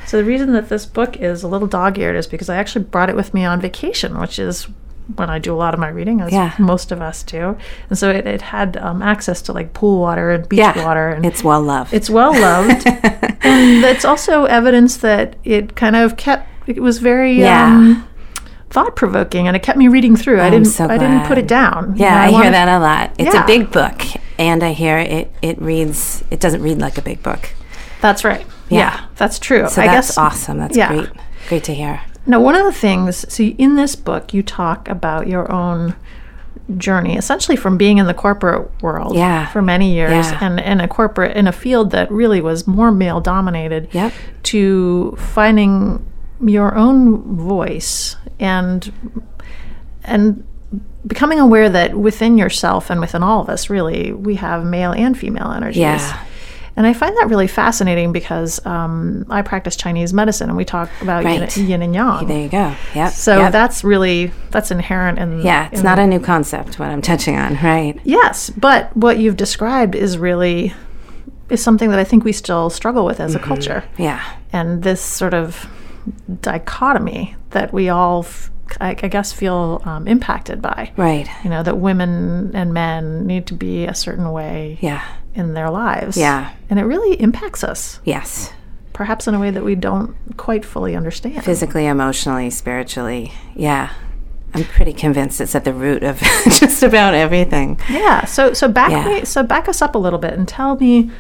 So, 0.07 0.19
the 0.19 0.25
reason 0.25 0.53
that 0.53 0.69
this 0.69 0.85
book 0.85 1.17
is 1.17 1.43
a 1.43 1.49
little 1.49 1.67
dog 1.67 1.97
eared 1.99 2.17
is 2.17 2.27
because 2.27 2.51
I 2.51 2.57
actually 2.57 2.85
brought 2.85 3.09
it 3.09 3.17
with 3.17 3.33
me 3.33 3.47
on 3.47 3.63
vacation, 3.63 4.21
which 4.21 4.39
is 4.39 4.65
when 5.17 5.31
I 5.31 5.39
do 5.39 5.55
a 5.55 5.57
lot 5.57 5.73
of 5.73 5.81
my 5.81 5.89
reading, 5.89 6.21
as 6.21 6.31
Yeah. 6.35 6.53
most 6.59 6.93
of 6.93 7.01
us 7.01 7.23
do. 7.23 7.57
And 7.89 7.97
so 7.97 8.11
it, 8.11 8.27
it 8.27 8.43
had 8.43 8.77
um, 8.77 9.01
access 9.01 9.41
to 9.41 9.55
like 9.55 9.73
pool 9.73 10.01
water 10.01 10.33
and 10.33 10.47
beach 10.47 10.59
Yeah, 10.59 10.85
water. 10.85 11.09
And 11.09 11.25
it's 11.25 11.43
well 11.43 11.63
loved. 11.63 11.95
it's 11.95 12.11
well 12.11 12.39
loved. 12.39 12.87
and 12.87 13.85
it's 13.87 14.05
also 14.05 14.45
evidence 14.45 14.99
that 14.99 15.37
it 15.45 15.75
kind 15.75 15.97
of 15.97 16.19
kept, 16.19 16.47
it 16.67 16.83
was 16.83 16.99
very. 16.99 17.41
Yeah. 17.41 17.75
Um, 17.75 18.09
thought 18.69 18.97
provoking 18.97 19.47
and 19.47 19.55
it 19.57 19.63
kept 19.63 19.79
me 19.79 19.87
reading 19.89 20.15
through. 20.17 20.41
I 20.41 20.49
didn't 20.49 20.67
so 20.69 20.87
I 20.87 20.97
didn't 20.99 21.27
put 21.27 21.37
it 21.39 21.47
down. 21.47 21.95
You 21.97 22.05
yeah, 22.05 22.15
know, 22.15 22.21
I, 22.21 22.27
hear 22.29 22.35
wanted- 22.39 22.53
that 22.55 22.69
a 22.69 22.79
lot. 22.79 23.15
It's 23.19 23.35
Yeah. 23.35 23.45
a 23.45 23.47
big 23.47 23.71
book, 23.71 24.03
and 24.39 24.63
I 24.63 24.73
hear 24.73 24.99
it. 24.99 25.33
It 25.43 25.61
reads. 25.61 26.23
It 26.31 26.41
doesn't 26.41 26.63
read 26.63 26.79
like 26.79 26.99
a 26.99 27.03
big 27.03 27.23
book. 27.23 27.51
That's 28.01 28.25
right. 28.25 28.47
Yeah. 28.69 28.79
Yeah, 28.79 29.07
that's 29.17 29.39
true. 29.39 29.69
So 29.69 29.83
I 29.83 29.87
that's 29.87 30.09
guess 30.09 30.19
awesome. 30.19 30.59
That's 30.59 30.77
yeah. 30.77 30.89
great. 30.89 31.09
Great 31.49 31.65
to 31.65 31.75
hear. 31.75 32.01
Now, 32.27 32.41
one 32.41 32.55
of 32.55 32.65
the 32.65 32.73
things, 32.73 33.25
so 33.33 33.43
in 33.43 33.75
this 33.77 33.97
book, 33.97 34.33
you 34.33 34.43
talk 34.43 34.89
about 34.89 35.27
your 35.27 35.51
own 35.53 35.97
journey, 36.77 37.17
essentially 37.17 37.57
from 37.57 37.77
being 37.77 37.99
in 37.99 38.07
the 38.07 38.15
corporate 38.15 38.71
world 38.81 39.17
Yeah. 39.17 39.47
for 39.47 39.61
many 39.61 39.93
years 39.93 40.31
Yeah. 40.31 40.39
and 40.41 40.61
in 40.61 40.81
a 40.81 40.87
corporate, 40.89 41.37
in 41.37 41.47
a 41.49 41.53
field 41.53 41.91
that 41.91 42.11
really 42.11 42.41
was 42.41 42.67
more 42.67 42.93
male 42.93 43.21
dominated, 43.21 43.89
Yep. 43.93 44.13
to 44.45 45.17
finding 45.19 46.05
your 46.41 46.75
own 46.77 47.37
voice 47.37 48.17
and, 48.39 48.93
and, 50.05 50.45
becoming 51.07 51.39
aware 51.41 51.69
that 51.69 51.95
within 51.95 52.39
yourself 52.39 52.91
and 52.91 53.01
within 53.01 53.23
all 53.23 53.41
of 53.41 53.49
us 53.49 53.69
really 53.69 54.13
we 54.13 54.37
have 54.37 54.65
male 54.65 54.93
and 54.93 55.19
female 55.19 55.51
energies 55.51 55.81
Yeah. 55.81 56.25
and 56.77 56.87
I 56.87 56.93
find 56.95 57.15
that 57.19 57.29
really 57.29 57.49
fascinating 57.49 58.13
because 58.13 58.65
um, 58.65 59.27
I 59.29 59.43
practice 59.43 59.77
Chinese 59.77 60.13
medicine 60.15 60.49
and 60.49 60.57
we 60.57 60.65
talk 60.65 60.89
about 61.03 61.25
yin, 61.25 61.41
Right. 61.41 61.57
yin 61.57 61.83
and 61.83 61.95
yang. 61.95 62.27
There 62.27 62.41
you 62.41 62.49
go. 62.49 62.75
Yep. 62.95 63.13
So 63.13 63.39
yep. 63.41 63.53
that's 63.53 63.83
really 63.85 64.33
that's 64.51 64.71
inherent 64.71 65.19
in 65.19 65.43
yeah. 65.43 65.69
It's 65.73 65.81
in- 65.81 65.85
not 65.85 65.99
a 65.99 66.07
new 66.07 66.21
concept. 66.21 66.79
What 66.79 66.89
I'm 66.91 67.03
touching 67.03 67.37
on, 67.37 67.57
right? 67.57 67.99
yes, 68.05 68.49
but 68.51 68.97
what 68.97 69.19
you've 69.19 69.37
described 69.37 69.95
is 69.95 70.17
really 70.19 70.73
is 71.51 71.63
something 71.63 71.91
that 71.91 71.99
I 71.99 72.05
think 72.05 72.25
we 72.25 72.33
still 72.33 72.71
struggle 72.71 73.05
with 73.05 73.21
as 73.21 73.35
a 73.35 73.39
culture, 73.39 73.85
Yeah. 73.99 74.23
and 74.55 74.83
this 74.83 75.03
sort 75.03 75.35
of 75.35 75.69
dichotomy 76.41 77.37
that 77.53 77.73
we 77.73 77.89
all 77.89 78.21
f- 78.25 78.51
I, 78.81 78.91
I 78.91 79.09
guess, 79.09 79.33
feel 79.33 79.83
um, 79.85 80.09
impacted 80.09 80.63
by. 80.63 80.93
Right. 80.97 81.29
You 81.45 81.51
know, 81.51 81.63
that 81.63 81.77
women 81.77 82.53
and 82.55 82.73
men 82.73 83.27
need 83.27 83.47
to 83.49 83.55
be 83.55 83.85
a 83.85 83.95
certain 83.95 84.33
way 84.33 84.79
Yeah. 84.81 85.03
in 85.35 85.53
their 85.55 85.69
lives. 85.71 86.17
Yeah. 86.17 86.53
And 86.71 86.79
it 86.79 86.85
really 86.85 87.21
impacts 87.21 87.63
us, 87.63 88.01
Yes. 88.05 88.51
perhaps 88.95 89.29
in 89.29 89.35
a 89.35 89.39
way 89.41 89.51
that 89.51 89.63
we 89.65 89.75
don't 89.75 90.15
quite 90.39 90.65
fully 90.65 90.97
understand. 90.97 91.45
Physically, 91.45 91.87
emotionally, 91.87 92.49
spiritually. 92.49 93.33
Yeah. 93.55 93.91
I'm 94.55 94.65
pretty 94.65 94.93
convinced 94.95 95.41
it's 95.43 95.55
at 95.55 95.65
the 95.65 95.73
root 95.75 96.03
of 96.03 96.19
just 96.45 96.83
about 96.83 97.13
everything. 97.15 97.79
Yeah. 97.91 98.25
So 98.27 98.53
so 98.55 98.69
back 98.69 98.91
Yeah. 98.91 99.07
me 99.07 99.25
so 99.27 99.43
back 99.43 99.69
us 99.69 99.81
up 99.83 99.95
a 99.95 99.99
little 99.99 100.19
bit 100.19 100.33
and 100.35 100.47
tell 100.49 100.77
me 100.77 101.11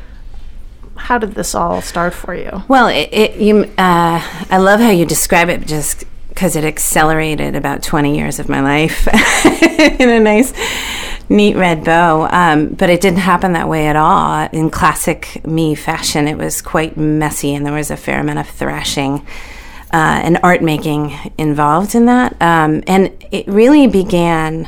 how 0.96 1.16
did 1.18 1.32
this 1.34 1.54
all 1.54 1.80
start 1.80 2.12
for 2.14 2.34
you? 2.34 2.62
Well, 2.68 2.88
it, 2.88 3.08
it 3.12 3.36
you 3.36 3.64
uh, 3.78 4.20
I 4.50 4.58
love 4.58 4.80
how 4.80 4.90
you 4.90 5.06
describe 5.06 5.48
it 5.48 5.66
just 5.66 6.04
because 6.34 6.56
it 6.56 6.64
accelerated 6.64 7.54
about 7.54 7.82
20 7.82 8.16
years 8.16 8.38
of 8.38 8.48
my 8.48 8.62
life 8.62 9.06
in 10.00 10.08
a 10.08 10.18
nice 10.18 10.54
neat 11.28 11.56
red 11.56 11.84
bow. 11.84 12.26
Um, 12.30 12.68
but 12.68 12.88
it 12.88 13.02
didn't 13.02 13.20
happen 13.20 13.52
that 13.52 13.68
way 13.68 13.86
at 13.86 13.96
all. 13.96 14.48
In 14.50 14.70
classic 14.70 15.46
me 15.46 15.74
fashion, 15.74 16.26
it 16.26 16.38
was 16.38 16.62
quite 16.62 16.96
messy 16.96 17.54
and 17.54 17.66
there 17.66 17.74
was 17.74 17.90
a 17.90 17.98
fair 17.98 18.20
amount 18.20 18.38
of 18.38 18.48
thrashing. 18.48 19.26
Uh, 19.92 20.20
and 20.24 20.38
art 20.42 20.62
making 20.62 21.12
involved 21.36 21.94
in 21.94 22.06
that, 22.06 22.32
um, 22.40 22.82
and 22.86 23.12
it 23.30 23.46
really 23.46 23.86
began 23.86 24.66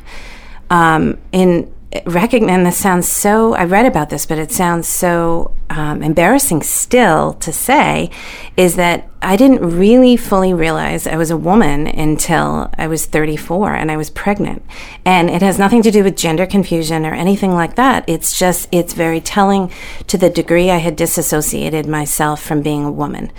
um, 0.69 1.19
in 1.33 1.74
recognize 2.07 2.65
this 2.65 2.77
sounds 2.77 3.09
so 3.09 3.55
i 3.55 3.65
read 3.65 3.87
about 3.87 4.11
this 4.11 4.27
but 4.27 4.39
it 4.39 4.51
sounds 4.51 4.89
so 4.89 5.55
um, 5.71 6.03
embarrassing 6.03 6.63
still 6.63 7.35
to 7.35 7.53
say 7.53 8.11
is 8.57 8.77
that 8.77 9.09
i 9.23 9.37
didn't 9.37 9.61
really 9.79 10.17
fully 10.17 10.53
realize 10.53 11.07
i 11.07 11.17
was 11.17 11.31
a 11.31 11.37
woman 11.37 11.87
until 11.87 12.71
i 12.79 12.87
was 12.87 13.07
34 13.07 13.75
and 13.75 13.91
i 13.91 13.97
was 13.97 14.11
pregnant. 14.11 14.63
And 15.05 15.31
it 15.31 15.43
has 15.43 15.59
nothing 15.59 15.83
to 15.83 15.91
do 15.91 16.03
with 16.03 16.17
gender 16.17 16.47
confusion 16.47 17.05
or 17.05 17.13
anything 17.15 17.53
like 17.53 17.77
that. 17.77 18.05
It's 18.09 18.39
just 18.39 18.69
it's 18.73 18.93
very 18.93 19.21
telling 19.21 19.71
to 20.07 20.19
the 20.19 20.31
degree 20.31 20.71
i 20.71 20.79
had 20.79 20.97
disassociated 20.97 21.87
myself 21.87 22.43
from 22.43 22.63
being 22.63 22.85
a 22.85 22.93
woman 22.93 23.31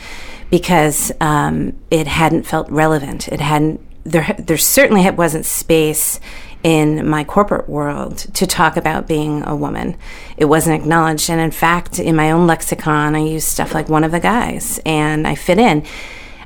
because 0.49 1.11
um, 1.19 1.73
it 1.89 2.07
hadn't 2.07 2.43
felt 2.43 2.69
relevant. 2.69 3.27
It 3.27 3.41
hadn't 3.41 3.81
there, 4.05 4.35
there 4.37 4.57
certainly 4.57 5.09
wasn't 5.09 5.45
space 5.45 6.19
in 6.65 7.07
my 7.07 7.23
corporate 7.23 7.69
world 7.69 8.17
to 8.33 8.47
talk 8.47 8.75
about 8.75 9.07
being 9.07 9.43
a 9.45 9.55
woman. 9.55 9.95
It 10.35 10.45
wasn't 10.45 10.81
acknowledged. 10.81 11.29
And 11.29 11.39
in 11.39 11.51
fact, 11.51 11.99
in 11.99 12.15
my 12.15 12.31
own 12.31 12.47
lexicon, 12.47 13.13
I 13.13 13.19
use 13.19 13.45
stuff 13.45 13.75
like 13.75 13.87
one 13.87 14.03
of 14.03 14.11
the 14.11 14.19
guys 14.19 14.79
and 14.83 15.27
I 15.27 15.35
fit 15.35 15.59
in 15.59 15.85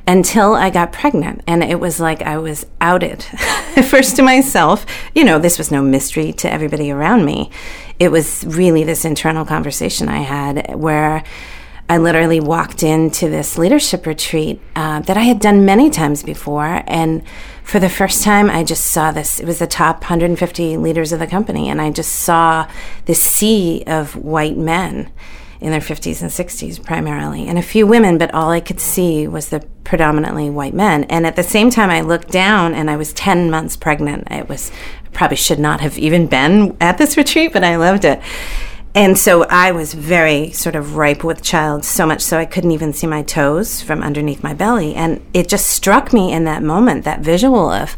until 0.05 0.55
I 0.55 0.71
got 0.71 0.91
pregnant. 0.91 1.41
And 1.47 1.63
it 1.63 1.79
was 1.79 2.01
like 2.01 2.21
I 2.21 2.37
was 2.37 2.65
outed 2.81 3.23
first 3.89 4.17
to 4.17 4.21
myself. 4.21 4.85
You 5.15 5.23
know, 5.23 5.39
this 5.39 5.57
was 5.57 5.71
no 5.71 5.81
mystery 5.81 6.33
to 6.33 6.51
everybody 6.51 6.91
around 6.91 7.23
me. 7.23 7.49
It 7.97 8.11
was 8.11 8.43
really 8.45 8.83
this 8.83 9.05
internal 9.05 9.45
conversation 9.45 10.09
I 10.09 10.23
had 10.23 10.75
where 10.75 11.23
I 11.87 11.97
literally 11.97 12.41
walked 12.41 12.83
into 12.83 13.29
this 13.29 13.57
leadership 13.57 14.05
retreat 14.05 14.59
uh, 14.75 14.99
that 14.99 15.15
I 15.15 15.21
had 15.21 15.39
done 15.39 15.63
many 15.63 15.89
times 15.89 16.23
before. 16.23 16.83
And 16.87 17.23
for 17.69 17.79
the 17.79 17.87
first 17.87 18.23
time, 18.23 18.49
I 18.49 18.63
just 18.63 18.83
saw 18.87 19.11
this. 19.11 19.39
It 19.39 19.45
was 19.45 19.59
the 19.59 19.67
top 19.67 20.01
150 20.01 20.77
leaders 20.77 21.11
of 21.11 21.19
the 21.19 21.27
company. 21.27 21.69
And 21.69 21.79
I 21.79 21.91
just 21.91 22.13
saw 22.15 22.67
this 23.05 23.21
sea 23.21 23.83
of 23.85 24.15
white 24.15 24.57
men 24.57 25.11
in 25.61 25.69
their 25.69 25.79
50s 25.79 26.21
and 26.21 26.31
60s 26.31 26.83
primarily, 26.83 27.45
and 27.45 27.59
a 27.59 27.61
few 27.61 27.85
women, 27.85 28.17
but 28.17 28.33
all 28.33 28.49
I 28.49 28.61
could 28.61 28.79
see 28.79 29.27
was 29.27 29.49
the 29.49 29.59
predominantly 29.83 30.49
white 30.49 30.73
men. 30.73 31.03
And 31.05 31.27
at 31.27 31.35
the 31.35 31.43
same 31.43 31.69
time, 31.69 31.91
I 31.91 32.01
looked 32.01 32.31
down 32.31 32.73
and 32.73 32.89
I 32.89 32.95
was 32.95 33.13
10 33.13 33.51
months 33.51 33.75
pregnant. 33.75 34.31
It 34.31 34.49
was, 34.49 34.71
probably 35.13 35.37
should 35.37 35.59
not 35.59 35.81
have 35.81 35.99
even 35.99 36.25
been 36.25 36.75
at 36.81 36.97
this 36.97 37.17
retreat, 37.17 37.53
but 37.53 37.63
I 37.63 37.75
loved 37.75 38.03
it. 38.03 38.19
And 38.95 39.17
so 39.17 39.43
I 39.43 39.71
was 39.71 39.93
very 39.93 40.51
sort 40.51 40.75
of 40.75 40.95
ripe 40.95 41.23
with 41.23 41.43
child, 41.43 41.85
so 41.85 42.05
much 42.07 42.21
so 42.21 42.39
I 42.39 42.45
couldn't 42.45 42.71
even 42.71 42.91
see 42.91 43.05
my 43.05 43.21
toes 43.21 43.81
from 43.81 44.01
underneath 44.01 44.43
my 44.43 44.53
belly. 44.53 44.95
And 44.95 45.23
it 45.33 45.47
just 45.47 45.67
struck 45.67 46.11
me 46.11 46.33
in 46.33 46.45
that 46.45 46.63
moment, 46.63 47.05
that 47.05 47.19
visual 47.19 47.69
of 47.69 47.97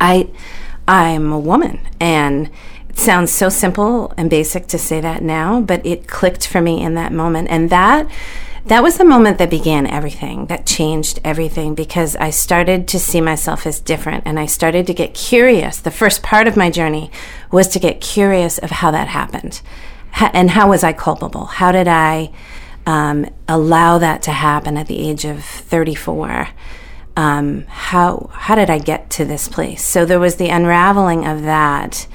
I 0.00 0.28
I'm 0.88 1.32
a 1.32 1.38
woman. 1.38 1.80
And 2.00 2.50
it 2.88 2.98
sounds 2.98 3.30
so 3.30 3.48
simple 3.48 4.12
and 4.16 4.28
basic 4.28 4.66
to 4.68 4.78
say 4.78 5.00
that 5.00 5.22
now, 5.22 5.60
but 5.60 5.86
it 5.86 6.08
clicked 6.08 6.46
for 6.46 6.60
me 6.60 6.82
in 6.82 6.94
that 6.94 7.12
moment. 7.12 7.48
And 7.48 7.70
that 7.70 8.10
that 8.66 8.82
was 8.82 8.98
the 8.98 9.04
moment 9.04 9.38
that 9.38 9.48
began 9.48 9.86
everything, 9.86 10.46
that 10.46 10.66
changed 10.66 11.20
everything 11.24 11.74
because 11.74 12.16
I 12.16 12.28
started 12.30 12.86
to 12.88 12.98
see 12.98 13.20
myself 13.20 13.66
as 13.66 13.80
different 13.80 14.24
and 14.26 14.38
I 14.38 14.44
started 14.44 14.86
to 14.88 14.94
get 14.94 15.14
curious. 15.14 15.78
The 15.78 15.90
first 15.90 16.22
part 16.22 16.46
of 16.46 16.56
my 16.56 16.68
journey 16.68 17.10
was 17.50 17.68
to 17.68 17.78
get 17.78 18.02
curious 18.02 18.58
of 18.58 18.70
how 18.70 18.90
that 18.90 19.08
happened 19.08 19.62
and 20.14 20.50
how 20.50 20.68
was 20.68 20.82
I 20.84 20.92
culpable? 20.92 21.46
How 21.46 21.72
did 21.72 21.88
I 21.88 22.32
um, 22.86 23.26
allow 23.46 23.98
that 23.98 24.22
to 24.22 24.32
happen 24.32 24.76
at 24.76 24.86
the 24.86 24.98
age 25.08 25.24
of 25.24 25.44
34? 25.44 26.48
Um, 27.16 27.64
how 27.66 28.30
how 28.32 28.54
did 28.54 28.70
I 28.70 28.78
get 28.78 29.10
to 29.10 29.24
this 29.24 29.48
place? 29.48 29.84
So 29.84 30.04
there 30.04 30.20
was 30.20 30.36
the 30.36 30.48
unraveling 30.48 31.26
of 31.26 31.42
that, 31.42 32.06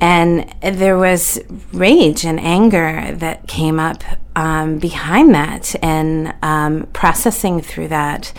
and 0.00 0.54
there 0.60 0.98
was 0.98 1.40
rage 1.72 2.26
and 2.26 2.38
anger 2.38 3.12
that 3.14 3.48
came 3.48 3.80
up 3.80 4.04
um, 4.36 4.78
behind 4.78 5.34
that, 5.34 5.74
and 5.82 6.34
um, 6.42 6.86
processing 6.92 7.62
through 7.62 7.88
that. 7.88 8.32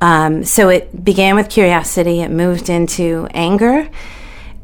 Um, 0.00 0.44
so 0.44 0.68
it 0.68 1.02
began 1.02 1.34
with 1.34 1.48
curiosity. 1.48 2.20
It 2.20 2.30
moved 2.30 2.68
into 2.68 3.26
anger 3.32 3.88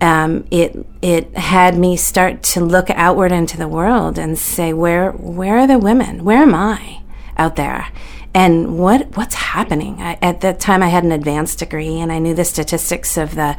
um, 0.04 0.46
it 0.50 0.86
it 1.02 1.36
had 1.36 1.76
me 1.76 1.96
start 1.96 2.42
to 2.54 2.60
look 2.64 2.90
outward 2.90 3.32
into 3.32 3.56
the 3.56 3.68
world 3.68 4.18
and 4.18 4.38
say, 4.38 4.72
where 4.72 5.10
where 5.12 5.58
are 5.58 5.66
the 5.66 5.78
women? 5.78 6.24
Where 6.24 6.42
am 6.42 6.54
I 6.54 7.00
out 7.36 7.56
there? 7.56 7.88
And 8.34 8.78
what 8.78 9.16
what's 9.16 9.34
happening? 9.34 10.02
I, 10.02 10.18
at 10.20 10.40
that 10.42 10.60
time, 10.60 10.82
I 10.82 10.88
had 10.88 11.04
an 11.04 11.12
advanced 11.12 11.58
degree, 11.60 11.98
and 12.00 12.12
I 12.12 12.18
knew 12.18 12.34
the 12.34 12.44
statistics 12.44 13.16
of 13.16 13.34
the 13.34 13.56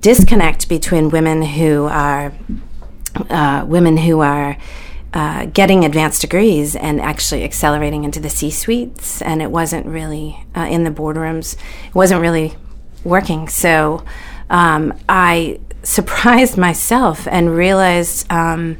disconnect 0.00 0.68
between 0.68 1.10
women 1.10 1.42
who 1.42 1.86
are 1.86 2.32
uh, 3.30 3.64
women 3.66 3.96
who 3.98 4.20
are 4.20 4.56
uh, 5.12 5.46
getting 5.46 5.84
advanced 5.84 6.20
degrees 6.20 6.76
and 6.76 7.00
actually 7.00 7.44
accelerating 7.44 8.04
into 8.04 8.20
the 8.20 8.30
C 8.30 8.50
suites, 8.50 9.22
and 9.22 9.42
it 9.42 9.50
wasn't 9.50 9.86
really 9.86 10.44
uh, 10.56 10.68
in 10.70 10.84
the 10.84 10.90
boardrooms. 10.90 11.56
It 11.88 11.94
wasn't 11.94 12.20
really 12.20 12.54
working. 13.04 13.48
So 13.48 14.04
um, 14.50 14.92
I 15.08 15.60
surprised 15.88 16.56
myself 16.68 17.26
and 17.26 17.54
realized 17.54 18.30
um, 18.30 18.76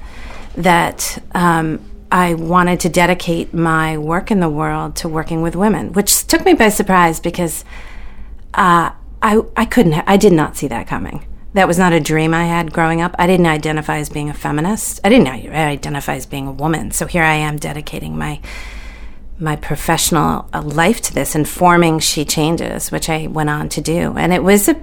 that 0.56 1.22
um, 1.32 1.80
I 2.12 2.34
wanted 2.34 2.80
to 2.80 2.88
dedicate 2.88 3.52
my 3.52 3.98
work 3.98 4.30
in 4.30 4.40
the 4.40 4.48
world 4.48 4.96
to 4.96 5.08
working 5.08 5.42
with 5.42 5.56
women, 5.56 5.92
which 5.92 6.26
took 6.26 6.44
me 6.44 6.54
by 6.54 6.68
surprise 6.68 7.20
because 7.20 7.64
uh, 8.54 8.90
I 9.22 9.42
I 9.56 9.64
couldn't 9.64 9.92
ha- 9.92 10.04
I 10.06 10.16
did 10.16 10.32
not 10.32 10.56
see 10.56 10.68
that 10.68 10.86
coming. 10.86 11.26
That 11.54 11.66
was 11.66 11.78
not 11.78 11.92
a 11.92 12.00
dream 12.00 12.34
I 12.34 12.44
had 12.44 12.72
growing 12.72 13.00
up. 13.00 13.14
I 13.18 13.26
didn't 13.26 13.46
identify 13.46 13.98
as 13.98 14.10
being 14.10 14.28
a 14.28 14.34
feminist. 14.34 15.00
I 15.02 15.08
didn't 15.08 15.28
identify 15.28 16.14
as 16.14 16.26
being 16.26 16.46
a 16.46 16.52
woman. 16.52 16.90
So 16.90 17.06
here 17.06 17.22
I 17.22 17.34
am 17.34 17.56
dedicating 17.56 18.16
my 18.16 18.40
my 19.38 19.56
professional 19.56 20.48
uh, 20.52 20.62
life 20.62 21.00
to 21.00 21.14
this, 21.14 21.34
informing 21.34 22.00
She 22.00 22.24
Changes, 22.24 22.90
which 22.90 23.08
I 23.08 23.28
went 23.28 23.50
on 23.50 23.68
to 23.70 23.80
do, 23.80 24.14
and 24.16 24.32
it 24.32 24.42
was 24.42 24.68
a 24.68 24.76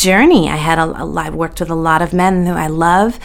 journey. 0.00 0.48
I 0.48 0.56
had 0.56 0.78
a, 0.78 0.84
a 0.84 1.14
I 1.14 1.30
worked 1.30 1.60
with 1.60 1.70
a 1.70 1.74
lot 1.74 2.02
of 2.02 2.12
men 2.12 2.46
who 2.46 2.52
I 2.52 2.66
love. 2.68 3.18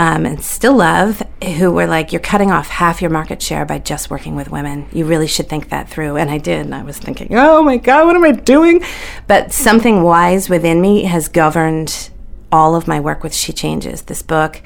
Um, 0.00 0.26
and 0.26 0.40
still 0.40 0.76
love, 0.76 1.24
who 1.42 1.72
were 1.72 1.88
like, 1.88 2.12
You're 2.12 2.20
cutting 2.20 2.52
off 2.52 2.68
half 2.68 3.02
your 3.02 3.10
market 3.10 3.42
share 3.42 3.64
by 3.64 3.80
just 3.80 4.10
working 4.10 4.36
with 4.36 4.48
women. 4.48 4.86
You 4.92 5.04
really 5.04 5.26
should 5.26 5.48
think 5.48 5.70
that 5.70 5.88
through. 5.88 6.16
And 6.16 6.30
I 6.30 6.38
did. 6.38 6.60
And 6.66 6.72
I 6.72 6.84
was 6.84 6.98
thinking, 6.98 7.30
Oh 7.32 7.64
my 7.64 7.78
God, 7.78 8.06
what 8.06 8.14
am 8.14 8.22
I 8.22 8.30
doing? 8.30 8.84
But 9.26 9.52
something 9.52 10.04
wise 10.04 10.48
within 10.48 10.80
me 10.80 11.02
has 11.04 11.26
governed 11.26 12.10
all 12.52 12.76
of 12.76 12.86
my 12.86 13.00
work 13.00 13.24
with 13.24 13.34
She 13.34 13.52
Changes, 13.52 14.02
this 14.02 14.22
book. 14.22 14.62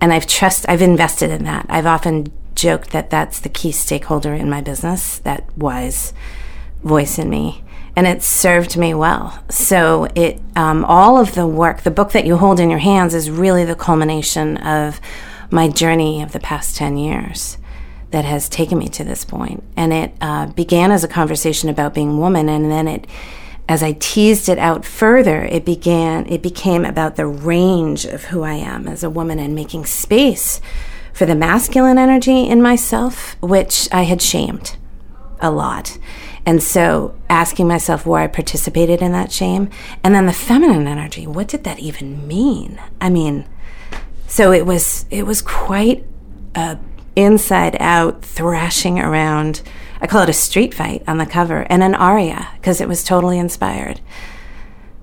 And 0.00 0.14
I've 0.14 0.26
trust, 0.26 0.64
I've 0.66 0.80
invested 0.80 1.30
in 1.30 1.44
that. 1.44 1.66
I've 1.68 1.84
often 1.84 2.32
joked 2.54 2.90
that 2.92 3.10
that's 3.10 3.38
the 3.38 3.50
key 3.50 3.72
stakeholder 3.72 4.32
in 4.32 4.48
my 4.48 4.62
business, 4.62 5.18
that 5.18 5.44
wise 5.58 6.14
voice 6.82 7.18
in 7.18 7.28
me 7.28 7.62
and 7.96 8.06
it 8.06 8.22
served 8.22 8.76
me 8.76 8.94
well. 8.94 9.42
So 9.50 10.08
it 10.14 10.40
um, 10.56 10.84
all 10.84 11.18
of 11.18 11.34
the 11.34 11.46
work, 11.46 11.82
the 11.82 11.90
book 11.90 12.12
that 12.12 12.26
you 12.26 12.36
hold 12.36 12.60
in 12.60 12.70
your 12.70 12.78
hands, 12.78 13.14
is 13.14 13.30
really 13.30 13.64
the 13.64 13.74
culmination 13.74 14.56
of 14.58 15.00
my 15.50 15.68
journey 15.68 16.22
of 16.22 16.32
the 16.32 16.40
past 16.40 16.76
ten 16.76 16.96
years 16.96 17.58
that 18.10 18.24
has 18.24 18.48
taken 18.48 18.78
me 18.78 18.88
to 18.88 19.04
this 19.04 19.24
point. 19.24 19.62
And 19.76 19.92
it 19.92 20.12
uh, 20.20 20.46
began 20.46 20.90
as 20.90 21.04
a 21.04 21.08
conversation 21.08 21.68
about 21.68 21.94
being 21.94 22.18
woman, 22.18 22.48
and 22.48 22.70
then 22.70 22.88
it, 22.88 23.06
as 23.68 23.82
I 23.82 23.92
teased 23.92 24.48
it 24.48 24.58
out 24.58 24.84
further, 24.84 25.44
it 25.44 25.64
began. 25.64 26.26
It 26.26 26.42
became 26.42 26.84
about 26.84 27.16
the 27.16 27.26
range 27.26 28.04
of 28.04 28.24
who 28.24 28.42
I 28.42 28.54
am 28.54 28.88
as 28.88 29.04
a 29.04 29.10
woman 29.10 29.38
and 29.38 29.54
making 29.54 29.86
space 29.86 30.60
for 31.12 31.26
the 31.26 31.34
masculine 31.34 31.98
energy 31.98 32.48
in 32.48 32.62
myself, 32.62 33.36
which 33.40 33.88
I 33.92 34.02
had 34.02 34.22
shamed 34.22 34.76
a 35.40 35.50
lot 35.50 35.98
And 36.46 36.62
so 36.62 37.14
asking 37.28 37.68
myself 37.68 38.06
where 38.06 38.22
I 38.22 38.26
participated 38.26 39.02
in 39.02 39.12
that 39.12 39.32
shame. 39.32 39.68
And 40.02 40.14
then 40.14 40.26
the 40.26 40.32
feminine 40.32 40.86
energy, 40.86 41.26
what 41.26 41.48
did 41.48 41.64
that 41.64 41.78
even 41.78 42.26
mean? 42.26 42.80
I 43.00 43.10
mean, 43.10 43.46
so 44.26 44.52
it 44.52 44.64
was 44.64 45.06
it 45.10 45.26
was 45.26 45.42
quite 45.42 46.04
a 46.54 46.78
inside 47.16 47.76
out 47.80 48.24
thrashing 48.24 48.98
around. 48.98 49.62
I 50.00 50.06
call 50.06 50.22
it 50.22 50.28
a 50.28 50.34
street 50.34 50.72
fight 50.72 51.02
on 51.06 51.18
the 51.18 51.26
cover 51.26 51.66
and 51.68 51.82
an 51.82 51.94
aria 51.94 52.48
because 52.54 52.80
it 52.80 52.88
was 52.88 53.04
totally 53.04 53.38
inspired. 53.38 54.00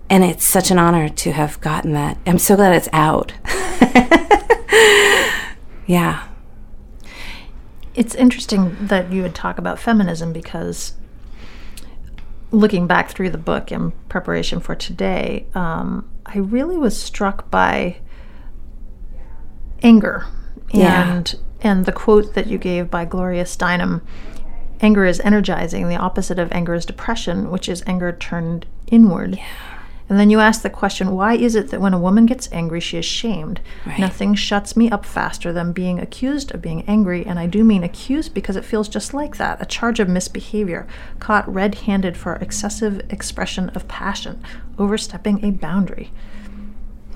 And 0.09 0.23
it's 0.23 0.45
such 0.45 0.71
an 0.71 0.79
honor 0.79 1.09
to 1.09 1.31
have 1.33 1.59
gotten 1.59 1.91
that. 1.93 2.17
I'm 2.25 2.39
so 2.39 2.55
glad 2.55 2.73
it's 2.73 2.89
out. 2.93 3.33
yeah. 5.85 6.29
It's 7.93 8.15
interesting 8.15 8.77
that 8.79 9.11
you 9.11 9.23
would 9.23 9.35
talk 9.35 9.57
about 9.57 9.79
feminism 9.79 10.31
because 10.31 10.93
looking 12.51 12.87
back 12.87 13.09
through 13.09 13.29
the 13.29 13.37
book 13.37 13.71
in 13.71 13.91
preparation 14.09 14.59
for 14.59 14.75
today, 14.75 15.47
um, 15.53 16.09
I 16.25 16.37
really 16.39 16.77
was 16.77 16.99
struck 17.01 17.49
by 17.51 17.97
anger. 19.81 20.25
Yeah. 20.71 21.15
and 21.15 21.35
and 21.61 21.85
the 21.85 21.91
quote 21.91 22.33
that 22.33 22.47
you 22.47 22.57
gave 22.57 22.91
by 22.91 23.05
Gloria 23.05 23.45
Steinem 23.45 24.01
anger 24.81 25.05
is 25.05 25.19
energizing. 25.21 25.87
The 25.87 25.95
opposite 25.95 26.39
of 26.39 26.51
anger 26.51 26.73
is 26.73 26.85
depression 26.85 27.49
which 27.51 27.69
is 27.69 27.83
anger 27.87 28.11
turned 28.11 28.65
inward 28.87 29.39
and 30.09 30.17
then 30.19 30.29
you 30.29 30.39
ask 30.39 30.61
the 30.61 30.69
question 30.69 31.11
why 31.11 31.33
is 31.35 31.53
it 31.55 31.69
that 31.69 31.81
when 31.81 31.93
a 31.93 31.99
woman 31.99 32.25
gets 32.25 32.49
angry 32.51 32.79
she 32.79 32.97
is 32.97 33.05
shamed 33.05 33.59
Right. 33.85 33.99
nothing 33.99 34.35
shuts 34.35 34.75
me 34.77 34.89
up 34.89 35.05
faster 35.05 35.51
than 35.51 35.73
being 35.73 35.99
accused 35.99 36.53
of 36.53 36.61
being 36.61 36.83
angry 36.87 37.25
and 37.25 37.37
i 37.39 37.45
do 37.45 37.63
mean 37.63 37.83
accused 37.83 38.33
because 38.33 38.55
it 38.55 38.63
feels 38.65 38.87
just 38.87 39.13
like 39.13 39.37
that 39.37 39.61
a 39.61 39.65
charge 39.65 39.99
of 39.99 40.07
misbehavior 40.07 40.87
caught 41.19 41.47
red-handed 41.53 42.15
for 42.17 42.35
excessive 42.35 43.01
expression 43.09 43.69
of 43.71 43.87
passion 43.87 44.41
overstepping 44.79 45.43
a 45.43 45.51
boundary 45.51 46.11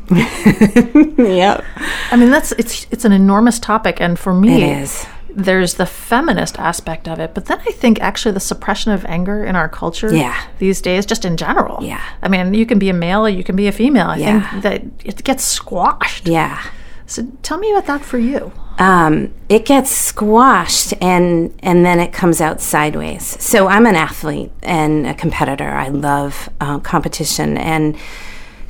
Yep. 0.11 1.63
I 2.11 2.15
mean, 2.17 2.31
that's 2.31 2.51
it's 2.53 2.85
it's 2.91 3.05
an 3.05 3.11
enormous 3.13 3.59
topic, 3.59 4.01
and 4.01 4.19
for 4.19 4.33
me, 4.33 4.61
It 4.61 4.81
is. 4.81 5.05
There's 5.35 5.75
the 5.75 5.85
feminist 5.85 6.59
aspect 6.59 7.07
of 7.07 7.19
it, 7.19 7.33
but 7.33 7.45
then 7.45 7.59
I 7.67 7.71
think 7.71 7.99
actually 8.01 8.33
the 8.33 8.39
suppression 8.39 8.91
of 8.91 9.05
anger 9.05 9.43
in 9.45 9.55
our 9.55 9.69
culture 9.69 10.13
Yeah. 10.13 10.35
these 10.59 10.81
days, 10.81 11.05
just 11.05 11.25
in 11.25 11.37
general. 11.37 11.83
Yeah. 11.83 12.01
I 12.21 12.27
mean, 12.27 12.53
you 12.53 12.65
can 12.65 12.79
be 12.79 12.89
a 12.89 12.93
male, 12.93 13.27
you 13.29 13.43
can 13.43 13.55
be 13.55 13.67
a 13.67 13.71
female. 13.71 14.07
I 14.07 14.17
Yeah. 14.17 14.49
think 14.49 14.63
that 14.63 14.81
it 15.05 15.23
gets 15.23 15.43
squashed. 15.43 16.27
Yeah. 16.27 16.59
So 17.05 17.23
tell 17.43 17.57
me 17.57 17.71
about 17.71 17.85
that 17.87 18.01
for 18.05 18.17
you. 18.17 18.51
um, 18.79 19.31
it 19.49 19.65
gets 19.65 19.91
squashed 19.91 20.93
and 21.01 21.53
and 21.61 21.85
then 21.85 21.99
it 21.99 22.11
comes 22.13 22.41
out 22.41 22.61
sideways. 22.61 23.37
So 23.39 23.67
I'm 23.67 23.85
an 23.85 23.95
athlete 23.95 24.51
and 24.63 25.05
a 25.05 25.13
competitor. 25.13 25.69
I 25.69 25.89
love 25.89 26.49
uh, 26.61 26.79
competition 26.79 27.57
and 27.57 27.95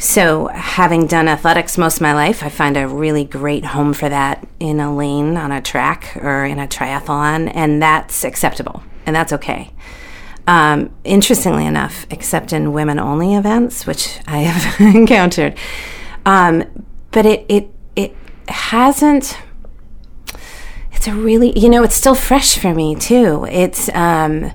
so 0.02 0.47
having 0.47 1.06
done 1.06 1.28
athletics 1.28 1.78
most 1.78 1.97
of 1.97 2.02
my 2.02 2.16
life, 2.16 2.41
I 2.41 2.49
find 2.49 2.76
a 2.76 2.88
really 2.88 3.24
great 3.24 3.64
home 3.64 3.93
for 3.93 4.10
that 4.10 4.47
in 4.60 4.80
a 4.80 4.95
lane 4.95 5.38
on 5.38 5.52
a 5.52 5.62
track 5.62 6.18
or 6.18 6.43
in 6.43 6.58
a 6.58 6.68
triathlon, 6.68 7.52
and 7.54 7.80
that's 7.80 8.24
acceptable 8.24 8.82
and 9.06 9.16
that's 9.16 9.32
okay. 9.32 9.72
Um, 10.47 10.91
interestingly 11.04 11.68
enough, 11.68 12.08
except 12.10 12.52
in 12.52 12.74
women 12.74 12.97
only 12.97 13.36
events, 13.36 13.86
which 13.86 14.20
I 14.26 14.39
have 14.39 14.82
encountered, 14.95 15.56
um, 16.26 16.64
but 17.12 17.28
it 17.28 17.45
it 17.47 17.70
it 17.95 18.16
hasn't 18.47 19.38
it's 20.93 21.08
a 21.08 21.14
really 21.14 21.58
you 21.58 21.70
know 21.70 21.84
it's 21.84 21.95
still 21.95 22.16
fresh 22.16 22.58
for 22.58 22.74
me 22.74 22.95
too 22.95 23.45
it's 23.49 23.89
um 23.95 24.52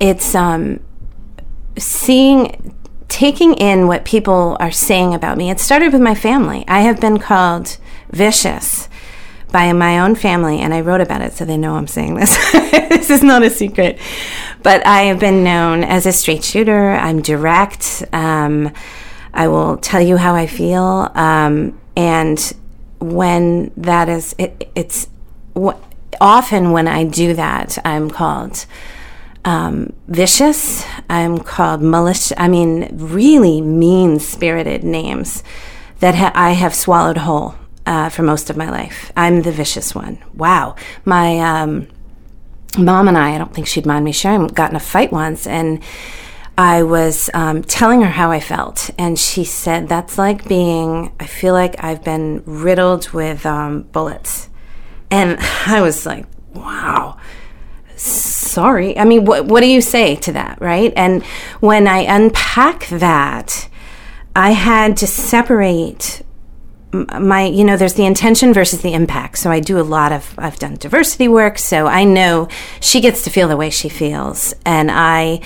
it's 0.00 0.34
um 0.34 0.80
seeing 1.78 2.74
taking 3.08 3.54
in 3.54 3.86
what 3.86 4.04
people 4.04 4.56
are 4.60 4.70
saying 4.70 5.14
about 5.14 5.38
me. 5.38 5.50
It 5.50 5.60
started 5.60 5.92
with 5.92 6.02
my 6.02 6.14
family. 6.14 6.64
I 6.68 6.80
have 6.80 7.00
been 7.00 7.18
called 7.18 7.78
vicious 8.10 8.88
by 9.52 9.72
my 9.72 10.00
own 10.00 10.14
family 10.14 10.58
and 10.58 10.74
i 10.74 10.80
wrote 10.80 11.00
about 11.00 11.22
it 11.22 11.32
so 11.32 11.44
they 11.44 11.56
know 11.56 11.74
i'm 11.76 11.86
saying 11.86 12.14
this. 12.14 12.36
This 12.96 13.10
is 13.10 13.22
not 13.22 13.42
a 13.42 13.50
secret. 13.50 13.98
But 14.62 14.84
i 14.86 15.02
have 15.02 15.20
been 15.20 15.44
known 15.44 15.84
as 15.84 16.06
a 16.06 16.12
straight 16.12 16.42
shooter. 16.42 16.90
I'm 16.90 17.22
direct. 17.22 18.04
Um, 18.12 18.72
i 19.32 19.48
will 19.48 19.76
tell 19.76 20.00
you 20.00 20.16
how 20.16 20.34
i 20.34 20.46
feel. 20.46 21.10
Um, 21.14 21.78
and 21.96 22.38
when 22.98 23.70
that 23.76 24.08
is 24.08 24.34
it, 24.38 24.70
it's 24.74 25.08
wh- 25.56 25.78
often 26.20 26.72
when 26.72 26.88
i 26.88 27.04
do 27.04 27.34
that 27.34 27.78
i'm 27.84 28.10
called 28.10 28.66
um, 29.46 29.92
vicious. 30.08 30.84
I'm 31.08 31.38
called 31.38 31.80
malicious 31.80 32.32
i 32.36 32.48
mean 32.48 32.88
really 32.92 33.60
mean 33.60 34.18
spirited 34.18 34.82
names 34.84 35.42
that 36.00 36.14
ha- 36.14 36.32
i 36.34 36.50
have 36.50 36.74
swallowed 36.74 37.18
whole 37.18 37.54
uh, 37.86 38.08
for 38.08 38.24
most 38.24 38.50
of 38.50 38.56
my 38.56 38.68
life. 38.68 39.12
I'm 39.16 39.42
the 39.42 39.52
vicious 39.52 39.94
one. 39.94 40.18
Wow. 40.34 40.74
My 41.04 41.38
um, 41.38 41.86
mom 42.76 43.08
and 43.08 43.16
i 43.16 43.34
i 43.34 43.38
don't 43.38 43.54
think 43.54 43.66
she'd 43.66 43.86
mind 43.86 44.04
me 44.04 44.12
sharing 44.12 44.46
got 44.48 44.70
in 44.70 44.76
a 44.76 44.80
fight 44.80 45.10
once 45.10 45.46
and 45.46 45.82
I 46.58 46.82
was 46.82 47.28
um, 47.34 47.62
telling 47.62 48.00
her 48.00 48.08
how 48.08 48.30
I 48.30 48.40
felt, 48.40 48.88
and 48.96 49.18
she 49.18 49.44
said, 49.44 49.88
That's 49.88 50.16
like 50.16 50.48
being, 50.48 51.14
I 51.20 51.26
feel 51.26 51.52
like 51.52 51.84
I've 51.84 52.02
been 52.02 52.42
riddled 52.46 53.10
with 53.10 53.44
um, 53.44 53.82
bullets. 53.82 54.48
And 55.10 55.36
I 55.66 55.82
was 55.82 56.06
like, 56.06 56.24
Wow, 56.54 57.18
sorry. 57.96 58.98
I 58.98 59.04
mean, 59.04 59.24
what, 59.24 59.46
what 59.46 59.60
do 59.60 59.66
you 59.66 59.80
say 59.80 60.16
to 60.16 60.32
that, 60.32 60.60
right? 60.60 60.92
And 60.96 61.22
when 61.60 61.88
I 61.88 61.98
unpack 62.00 62.88
that, 62.88 63.68
I 64.34 64.50
had 64.50 64.96
to 64.98 65.06
separate 65.06 66.22
my 66.92 67.44
you 67.44 67.64
know 67.64 67.76
there's 67.76 67.94
the 67.94 68.06
intention 68.06 68.54
versus 68.54 68.80
the 68.80 68.94
impact 68.94 69.38
so 69.38 69.50
i 69.50 69.60
do 69.60 69.78
a 69.78 69.82
lot 69.82 70.12
of 70.12 70.34
i've 70.38 70.58
done 70.58 70.74
diversity 70.76 71.28
work 71.28 71.58
so 71.58 71.86
i 71.86 72.04
know 72.04 72.48
she 72.80 73.00
gets 73.00 73.22
to 73.22 73.30
feel 73.30 73.48
the 73.48 73.56
way 73.56 73.68
she 73.68 73.88
feels 73.88 74.54
and 74.64 74.90
i 74.90 75.40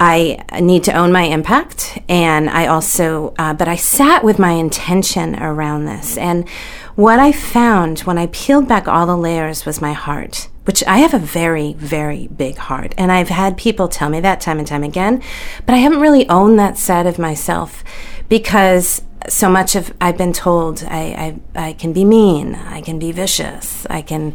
i 0.00 0.42
need 0.60 0.82
to 0.82 0.92
own 0.92 1.12
my 1.12 1.22
impact 1.22 1.98
and 2.08 2.48
i 2.50 2.66
also 2.66 3.34
uh, 3.38 3.52
but 3.52 3.68
i 3.68 3.76
sat 3.76 4.24
with 4.24 4.38
my 4.38 4.52
intention 4.52 5.40
around 5.40 5.84
this 5.84 6.16
and 6.16 6.48
what 6.94 7.18
i 7.18 7.30
found 7.30 8.00
when 8.00 8.18
i 8.18 8.26
peeled 8.28 8.66
back 8.66 8.88
all 8.88 9.06
the 9.06 9.16
layers 9.16 9.66
was 9.66 9.80
my 9.80 9.92
heart 9.92 10.48
which 10.68 10.84
I 10.84 10.98
have 10.98 11.14
a 11.14 11.18
very, 11.18 11.72
very 11.72 12.26
big 12.26 12.58
heart. 12.58 12.94
And 12.98 13.10
I've 13.10 13.30
had 13.30 13.56
people 13.56 13.88
tell 13.88 14.10
me 14.10 14.20
that 14.20 14.38
time 14.38 14.58
and 14.58 14.68
time 14.68 14.84
again, 14.84 15.22
but 15.64 15.74
I 15.74 15.78
haven't 15.78 16.00
really 16.00 16.28
owned 16.28 16.58
that 16.58 16.76
side 16.76 17.06
of 17.06 17.18
myself 17.18 17.82
because 18.28 19.00
so 19.30 19.48
much 19.48 19.74
of 19.74 19.94
I've 19.98 20.18
been 20.18 20.34
told 20.34 20.84
I, 20.84 21.40
I, 21.56 21.68
I 21.68 21.72
can 21.72 21.94
be 21.94 22.04
mean, 22.04 22.54
I 22.54 22.82
can 22.82 22.98
be 22.98 23.12
vicious, 23.12 23.86
I 23.88 24.02
can 24.02 24.34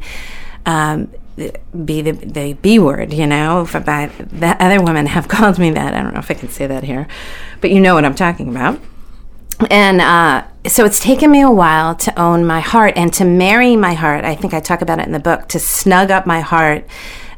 um, 0.65 1.11
be 1.85 2.01
the, 2.01 2.13
the 2.13 2.53
B 2.53 2.79
word, 2.79 3.13
you 3.13 3.27
know. 3.27 3.61
If 3.61 3.73
that 3.73 4.59
other 4.59 4.81
women 4.81 5.05
have 5.05 5.27
called 5.35 5.59
me 5.59 5.69
that. 5.69 5.93
I 5.93 6.01
don't 6.01 6.15
know 6.15 6.19
if 6.19 6.31
I 6.31 6.33
can 6.33 6.49
say 6.49 6.65
that 6.65 6.83
here, 6.83 7.07
but 7.61 7.69
you 7.69 7.79
know 7.79 7.93
what 7.93 8.05
I'm 8.05 8.15
talking 8.15 8.49
about. 8.49 8.81
And 9.69 10.01
uh, 10.01 10.45
so 10.67 10.85
it's 10.85 10.99
taken 10.99 11.31
me 11.31 11.41
a 11.41 11.51
while 11.51 11.95
to 11.95 12.19
own 12.19 12.45
my 12.45 12.59
heart 12.59 12.93
and 12.95 13.13
to 13.13 13.25
marry 13.25 13.75
my 13.75 13.93
heart. 13.93 14.25
I 14.25 14.35
think 14.35 14.53
I 14.53 14.59
talk 14.59 14.81
about 14.81 14.99
it 14.99 15.05
in 15.05 15.11
the 15.11 15.19
book 15.19 15.47
to 15.49 15.59
snug 15.59 16.11
up 16.11 16.25
my 16.25 16.41
heart 16.41 16.85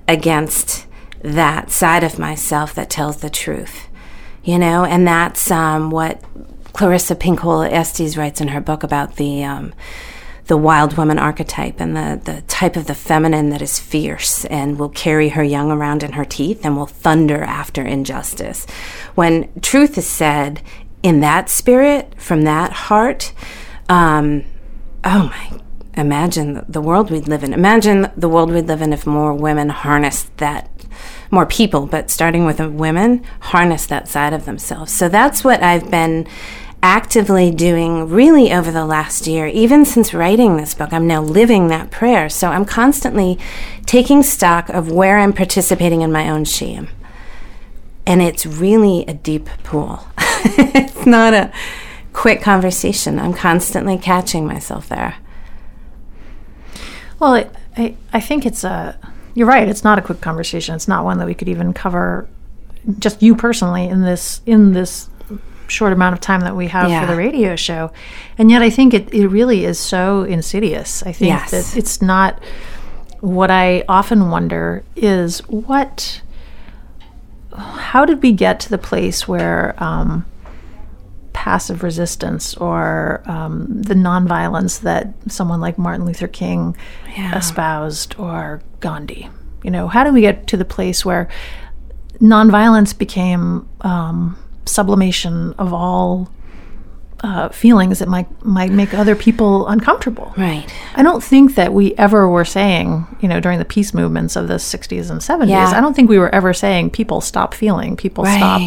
against 0.08 0.86
that 1.22 1.72
side 1.72 2.04
of 2.04 2.20
myself 2.20 2.74
that 2.76 2.90
tells 2.90 3.18
the 3.18 3.30
truth, 3.30 3.88
you 4.44 4.58
know. 4.58 4.86
And 4.86 5.08
that's 5.08 5.50
um, 5.50 5.90
what 5.90 6.24
Clarissa 6.74 7.16
Pinkola 7.16 7.72
Estes 7.72 8.18
writes 8.18 8.42
in 8.42 8.50
her 8.50 8.62
book 8.62 8.84
about 8.84 9.16
the 9.16 9.44
um, 9.44 9.74
the 10.48 10.58
wild 10.58 10.96
woman 10.96 11.18
archetype 11.18 11.80
and 11.80 11.96
the, 11.96 12.22
the 12.24 12.42
type 12.44 12.76
of 12.76 12.86
the 12.86 12.94
feminine 12.94 13.50
that 13.50 13.64
is 13.64 13.80
fierce 13.80 14.46
and 14.46 14.78
will 14.78 14.90
carry 14.90 15.30
her 15.30 15.44
young 15.44 15.72
around 15.72 16.04
in 16.04 16.12
her 16.12 16.26
teeth 16.26 16.64
and 16.64 16.78
will 16.78 16.86
thunder 16.86 17.42
after 17.42 17.82
injustice. 17.82 18.68
When 19.16 19.50
truth 19.62 19.98
is 19.98 20.06
said 20.06 20.62
in 21.06 21.20
that 21.20 21.52
spirit, 21.52 22.12
from 22.18 22.42
that 22.46 22.72
heart, 22.74 23.32
um, 23.90 24.44
oh 25.04 25.26
my, 25.26 25.60
imagine 25.94 26.66
the 26.68 26.82
world 26.82 27.12
we'd 27.12 27.28
live 27.28 27.44
in. 27.44 27.54
Imagine 27.54 28.12
the 28.18 28.28
world 28.28 28.50
we'd 28.50 28.66
live 28.66 28.82
in 28.82 28.92
if 28.92 29.06
more 29.06 29.32
women 29.32 29.70
harnessed 29.70 30.36
that, 30.38 30.68
more 31.30 31.46
people, 31.46 31.86
but 31.86 32.10
starting 32.10 32.44
with 32.44 32.60
women, 32.60 33.24
harness 33.40 33.86
that 33.86 34.08
side 34.08 34.34
of 34.34 34.46
themselves. 34.46 34.92
So 34.92 35.08
that's 35.08 35.44
what 35.44 35.62
I've 35.62 35.92
been 35.92 36.28
actively 36.82 37.52
doing 37.52 38.10
really 38.10 38.52
over 38.52 38.72
the 38.72 38.86
last 38.86 39.28
year, 39.28 39.46
even 39.46 39.86
since 39.86 40.12
writing 40.12 40.58
this 40.58 40.74
book. 40.74 40.92
I'm 40.92 41.06
now 41.06 41.22
living 41.22 41.68
that 41.68 41.92
prayer. 41.92 42.30
So 42.30 42.48
I'm 42.48 42.66
constantly 42.66 43.38
taking 43.86 44.24
stock 44.24 44.70
of 44.70 44.92
where 44.92 45.20
I'm 45.20 45.34
participating 45.34 46.02
in 46.02 46.12
my 46.12 46.32
own 46.32 46.46
shame. 46.46 46.88
And 48.08 48.24
it's 48.24 48.46
really 48.48 49.06
a 49.08 49.14
deep 49.14 49.50
pool. 49.64 50.08
it's 50.76 51.06
not 51.06 51.34
a 51.34 51.52
quick 52.14 52.42
conversation. 52.42 53.20
I'm 53.20 53.34
constantly 53.34 53.98
catching 53.98 54.46
myself 54.46 54.88
there. 54.90 55.16
Well, 57.20 57.34
I, 57.36 57.50
I, 57.78 57.96
I 58.14 58.20
think 58.20 58.46
it's 58.46 58.64
a. 58.64 58.98
You're 59.34 59.48
right. 59.48 59.68
It's 59.68 59.84
not 59.84 60.00
a 60.00 60.02
quick 60.02 60.22
conversation. 60.22 60.76
It's 60.76 60.88
not 60.88 61.04
one 61.04 61.18
that 61.18 61.28
we 61.28 61.34
could 61.34 61.50
even 61.50 61.74
cover 61.74 62.28
just 63.00 63.22
you 63.24 63.36
personally 63.36 63.86
in 63.86 64.02
this 64.02 64.42
in 64.46 64.74
this 64.74 65.10
short 65.68 65.92
amount 65.92 66.14
of 66.14 66.22
time 66.22 66.42
that 66.42 66.56
we 66.56 66.68
have 66.68 66.90
Yeah. 66.90 67.02
for 67.02 67.08
the 67.12 67.18
radio 67.18 67.56
show. 67.56 67.92
And 68.38 68.52
yet 68.52 68.62
I 68.62 68.70
think 68.70 68.94
it, 68.94 69.12
it 69.14 69.28
really 69.28 69.66
is 69.66 69.80
so 69.80 70.22
insidious. 70.24 71.02
I 71.04 71.12
think 71.12 71.30
Yes. 71.30 71.52
that 71.52 71.76
it's 71.78 72.02
not 72.04 72.40
what 73.20 73.50
I 73.50 73.84
often 73.90 74.30
wonder 74.30 74.84
is 74.96 75.40
what 75.50 76.22
how 77.58 78.06
did 78.06 78.22
we 78.22 78.32
get 78.32 78.60
to 78.60 78.70
the 78.70 78.78
place 78.78 79.28
where 79.28 79.74
um, 79.84 80.26
passive 81.46 81.84
resistance 81.84 82.56
or 82.56 83.22
um, 83.28 83.68
the 83.70 83.94
nonviolence 83.94 84.82
that 84.82 85.14
someone 85.28 85.62
like 85.62 85.78
Martin 85.78 86.04
Luther 86.04 86.28
King 86.28 86.76
espoused 87.36 88.16
or 88.18 88.64
Gandhi? 88.80 89.30
You 89.64 89.70
know, 89.70 89.88
how 89.88 90.04
do 90.04 90.12
we 90.12 90.22
get 90.22 90.48
to 90.48 90.58
the 90.58 90.66
place 90.66 91.06
where 91.06 91.30
nonviolence 92.20 92.98
became 92.98 93.70
um, 93.82 94.36
sublimation 94.66 95.54
of 95.60 95.72
all 95.72 96.32
uh, 97.26 97.50
feelings 97.50 98.00
that 98.00 98.08
might 98.08 98.28
might 98.46 98.72
make 98.72 98.94
other 98.94 99.16
people 99.16 99.68
uncomfortable? 99.68 100.32
Right. 100.38 100.66
I 100.96 101.02
don't 101.04 101.24
think 101.24 101.56
that 101.56 101.74
we 101.74 101.94
ever 101.96 102.30
were 102.30 102.46
saying, 102.46 103.06
you 103.22 103.28
know, 103.28 103.40
during 103.40 103.58
the 103.60 103.66
peace 103.66 103.94
movements 103.94 104.36
of 104.36 104.48
the 104.48 104.60
60s 104.60 105.10
and 105.10 105.20
70s, 105.22 105.50
Yeah. 105.50 105.74
I 105.76 105.82
don't 105.82 105.96
think 105.96 106.10
we 106.10 106.20
were 106.20 106.34
ever 106.34 106.54
saying 106.54 106.92
people 106.92 107.22
stop 107.22 107.54
feeling, 107.54 107.96
people 107.98 108.24
Right. 108.24 108.38
stop 108.38 108.62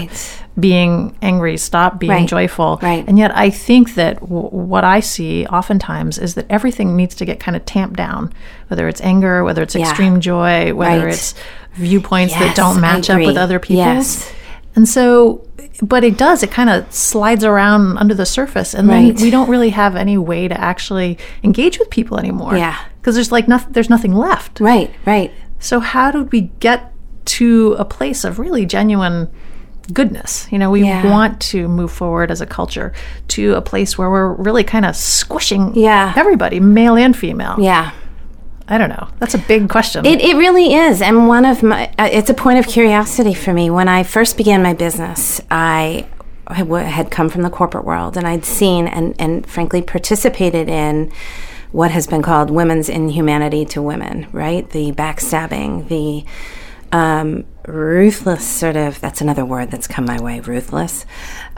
being 0.58 1.14
angry, 1.22 1.56
stop 1.56 2.00
being 2.00 2.10
Right. 2.12 2.28
joyful. 2.28 2.80
Right. 2.82 3.04
And 3.06 3.16
yet 3.18 3.30
I 3.36 3.48
think 3.50 3.94
that 3.94 4.18
w- 4.20 4.48
what 4.48 4.82
I 4.82 4.98
see 5.00 5.46
oftentimes 5.46 6.18
is 6.18 6.34
that 6.34 6.46
everything 6.50 6.96
needs 6.96 7.14
to 7.16 7.24
get 7.24 7.38
kind 7.38 7.56
of 7.56 7.64
tamped 7.64 7.96
down, 7.96 8.32
whether 8.66 8.88
it's 8.88 9.00
anger, 9.02 9.44
whether 9.44 9.62
it's 9.62 9.76
Yeah. 9.76 9.82
extreme 9.88 10.20
joy, 10.20 10.74
whether 10.74 11.04
Right. 11.06 11.14
it's 11.14 11.34
viewpoints 11.76 12.34
that 12.34 12.56
don't 12.56 12.80
match 12.80 13.08
up 13.08 13.18
with 13.20 13.36
other 13.36 13.60
people's. 13.60 13.86
Yes. 13.86 14.32
And 14.78 14.88
so, 14.88 15.44
but 15.82 16.04
it 16.04 16.16
does, 16.16 16.44
it 16.44 16.52
kind 16.52 16.70
of 16.70 16.86
slides 16.94 17.42
around 17.42 17.98
under 17.98 18.14
the 18.14 18.24
surface. 18.24 18.74
And 18.74 18.86
Right. 18.88 19.12
then 19.12 19.24
we 19.24 19.28
don't 19.28 19.50
really 19.50 19.70
have 19.70 19.96
any 19.96 20.16
way 20.16 20.46
to 20.46 20.54
actually 20.60 21.18
engage 21.42 21.80
with 21.80 21.90
people 21.90 22.16
anymore. 22.16 22.56
Yeah. 22.56 22.76
Because 23.00 23.16
there's 23.16 23.32
like 23.32 23.48
nothing, 23.48 23.72
there's 23.72 23.90
nothing 23.90 24.14
left. 24.14 24.60
Right. 24.60 24.88
Right. 25.04 25.32
So 25.58 25.80
how 25.80 26.12
did 26.12 26.30
we 26.30 26.42
get 26.60 26.92
to 27.40 27.74
a 27.76 27.84
place 27.84 28.22
of 28.22 28.38
really 28.38 28.66
genuine 28.66 29.26
goodness? 29.92 30.46
You 30.52 30.60
know, 30.60 30.70
we 30.70 30.84
Yeah. 30.84 31.10
want 31.10 31.40
to 31.50 31.66
move 31.66 31.90
forward 31.90 32.30
as 32.30 32.40
a 32.40 32.46
culture 32.46 32.92
to 33.34 33.54
a 33.54 33.60
place 33.60 33.98
where 33.98 34.08
we're 34.08 34.32
really 34.34 34.62
kind 34.62 34.84
of 34.84 34.94
squishing 34.94 35.72
Yeah. 35.74 36.12
everybody, 36.14 36.60
male 36.60 36.96
and 36.96 37.16
female. 37.16 37.56
Yeah. 37.58 37.90
I 38.68 38.78
don't 38.78 38.90
know. 38.90 39.08
That's 39.18 39.34
a 39.34 39.38
big 39.38 39.68
question. 39.68 40.04
It, 40.04 40.20
it 40.20 40.36
really 40.36 40.74
is. 40.74 41.00
And 41.00 41.26
one 41.26 41.44
of 41.44 41.62
my, 41.62 41.88
uh, 41.98 42.08
it's 42.12 42.28
a 42.28 42.34
point 42.34 42.58
of 42.58 42.66
curiosity 42.66 43.34
for 43.34 43.52
me. 43.52 43.70
When 43.70 43.88
I 43.88 44.02
first 44.02 44.36
began 44.36 44.62
my 44.62 44.74
business, 44.74 45.40
I 45.50 46.06
had 46.50 47.10
come 47.10 47.28
from 47.28 47.42
the 47.42 47.50
corporate 47.50 47.84
world 47.84 48.16
and 48.16 48.26
I'd 48.26 48.44
seen 48.44 48.86
and, 48.86 49.14
and 49.18 49.46
frankly 49.46 49.82
participated 49.82 50.68
in 50.68 51.10
what 51.72 51.90
has 51.90 52.06
been 52.06 52.22
called 52.22 52.50
women's 52.50 52.88
inhumanity 52.88 53.64
to 53.66 53.82
women, 53.82 54.26
right? 54.32 54.68
The 54.70 54.92
backstabbing, 54.92 55.88
the 55.88 56.24
um, 56.90 57.44
ruthless 57.66 58.46
sort 58.46 58.76
of, 58.76 59.00
that's 59.00 59.20
another 59.20 59.44
word 59.44 59.70
that's 59.70 59.86
come 59.86 60.06
my 60.06 60.20
way, 60.20 60.40
ruthless, 60.40 61.04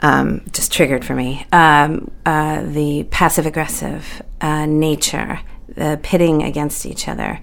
um, 0.01 0.41
just 0.51 0.71
triggered 0.73 1.05
for 1.05 1.15
me. 1.15 1.45
Um, 1.53 2.11
uh, 2.25 2.63
the 2.63 3.05
passive 3.11 3.45
aggressive 3.45 4.21
uh, 4.41 4.65
nature, 4.65 5.39
the 5.75 5.99
pitting 6.01 6.43
against 6.43 6.85
each 6.85 7.07
other. 7.07 7.39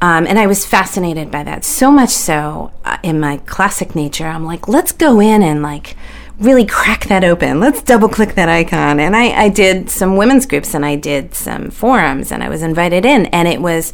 Um, 0.00 0.26
and 0.26 0.38
I 0.38 0.46
was 0.46 0.64
fascinated 0.64 1.30
by 1.30 1.42
that. 1.44 1.64
So 1.64 1.90
much 1.90 2.10
so, 2.10 2.72
uh, 2.84 2.98
in 3.02 3.18
my 3.18 3.38
classic 3.38 3.94
nature, 3.94 4.26
I'm 4.26 4.44
like, 4.44 4.68
let's 4.68 4.92
go 4.92 5.20
in 5.20 5.42
and 5.42 5.62
like 5.62 5.96
really 6.38 6.64
crack 6.64 7.06
that 7.06 7.24
open. 7.24 7.58
Let's 7.58 7.82
double 7.82 8.08
click 8.08 8.34
that 8.34 8.48
icon. 8.48 9.00
And 9.00 9.16
I, 9.16 9.30
I 9.30 9.48
did 9.48 9.90
some 9.90 10.16
women's 10.16 10.46
groups 10.46 10.74
and 10.74 10.86
I 10.86 10.94
did 10.94 11.34
some 11.34 11.70
forums 11.70 12.30
and 12.30 12.44
I 12.44 12.48
was 12.48 12.62
invited 12.62 13.04
in, 13.04 13.26
and 13.26 13.48
it 13.48 13.60
was 13.60 13.92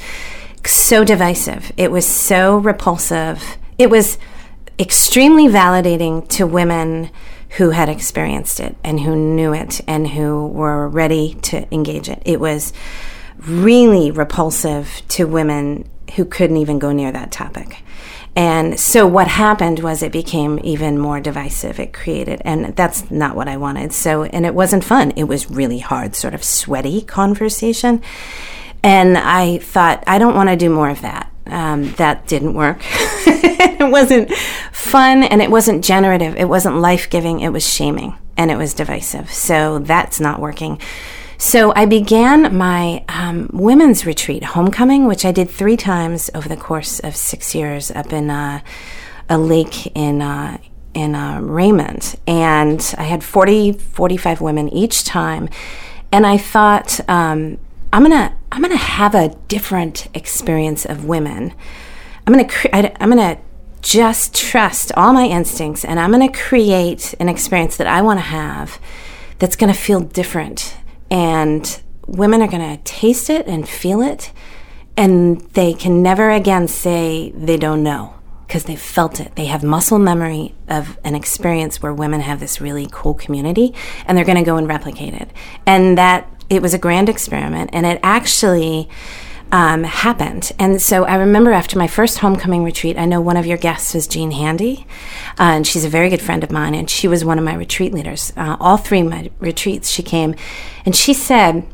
so 0.66 1.04
divisive. 1.04 1.72
It 1.76 1.90
was 1.90 2.06
so 2.06 2.58
repulsive. 2.58 3.42
It 3.78 3.90
was 3.90 4.18
extremely 4.78 5.46
validating 5.46 6.28
to 6.30 6.46
women 6.46 7.10
who 7.56 7.70
had 7.70 7.88
experienced 7.88 8.60
it 8.60 8.76
and 8.82 9.00
who 9.00 9.14
knew 9.14 9.54
it 9.54 9.80
and 9.86 10.08
who 10.08 10.48
were 10.48 10.88
ready 10.88 11.34
to 11.42 11.72
engage 11.72 12.08
it. 12.08 12.20
It 12.24 12.40
was 12.40 12.72
really 13.46 14.10
repulsive 14.10 15.02
to 15.08 15.24
women 15.26 15.88
who 16.16 16.24
couldn't 16.24 16.56
even 16.56 16.78
go 16.78 16.92
near 16.92 17.12
that 17.12 17.32
topic. 17.32 17.78
And 18.36 18.78
so 18.80 19.06
what 19.06 19.28
happened 19.28 19.78
was 19.78 20.02
it 20.02 20.10
became 20.10 20.58
even 20.64 20.98
more 20.98 21.20
divisive. 21.20 21.78
It 21.78 21.92
created, 21.92 22.42
and 22.44 22.74
that's 22.74 23.10
not 23.10 23.36
what 23.36 23.48
I 23.48 23.56
wanted. 23.56 23.92
So, 23.92 24.24
and 24.24 24.44
it 24.44 24.54
wasn't 24.54 24.84
fun. 24.84 25.12
It 25.12 25.24
was 25.24 25.50
really 25.50 25.78
hard, 25.78 26.16
sort 26.16 26.34
of 26.34 26.42
sweaty 26.42 27.00
conversation. 27.00 28.02
And 28.82 29.16
I 29.16 29.58
thought, 29.58 30.02
I 30.06 30.18
don't 30.18 30.34
want 30.34 30.48
to 30.48 30.56
do 30.56 30.68
more 30.68 30.90
of 30.90 31.00
that. 31.02 31.30
Um, 31.46 31.92
that 31.92 32.26
didn't 32.26 32.54
work. 32.54 32.78
it 32.82 33.90
wasn't 33.90 34.32
fun 34.72 35.22
and 35.22 35.40
it 35.40 35.50
wasn't 35.50 35.84
generative. 35.84 36.36
It 36.36 36.48
wasn't 36.48 36.76
life 36.78 37.08
giving. 37.10 37.40
It 37.40 37.50
was 37.50 37.66
shaming 37.66 38.18
and 38.36 38.50
it 38.50 38.56
was 38.56 38.74
divisive. 38.74 39.30
So 39.32 39.78
that's 39.78 40.20
not 40.20 40.40
working. 40.40 40.80
So 41.36 41.72
I 41.74 41.84
began 41.86 42.56
my 42.56 43.04
um, 43.08 43.50
women's 43.52 44.06
retreat, 44.06 44.44
Homecoming, 44.44 45.06
which 45.06 45.24
I 45.24 45.32
did 45.32 45.50
three 45.50 45.76
times 45.76 46.30
over 46.34 46.48
the 46.48 46.56
course 46.56 47.00
of 47.00 47.16
six 47.16 47.54
years 47.54 47.90
up 47.90 48.12
in 48.12 48.30
uh, 48.30 48.60
a 49.28 49.38
lake 49.38 49.86
in. 49.96 50.22
Uh, 50.22 50.58
in 50.94 51.16
uh, 51.16 51.40
Raymond, 51.40 52.14
and 52.24 52.94
I 52.96 53.02
had 53.02 53.24
40, 53.24 53.72
45 53.72 54.40
women 54.40 54.68
each 54.68 55.02
time, 55.02 55.48
and 56.12 56.24
I 56.24 56.38
thought 56.38 57.00
um, 57.10 57.58
I'm 57.92 58.02
gonna 58.02 58.38
I'm 58.52 58.62
gonna 58.62 58.76
have 58.76 59.12
a 59.14 59.30
different 59.48 60.06
experience 60.14 60.84
of 60.84 61.04
women. 61.04 61.52
I'm 62.24 62.32
gonna 62.32 62.48
cre- 62.48 62.68
I, 62.72 62.94
I'm 63.00 63.08
gonna 63.08 63.38
just 63.82 64.36
trust 64.36 64.92
all 64.96 65.12
my 65.12 65.26
instincts, 65.26 65.84
and 65.84 65.98
I'm 65.98 66.12
gonna 66.12 66.32
create 66.32 67.12
an 67.18 67.28
experience 67.28 67.76
that 67.78 67.88
I 67.88 68.00
want 68.00 68.18
to 68.18 68.24
have 68.26 68.78
that's 69.40 69.56
gonna 69.56 69.74
feel 69.74 69.98
different, 69.98 70.76
and 71.10 71.80
women 72.06 72.42
are 72.42 72.48
gonna 72.48 72.78
taste 72.78 73.30
it 73.30 73.46
and 73.46 73.68
feel 73.68 74.02
it, 74.02 74.32
and 74.96 75.40
they 75.52 75.74
can 75.74 76.02
never 76.02 76.30
again 76.30 76.68
say 76.68 77.32
they 77.34 77.56
don't 77.56 77.82
know 77.82 78.14
because 78.46 78.64
they've 78.64 78.80
felt 78.80 79.20
it. 79.20 79.34
They 79.36 79.46
have 79.46 79.64
muscle 79.64 79.98
memory 79.98 80.54
of 80.68 80.98
an 81.02 81.14
experience 81.14 81.82
where 81.82 81.92
women 81.92 82.20
have 82.20 82.40
this 82.40 82.60
really 82.60 82.86
cool 82.90 83.14
community 83.14 83.74
and 84.06 84.16
they're 84.16 84.24
going 84.24 84.38
to 84.38 84.44
go 84.44 84.56
and 84.56 84.68
replicate 84.68 85.14
it. 85.14 85.30
And 85.66 85.98
that 85.98 86.30
it 86.50 86.62
was 86.62 86.74
a 86.74 86.78
grand 86.78 87.08
experiment 87.08 87.70
and 87.72 87.86
it 87.86 87.98
actually 88.02 88.88
um, 89.52 89.84
happened. 89.84 90.52
And 90.58 90.80
so 90.80 91.04
I 91.04 91.14
remember 91.16 91.52
after 91.52 91.78
my 91.78 91.86
first 91.86 92.18
homecoming 92.18 92.64
retreat, 92.64 92.98
I 92.98 93.04
know 93.04 93.20
one 93.20 93.36
of 93.36 93.46
your 93.46 93.58
guests 93.58 93.94
was 93.94 94.06
Jean 94.06 94.32
Handy, 94.32 94.86
uh, 95.38 95.54
and 95.54 95.66
she's 95.66 95.84
a 95.84 95.88
very 95.88 96.10
good 96.10 96.22
friend 96.22 96.42
of 96.42 96.50
mine, 96.50 96.74
and 96.74 96.90
she 96.90 97.08
was 97.08 97.24
one 97.24 97.38
of 97.38 97.44
my 97.44 97.54
retreat 97.54 97.92
leaders. 97.92 98.32
Uh, 98.36 98.56
all 98.58 98.76
three 98.76 99.00
of 99.00 99.08
my 99.08 99.30
retreats, 99.38 99.90
she 99.90 100.02
came 100.02 100.34
and 100.84 100.94
she 100.94 101.14
said, 101.14 101.66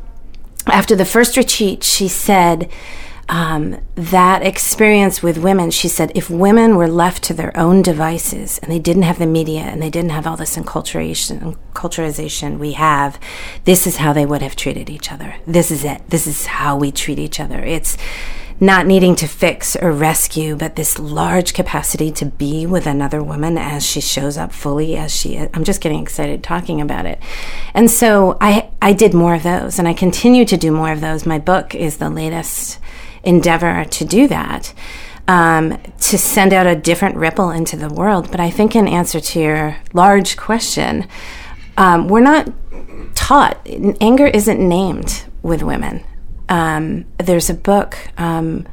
after 0.67 0.95
the 0.95 1.05
first 1.05 1.37
retreat, 1.37 1.83
she 1.83 2.07
said, 2.07 2.69
um, 3.31 3.77
that 3.95 4.45
experience 4.45 5.23
with 5.23 5.37
women, 5.37 5.71
she 5.71 5.87
said, 5.87 6.11
if 6.13 6.29
women 6.29 6.75
were 6.75 6.89
left 6.89 7.23
to 7.23 7.33
their 7.33 7.57
own 7.57 7.81
devices 7.81 8.59
and 8.59 8.69
they 8.69 8.77
didn't 8.77 9.03
have 9.03 9.19
the 9.19 9.25
media 9.25 9.61
and 9.61 9.81
they 9.81 9.89
didn't 9.89 10.11
have 10.11 10.27
all 10.27 10.35
this 10.35 10.57
enculturation, 10.57 11.57
culturization 11.73 12.59
we 12.59 12.73
have, 12.73 13.17
this 13.63 13.87
is 13.87 13.97
how 13.97 14.11
they 14.11 14.25
would 14.25 14.41
have 14.41 14.57
treated 14.57 14.89
each 14.89 15.13
other. 15.13 15.37
This 15.47 15.71
is 15.71 15.85
it. 15.85 16.01
This 16.09 16.27
is 16.27 16.45
how 16.45 16.75
we 16.75 16.91
treat 16.91 17.19
each 17.19 17.39
other. 17.39 17.63
It's 17.63 17.97
not 18.59 18.85
needing 18.85 19.15
to 19.15 19.27
fix 19.27 19.77
or 19.77 19.93
rescue, 19.93 20.57
but 20.57 20.75
this 20.75 20.99
large 20.99 21.53
capacity 21.53 22.11
to 22.11 22.25
be 22.25 22.65
with 22.65 22.85
another 22.85 23.23
woman 23.23 23.57
as 23.57 23.85
she 23.85 24.01
shows 24.01 24.37
up 24.37 24.51
fully 24.51 24.97
as 24.97 25.15
she 25.15 25.37
is. 25.37 25.49
I'm 25.53 25.63
just 25.63 25.79
getting 25.79 26.01
excited 26.01 26.43
talking 26.43 26.81
about 26.81 27.05
it. 27.05 27.17
And 27.73 27.89
so 27.89 28.37
I, 28.41 28.69
I 28.81 28.91
did 28.91 29.13
more 29.13 29.35
of 29.35 29.43
those 29.43 29.79
and 29.79 29.87
I 29.87 29.93
continue 29.93 30.43
to 30.43 30.57
do 30.57 30.69
more 30.71 30.91
of 30.91 30.99
those. 30.99 31.25
My 31.25 31.39
book 31.39 31.73
is 31.73 31.97
the 31.97 32.09
latest 32.09 32.77
endeavor 33.23 33.85
to 33.85 34.05
do 34.05 34.27
that, 34.27 34.73
um, 35.27 35.77
to 35.99 36.17
send 36.17 36.53
out 36.53 36.67
a 36.67 36.75
different 36.75 37.15
ripple 37.15 37.51
into 37.51 37.77
the 37.77 37.89
world. 37.89 38.31
But 38.31 38.39
I 38.39 38.49
think, 38.49 38.75
in 38.75 38.87
answer 38.87 39.19
to 39.19 39.39
your 39.39 39.77
large 39.93 40.37
question, 40.37 41.07
um, 41.77 42.07
we're 42.07 42.21
not 42.21 42.51
taught, 43.15 43.65
anger 44.01 44.27
isn't 44.27 44.59
named 44.59 45.23
with 45.41 45.63
women. 45.63 46.03
Um, 46.49 47.05
there's 47.17 47.49
a 47.49 47.53
book, 47.53 47.97
um, 48.17 48.67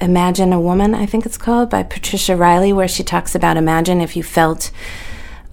Imagine 0.00 0.52
a 0.52 0.60
Woman, 0.60 0.94
I 0.94 1.06
think 1.06 1.26
it's 1.26 1.36
called, 1.36 1.68
by 1.70 1.82
Patricia 1.82 2.36
Reilly, 2.36 2.72
where 2.72 2.88
she 2.88 3.04
talks 3.04 3.34
about 3.34 3.56
imagine 3.56 4.00
if 4.00 4.16
you 4.16 4.22
felt. 4.22 4.70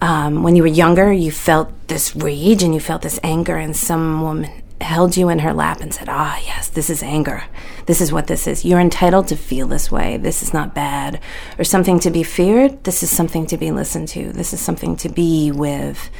Um, 0.00 0.44
when 0.44 0.54
you 0.54 0.62
were 0.62 0.68
younger, 0.68 1.12
you 1.12 1.32
felt 1.32 1.72
this 1.88 2.14
rage 2.14 2.62
and 2.62 2.72
you 2.72 2.78
felt 2.78 3.02
this 3.02 3.18
anger, 3.24 3.56
and 3.56 3.76
some 3.76 4.22
woman 4.22 4.57
held 4.80 5.16
you 5.16 5.28
in 5.28 5.40
her 5.40 5.52
lap 5.52 5.80
and 5.80 5.92
said, 5.92 6.08
Ah, 6.08 6.40
yes, 6.44 6.68
this 6.68 6.90
is 6.90 7.02
anger. 7.02 7.44
This 7.86 8.00
is 8.00 8.12
what 8.12 8.26
this 8.26 8.46
is. 8.46 8.64
You're 8.64 8.80
entitled 8.80 9.28
to 9.28 9.36
feel 9.36 9.66
this 9.66 9.90
way. 9.90 10.16
This 10.16 10.42
is 10.42 10.52
not 10.52 10.74
bad 10.74 11.20
or 11.58 11.64
something 11.64 11.98
to 12.00 12.10
be 12.10 12.22
feared. 12.22 12.84
This 12.84 13.02
is 13.02 13.10
something 13.10 13.46
to 13.46 13.56
be 13.56 13.70
listened 13.70 14.08
to. 14.08 14.32
This 14.32 14.52
is 14.52 14.60
something 14.60 14.96
to 14.96 15.08
be 15.08 15.50
with. 15.50 16.10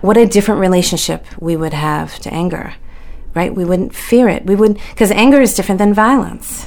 What 0.00 0.16
a 0.16 0.26
different 0.26 0.60
relationship 0.60 1.24
we 1.40 1.56
would 1.56 1.72
have 1.72 2.18
to 2.20 2.32
anger, 2.32 2.74
right? 3.34 3.54
We 3.54 3.64
wouldn't 3.64 3.94
fear 3.94 4.28
it. 4.28 4.44
We 4.44 4.56
would, 4.56 4.80
because 4.90 5.12
anger 5.12 5.40
is 5.40 5.54
different 5.54 5.78
than 5.78 5.94
violence. 5.94 6.66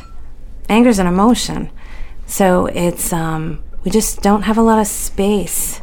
Anger 0.69 0.89
is 0.89 0.99
an 0.99 1.07
emotion. 1.07 1.69
So 2.25 2.67
it's, 2.67 3.11
um, 3.11 3.61
we 3.83 3.91
just 3.91 4.21
don't 4.21 4.43
have 4.43 4.57
a 4.57 4.61
lot 4.61 4.79
of 4.79 4.87
space 4.87 5.81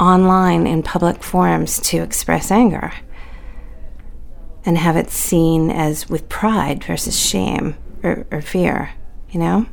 online 0.00 0.66
in 0.66 0.82
public 0.82 1.22
forums 1.22 1.80
to 1.80 1.98
express 1.98 2.50
anger 2.50 2.92
and 4.68 4.76
have 4.76 4.98
it 4.98 5.08
seen 5.08 5.70
as 5.70 6.10
with 6.10 6.28
pride 6.28 6.84
versus 6.84 7.18
shame 7.18 7.74
or, 8.02 8.26
or 8.30 8.42
fear, 8.42 8.90
you 9.30 9.40
know? 9.40 9.64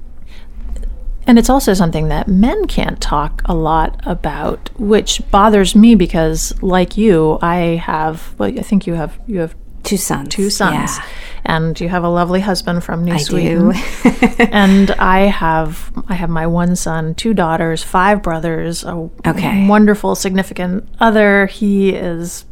And 1.27 1.37
it's 1.37 1.49
also 1.49 1.73
something 1.73 2.07
that 2.07 2.29
men 2.29 2.65
can't 2.65 3.01
talk 3.01 3.41
a 3.43 3.53
lot 3.53 3.99
about, 4.05 4.69
which 4.79 5.21
bothers 5.31 5.75
me 5.75 5.95
because, 5.95 6.53
like 6.61 6.95
you, 6.95 7.37
I 7.41 7.75
have. 7.83 8.35
Well, 8.37 8.57
I 8.57 8.61
think 8.61 8.87
you 8.87 8.93
have 8.93 9.19
you 9.27 9.39
have 9.39 9.53
two 9.83 9.97
sons. 9.97 10.29
Two 10.29 10.49
sons, 10.49 10.95
yeah. 10.97 11.05
and 11.43 11.77
you 11.81 11.89
have 11.89 12.05
a 12.05 12.09
lovely 12.09 12.39
husband 12.39 12.81
from 12.85 13.03
New 13.03 13.15
I 13.15 13.17
Sweden. 13.17 13.71
do. 13.71 14.09
and 14.49 14.91
I 14.91 15.21
have 15.21 15.91
I 16.07 16.13
have 16.13 16.29
my 16.29 16.47
one 16.47 16.77
son, 16.77 17.15
two 17.15 17.33
daughters, 17.33 17.83
five 17.83 18.21
brothers, 18.23 18.85
a 18.85 19.09
Okay. 19.27 19.67
wonderful 19.67 20.15
significant 20.15 20.87
other. 21.01 21.47
He 21.47 21.89
is 21.89 22.45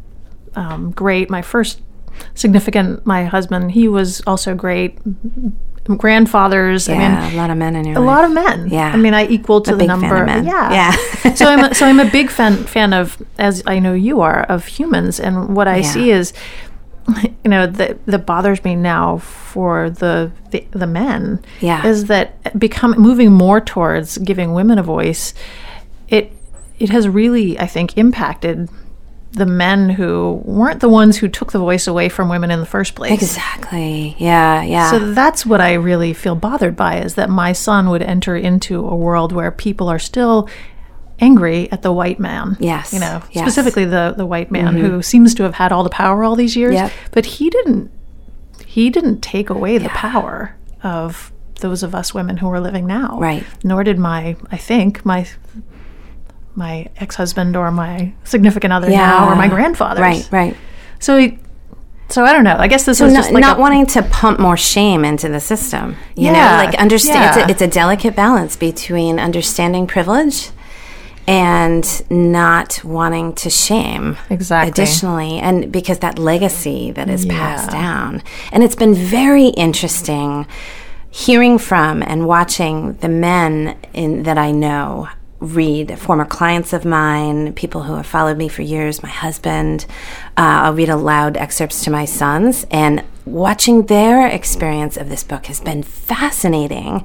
um, 0.56 0.90
great. 0.90 1.30
My 1.30 1.40
first 1.42 1.80
significant, 2.34 3.04
my 3.06 3.24
husband, 3.24 3.72
he 3.72 3.88
was 3.88 4.20
also 4.26 4.54
great. 4.54 4.98
Grandfathers. 5.98 6.88
I 6.88 6.92
mean, 6.92 7.00
yeah, 7.02 7.34
a 7.34 7.36
lot 7.36 7.50
of 7.50 7.58
men 7.58 7.76
in 7.76 7.84
your 7.84 7.98
a 7.98 8.00
lot 8.00 8.24
of 8.24 8.32
men. 8.32 8.68
Yeah. 8.70 8.90
I 8.90 8.96
mean, 8.96 9.12
I 9.12 9.26
equal 9.26 9.60
to 9.62 9.74
A 9.74 9.76
the 9.76 9.86
number. 9.86 10.16
of 10.16 10.26
men. 10.26 10.46
Yeah. 10.46 10.72
Yeah. 10.72 11.34
so 11.34 11.44
I'm 11.46 11.64
a, 11.70 11.74
so 11.74 11.84
I'm 11.86 12.00
a 12.00 12.10
big 12.10 12.30
fan 12.30 12.56
fan 12.64 12.94
of 12.94 13.22
as 13.38 13.62
I 13.66 13.80
know 13.80 13.92
you 13.92 14.22
are 14.22 14.44
of 14.44 14.64
humans, 14.66 15.20
and 15.20 15.54
what 15.54 15.68
I 15.68 15.76
Yeah. 15.78 15.82
see 15.82 16.10
is, 16.10 16.32
you 17.44 17.50
know, 17.50 17.66
that 17.66 18.04
that 18.06 18.24
bothers 18.24 18.64
me 18.64 18.76
now 18.76 19.18
for 19.18 19.90
the 19.90 20.32
the, 20.52 20.66
the 20.70 20.86
men. 20.86 21.40
Yeah. 21.60 21.86
Is 21.86 22.06
that 22.06 22.58
become 22.58 22.92
moving 22.92 23.30
more 23.32 23.60
towards 23.60 24.16
giving 24.18 24.54
women 24.54 24.78
a 24.78 24.82
voice? 24.82 25.34
It 26.08 26.32
it 26.78 26.88
has 26.88 27.06
really, 27.08 27.58
I 27.58 27.66
think, 27.66 27.98
impacted 27.98 28.70
the 29.34 29.46
men 29.46 29.90
who 29.90 30.40
weren't 30.44 30.80
the 30.80 30.88
ones 30.88 31.16
who 31.16 31.28
took 31.28 31.50
the 31.52 31.58
voice 31.58 31.86
away 31.86 32.08
from 32.08 32.28
women 32.28 32.50
in 32.50 32.60
the 32.60 32.66
first 32.66 32.94
place. 32.94 33.12
Exactly. 33.12 34.14
Yeah, 34.18 34.62
yeah. 34.62 34.90
So 34.90 35.12
that's 35.12 35.44
what 35.44 35.60
I 35.60 35.74
really 35.74 36.12
feel 36.14 36.34
bothered 36.36 36.76
by 36.76 37.00
is 37.00 37.16
that 37.16 37.28
my 37.30 37.52
son 37.52 37.90
would 37.90 38.02
enter 38.02 38.36
into 38.36 38.86
a 38.86 38.94
world 38.94 39.32
where 39.32 39.50
people 39.50 39.88
are 39.88 39.98
still 39.98 40.48
angry 41.20 41.70
at 41.72 41.82
the 41.82 41.92
white 41.92 42.18
man. 42.20 42.56
Yes, 42.60 42.92
You 42.92 43.00
know, 43.00 43.22
yes. 43.22 43.24
Mm-hmm. 43.30 43.40
specifically 43.40 43.84
the 43.84 44.14
the 44.16 44.26
white 44.26 44.50
man 44.50 44.76
who 44.76 45.02
seems 45.02 45.34
to 45.34 45.42
have 45.44 45.54
had 45.54 45.72
all 45.72 45.82
the 45.84 45.90
power 45.90 46.24
all 46.24 46.36
these 46.36 46.56
years, 46.56 46.74
Yep. 46.74 46.92
but 47.12 47.24
he 47.26 47.50
didn't 47.50 47.90
he 48.66 48.90
didn't 48.90 49.20
take 49.20 49.50
away 49.50 49.78
the 49.78 49.88
power 49.90 50.56
of 50.82 51.32
those 51.60 51.82
of 51.82 51.94
us 51.94 52.12
women 52.12 52.36
who 52.38 52.48
are 52.48 52.60
living 52.60 52.86
now. 52.86 53.18
Right. 53.20 53.44
Nor 53.62 53.84
did 53.84 53.98
my 53.98 54.36
I 54.50 54.56
think 54.56 55.04
my 55.04 55.26
my 56.54 56.88
ex-husband 56.96 57.56
or 57.56 57.70
my 57.70 58.12
significant 58.24 58.72
other 58.72 58.88
now 58.88 59.28
or 59.28 59.36
my 59.36 59.48
grandfather. 59.48 60.00
Right, 60.00 60.28
right. 60.30 60.56
So 61.00 61.16
he, 61.18 61.38
so 62.08 62.24
I 62.24 62.32
don't 62.32 62.44
know. 62.44 62.56
I 62.56 62.68
guess 62.68 62.84
this 62.84 62.98
So 62.98 63.04
was 63.06 63.14
not, 63.14 63.20
just 63.20 63.32
like 63.32 63.40
not 63.40 63.56
a- 63.58 63.60
wanting 63.60 63.86
to 63.86 64.02
pump 64.04 64.38
more 64.38 64.56
shame 64.56 65.04
into 65.04 65.28
the 65.28 65.40
system. 65.40 65.96
You 66.16 66.26
Yeah, 66.26 66.32
know, 66.32 66.64
like 66.64 66.74
understand 66.80 67.16
yeah. 67.36 67.42
it's, 67.42 67.48
a, 67.48 67.50
it's 67.52 67.62
a 67.62 67.66
delicate 67.74 68.14
balance 68.14 68.56
between 68.56 69.18
understanding 69.18 69.86
privilege 69.86 70.50
and 71.26 72.02
not 72.10 72.84
wanting 72.84 73.34
to 73.34 73.48
shame 73.48 74.16
Exactly. 74.28 74.70
additionally 74.70 75.38
and 75.38 75.72
because 75.72 76.00
that 76.00 76.18
legacy 76.18 76.90
that 76.92 77.08
is 77.08 77.24
passed 77.24 77.70
down 77.70 78.22
and 78.52 78.62
it's 78.62 78.74
been 78.76 78.92
very 78.94 79.46
interesting 79.48 80.46
hearing 81.10 81.56
from 81.56 82.02
and 82.02 82.26
watching 82.26 82.92
the 82.94 83.08
men 83.08 83.74
in 83.94 84.24
that 84.24 84.36
I 84.36 84.50
know 84.50 85.08
read 85.44 85.98
former 85.98 86.24
clients 86.24 86.72
of 86.72 86.84
mine, 86.84 87.52
people 87.54 87.82
who 87.82 87.94
have 87.94 88.06
followed 88.06 88.38
me 88.38 88.48
for 88.48 88.62
years, 88.62 89.02
my 89.02 89.08
husband. 89.08 89.86
Uh, 90.36 90.64
I'll 90.64 90.74
read 90.74 90.88
aloud 90.88 91.36
excerpts 91.36 91.84
to 91.84 91.90
my 91.90 92.04
sons, 92.04 92.66
and 92.70 93.04
watching 93.24 93.86
their 93.86 94.26
experience 94.26 94.96
of 94.96 95.08
this 95.08 95.22
book 95.22 95.46
has 95.46 95.60
been 95.60 95.82
fascinating. 95.82 97.04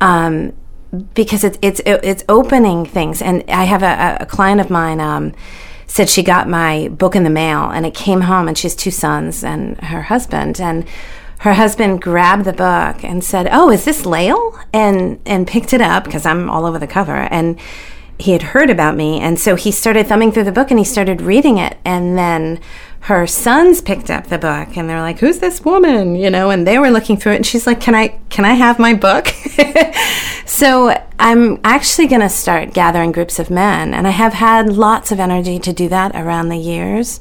Um, 0.00 0.52
because 1.14 1.42
it's 1.42 1.58
it's 1.60 1.80
it's 1.84 2.24
opening 2.28 2.86
things, 2.86 3.20
and 3.20 3.42
I 3.48 3.64
have 3.64 3.82
a, 3.82 4.18
a 4.20 4.26
client 4.26 4.60
of 4.60 4.70
mine 4.70 5.00
um, 5.00 5.32
said 5.86 6.08
she 6.08 6.22
got 6.22 6.48
my 6.48 6.88
book 6.88 7.16
in 7.16 7.24
the 7.24 7.30
mail, 7.30 7.70
and 7.70 7.84
it 7.84 7.94
came 7.94 8.22
home, 8.22 8.48
and 8.48 8.56
she 8.56 8.66
has 8.66 8.76
two 8.76 8.90
sons 8.90 9.42
and 9.42 9.78
her 9.80 10.02
husband, 10.02 10.60
and 10.60 10.86
her 11.44 11.52
husband 11.52 12.00
grabbed 12.00 12.46
the 12.46 12.54
book 12.54 13.04
and 13.04 13.22
said, 13.22 13.46
"Oh, 13.52 13.68
is 13.68 13.84
this 13.84 14.06
Lael?" 14.06 14.58
and 14.72 15.20
and 15.26 15.46
picked 15.46 15.74
it 15.74 15.82
up 15.82 16.04
because 16.04 16.24
I'm 16.24 16.48
all 16.48 16.64
over 16.64 16.78
the 16.78 16.86
cover 16.86 17.28
and 17.30 17.60
he 18.18 18.32
had 18.32 18.42
heard 18.42 18.70
about 18.70 18.96
me 18.96 19.20
and 19.20 19.38
so 19.38 19.54
he 19.54 19.70
started 19.70 20.06
thumbing 20.06 20.32
through 20.32 20.44
the 20.44 20.52
book 20.52 20.70
and 20.70 20.78
he 20.78 20.84
started 20.84 21.20
reading 21.20 21.58
it 21.58 21.76
and 21.84 22.16
then 22.16 22.60
her 23.00 23.26
sons 23.26 23.82
picked 23.82 24.08
up 24.08 24.28
the 24.28 24.38
book 24.38 24.76
and 24.76 24.88
they're 24.88 25.00
like 25.02 25.18
who's 25.18 25.40
this 25.40 25.64
woman? 25.64 26.14
you 26.14 26.30
know 26.30 26.48
and 26.48 26.66
they 26.66 26.78
were 26.78 26.90
looking 26.90 27.16
through 27.16 27.32
it 27.32 27.36
and 27.36 27.46
she's 27.46 27.66
like 27.66 27.80
can 27.80 27.94
i 27.94 28.08
can 28.30 28.44
i 28.44 28.54
have 28.54 28.78
my 28.78 28.94
book? 28.94 29.28
So 30.46 30.96
i'm 31.18 31.58
actually 31.64 32.06
going 32.06 32.20
to 32.20 32.28
start 32.28 32.74
gathering 32.74 33.12
groups 33.12 33.38
of 33.38 33.50
men 33.50 33.92
and 33.92 34.06
i 34.06 34.10
have 34.10 34.34
had 34.34 34.72
lots 34.72 35.10
of 35.10 35.18
energy 35.18 35.58
to 35.58 35.72
do 35.72 35.88
that 35.88 36.14
around 36.14 36.48
the 36.48 36.56
years 36.56 37.18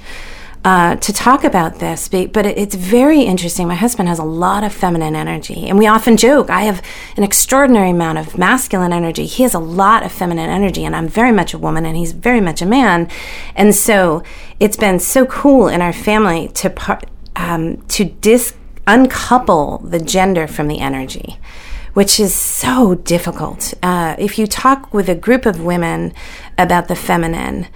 uh, 0.64 0.96
to 0.96 1.12
talk 1.12 1.44
about 1.44 1.80
this, 1.80 2.08
but 2.08 2.46
it's 2.46 2.76
very 2.76 3.22
interesting. 3.22 3.68
My 3.68 3.76
husband 3.76 4.08
has 4.08 4.20
a 4.20 4.24
lot 4.24 4.64
of 4.64 4.72
feminine 4.72 5.16
energy, 5.16 5.68
and 5.68 5.78
we 5.78 5.88
often 5.88 6.16
joke 6.16 6.50
I 6.50 6.62
have 6.62 6.82
an 7.18 7.24
extraordinary 7.24 7.90
amount 7.90 8.18
of 8.18 8.38
masculine 8.38 8.94
energy. 8.94 9.26
He 9.26 9.44
has 9.44 9.54
a 9.54 9.60
lot 9.60 10.04
of 10.04 10.12
feminine 10.12 10.50
energy, 10.50 10.86
and 10.86 10.96
I'm 10.96 11.08
very 11.08 11.34
much 11.34 11.54
a 11.54 11.58
woman, 11.58 11.86
and 11.86 11.98
he's 11.98 12.14
very 12.14 12.40
much 12.40 12.62
a 12.62 12.66
man. 12.66 13.10
And 13.56 13.76
so 13.76 14.24
it's 14.60 14.78
been 14.78 15.00
so 15.00 15.26
cool 15.26 15.68
in 15.68 15.82
our 15.82 15.94
family 15.94 16.48
to 16.50 16.70
par- 16.70 17.02
um, 17.36 17.82
to 17.88 18.06
dis 18.06 18.54
uncouple 18.88 19.80
the 19.80 20.00
gender 20.00 20.48
from 20.48 20.68
the 20.68 20.80
energy 20.80 21.40
which 21.94 22.20
is 22.20 22.34
so 22.34 22.96
difficult. 22.96 23.74
Uh, 23.84 24.16
if 24.18 24.40
you 24.40 24.48
talk 24.48 24.92
with 24.94 25.08
a 25.08 25.16
group 25.16 25.46
of 25.46 25.64
women 25.64 26.12
about 26.58 26.88
the 26.88 26.96
feminine, 26.96 27.68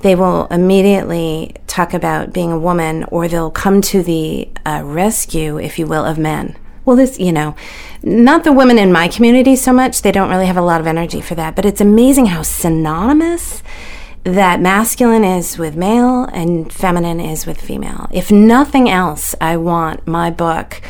they 0.00 0.14
will 0.14 0.46
immediately 0.46 1.54
talk 1.66 1.94
about 1.94 2.32
being 2.32 2.52
a 2.52 2.58
woman, 2.58 3.04
or 3.04 3.28
they'll 3.28 3.50
come 3.50 3.80
to 3.82 4.02
the 4.02 4.48
uh, 4.64 4.82
rescue, 4.84 5.58
if 5.58 5.78
you 5.78 5.86
will, 5.86 6.04
of 6.04 6.18
men. 6.18 6.56
Well, 6.84 6.96
this, 6.96 7.18
you 7.18 7.32
know, 7.32 7.56
not 8.02 8.44
the 8.44 8.52
women 8.52 8.78
in 8.78 8.92
my 8.92 9.08
community 9.08 9.56
so 9.56 9.72
much, 9.72 10.02
they 10.02 10.12
don't 10.12 10.30
really 10.30 10.46
have 10.46 10.56
a 10.56 10.62
lot 10.62 10.80
of 10.80 10.86
energy 10.86 11.20
for 11.20 11.34
that, 11.34 11.56
but 11.56 11.64
it's 11.64 11.80
amazing 11.80 12.26
how 12.26 12.42
synonymous 12.42 13.62
that 14.22 14.60
masculine 14.60 15.24
is 15.24 15.56
with 15.56 15.76
male 15.76 16.24
and 16.24 16.72
feminine 16.72 17.20
is 17.20 17.46
with 17.46 17.60
female. 17.60 18.08
If 18.12 18.30
nothing 18.30 18.88
else, 18.90 19.34
I 19.40 19.56
want 19.56 20.06
my 20.06 20.30
book 20.30 20.80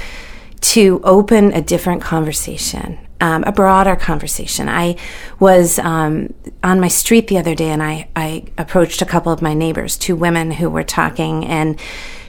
to 0.60 1.00
open 1.04 1.52
a 1.52 1.62
different 1.62 2.02
conversation, 2.02 2.98
um, 3.20 3.44
a 3.44 3.52
broader 3.52 3.96
conversation. 3.96 4.68
I 4.68 4.96
was 5.40 5.78
um, 5.78 6.34
on 6.62 6.80
my 6.80 6.88
street 6.88 7.28
the 7.28 7.38
other 7.38 7.54
day 7.54 7.70
and 7.70 7.82
I, 7.82 8.08
I 8.14 8.44
approached 8.58 9.02
a 9.02 9.06
couple 9.06 9.32
of 9.32 9.40
my 9.42 9.54
neighbors, 9.54 9.96
two 9.96 10.16
women 10.16 10.50
who 10.50 10.68
were 10.68 10.84
talking, 10.84 11.44
and 11.44 11.80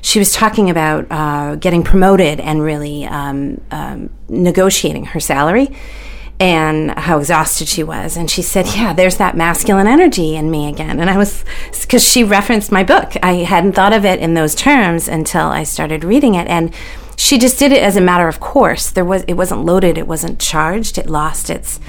she 0.02 0.20
was 0.20 0.32
talking 0.32 0.70
about 0.70 1.08
uh, 1.10 1.56
getting 1.56 1.84
promoted 1.84 2.40
and 2.40 2.62
really 2.62 3.06
um, 3.06 3.60
um, 3.72 4.10
negotiating 4.30 5.06
her 5.06 5.20
salary 5.20 5.70
and 6.40 6.92
how 6.92 7.18
exhausted 7.18 7.68
she 7.68 7.84
was. 7.84 8.16
And 8.16 8.30
she 8.30 8.42
said, 8.42 8.68
Yeah, 8.68 8.94
there's 8.94 9.18
that 9.18 9.36
masculine 9.36 9.88
energy 9.88 10.36
in 10.36 10.52
me 10.52 10.70
again. 10.70 11.00
And 11.00 11.10
I 11.10 11.18
was, 11.18 11.44
because 11.82 12.04
she 12.08 12.24
referenced 12.24 12.72
my 12.72 12.84
book. 12.84 13.14
I 13.24 13.34
hadn't 13.38 13.74
thought 13.74 13.94
of 13.94 14.06
it 14.06 14.20
in 14.20 14.36
those 14.36 14.54
terms 14.54 15.08
until 15.08 15.48
I 15.48 15.64
started 15.64 16.04
reading 16.04 16.36
it. 16.36 16.48
And 16.48 16.74
she 17.18 17.40
just 17.40 17.58
did 17.58 17.72
it 17.74 17.82
as 17.82 17.98
a 17.98 18.02
matter 18.02 18.28
of 18.28 18.40
course. 18.40 18.90
There 18.92 19.04
was, 19.04 19.24
it 19.24 19.34
wasn't 19.34 19.66
loaded, 19.66 19.98
it 19.98 20.08
wasn't 20.08 20.40
charged, 20.40 20.98
it 20.98 21.08
lost 21.08 21.50
its 21.50 21.80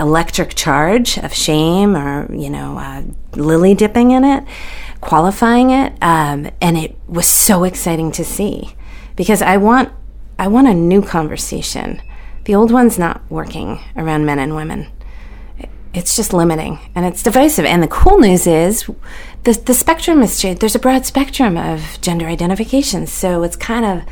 electric 0.00 0.54
charge 0.54 1.16
of 1.18 1.32
shame 1.32 1.96
or, 1.96 2.32
you 2.34 2.50
know, 2.50 2.76
uh, 2.76 3.02
lily 3.36 3.74
dipping 3.74 4.10
in 4.10 4.24
it, 4.24 4.44
qualifying 5.00 5.70
it. 5.70 5.92
Um, 6.02 6.50
and 6.60 6.76
it 6.76 6.96
was 7.06 7.26
so 7.26 7.64
exciting 7.64 8.10
to 8.12 8.24
see 8.24 8.74
because 9.14 9.42
I 9.42 9.56
want, 9.56 9.92
I 10.40 10.48
want 10.48 10.66
a 10.66 10.74
new 10.74 11.02
conversation. 11.02 12.02
The 12.44 12.54
old 12.54 12.72
one's 12.72 12.98
not 12.98 13.22
working 13.30 13.80
around 13.96 14.26
men 14.26 14.40
and 14.40 14.56
women. 14.56 14.88
It's 15.94 16.16
just 16.16 16.32
limiting 16.32 16.80
and 16.96 17.06
it's 17.06 17.22
divisive. 17.22 17.64
And 17.64 17.82
the 17.82 17.88
cool 17.88 18.18
news 18.18 18.46
is 18.46 18.90
the, 19.44 19.52
the 19.52 19.74
spectrum 19.74 20.20
is, 20.22 20.42
there's 20.42 20.74
a 20.74 20.80
broad 20.80 21.06
spectrum 21.06 21.56
of 21.56 22.00
gender 22.00 22.26
identifications. 22.26 23.12
So 23.12 23.44
it's 23.44 23.56
kind 23.56 23.84
of, 23.84 24.02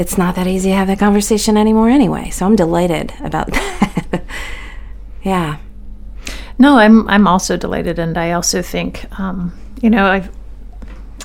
it's 0.00 0.16
not 0.16 0.34
that 0.36 0.46
easy 0.46 0.70
to 0.70 0.74
have 0.74 0.88
that 0.88 0.98
conversation 0.98 1.58
anymore 1.58 1.90
anyway. 1.90 2.30
So 2.30 2.46
I'm 2.46 2.56
delighted 2.56 3.12
about 3.22 3.48
that. 3.52 4.24
yeah. 5.22 5.58
No, 6.58 6.78
I'm 6.78 7.06
I'm 7.08 7.26
also 7.26 7.58
delighted, 7.58 7.98
and 7.98 8.16
I 8.16 8.32
also 8.32 8.62
think, 8.62 9.06
um, 9.20 9.52
you 9.82 9.90
know, 9.90 10.06
I've 10.06 10.30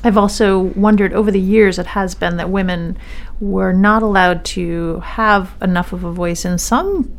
I've 0.03 0.17
also 0.17 0.59
wondered 0.59 1.13
over 1.13 1.31
the 1.31 1.39
years 1.39 1.79
it 1.79 1.87
has 1.87 2.15
been 2.15 2.35
that 2.35 2.49
women 2.49 2.97
were 3.39 3.71
not 3.71 4.03
allowed 4.03 4.43
to 4.45 4.99
have 4.99 5.55
enough 5.61 5.93
of 5.93 6.03
a 6.03 6.11
voice 6.11 6.43
in 6.43 6.57
some 6.57 7.17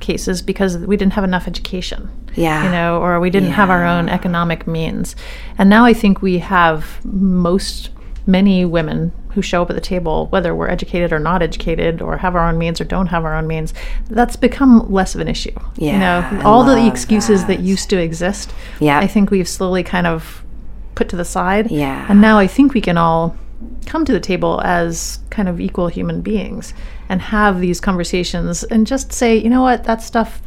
cases 0.00 0.42
because 0.42 0.76
we 0.76 0.96
didn't 0.96 1.14
have 1.14 1.24
enough 1.24 1.48
education. 1.48 2.10
Yeah. 2.34 2.64
You 2.64 2.70
know, 2.70 3.00
or 3.00 3.18
we 3.18 3.30
didn't 3.30 3.52
have 3.52 3.70
our 3.70 3.84
own 3.84 4.08
economic 4.10 4.66
means. 4.66 5.16
And 5.56 5.70
now 5.70 5.84
I 5.86 5.94
think 5.94 6.22
we 6.22 6.38
have 6.38 7.02
most 7.04 7.90
many 8.28 8.64
women 8.64 9.10
who 9.30 9.42
show 9.42 9.62
up 9.62 9.70
at 9.70 9.74
the 9.74 9.80
table, 9.80 10.26
whether 10.26 10.54
we're 10.54 10.68
educated 10.68 11.12
or 11.12 11.18
not 11.18 11.42
educated, 11.42 12.02
or 12.02 12.18
have 12.18 12.36
our 12.36 12.48
own 12.48 12.58
means 12.58 12.80
or 12.80 12.84
don't 12.84 13.06
have 13.06 13.24
our 13.24 13.34
own 13.34 13.46
means, 13.46 13.72
that's 14.08 14.36
become 14.36 14.90
less 14.92 15.14
of 15.14 15.20
an 15.20 15.28
issue. 15.28 15.58
Yeah, 15.76 16.30
you 16.30 16.38
know, 16.38 16.48
all 16.48 16.62
the 16.62 16.86
excuses 16.86 17.46
that. 17.46 17.56
that. 17.56 17.60
used 17.60 17.90
to 17.90 17.96
exist, 17.96 18.52
Yeah. 18.78 18.98
I 18.98 19.06
think 19.06 19.30
we've 19.30 19.48
slowly 19.48 19.82
kind 19.82 20.06
of 20.06 20.44
put 20.94 21.08
to 21.08 21.16
the 21.16 21.24
side. 21.24 21.70
Yeah. 21.70 22.06
And 22.08 22.20
now 22.20 22.38
I 22.38 22.46
think 22.46 22.74
we 22.74 22.80
can 22.80 22.98
all 22.98 23.36
come 23.86 24.04
to 24.04 24.12
the 24.12 24.20
table 24.20 24.60
as 24.62 25.20
kind 25.30 25.48
of 25.48 25.60
equal 25.60 25.88
human 25.88 26.20
beings 26.20 26.74
and 27.08 27.22
have 27.22 27.60
these 27.60 27.80
conversations 27.80 28.62
and 28.64 28.86
just 28.86 29.12
say, 29.12 29.36
you 29.36 29.48
know 29.48 29.62
what, 29.62 29.84
that 29.84 30.02
stuff 30.02 30.42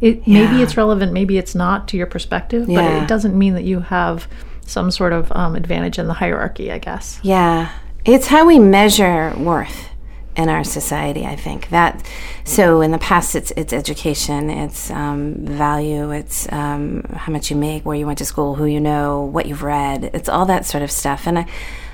it 0.00 0.26
maybe 0.26 0.62
it's 0.62 0.76
relevant, 0.78 1.12
maybe 1.12 1.36
it's 1.36 1.54
not 1.54 1.86
to 1.88 1.96
your 1.96 2.06
perspective, 2.06 2.66
but 2.66 3.02
it 3.02 3.08
doesn't 3.08 3.38
mean 3.38 3.54
that 3.54 3.64
you 3.64 3.80
have 3.80 4.26
some 4.70 4.90
sort 4.90 5.12
of 5.12 5.30
um, 5.32 5.56
advantage 5.56 5.98
in 5.98 6.06
the 6.06 6.14
hierarchy, 6.14 6.70
I 6.70 6.78
guess. 6.78 7.20
Yeah, 7.22 7.72
it's 8.04 8.28
how 8.28 8.46
we 8.46 8.58
measure 8.58 9.34
worth 9.36 9.90
in 10.36 10.48
our 10.48 10.64
society. 10.64 11.26
I 11.26 11.36
think 11.36 11.68
that. 11.70 12.06
So 12.44 12.80
in 12.80 12.90
the 12.90 12.98
past, 12.98 13.34
it's 13.34 13.50
it's 13.56 13.72
education, 13.72 14.48
it's 14.48 14.90
um, 14.90 15.34
value, 15.44 16.10
it's 16.10 16.50
um, 16.52 17.02
how 17.12 17.32
much 17.32 17.50
you 17.50 17.56
make, 17.56 17.84
where 17.84 17.96
you 17.96 18.06
went 18.06 18.18
to 18.18 18.24
school, 18.24 18.54
who 18.54 18.64
you 18.64 18.80
know, 18.80 19.24
what 19.24 19.46
you've 19.46 19.62
read. 19.62 20.10
It's 20.14 20.28
all 20.28 20.46
that 20.46 20.66
sort 20.66 20.82
of 20.82 20.90
stuff, 20.90 21.26
and 21.26 21.40
I. 21.40 21.46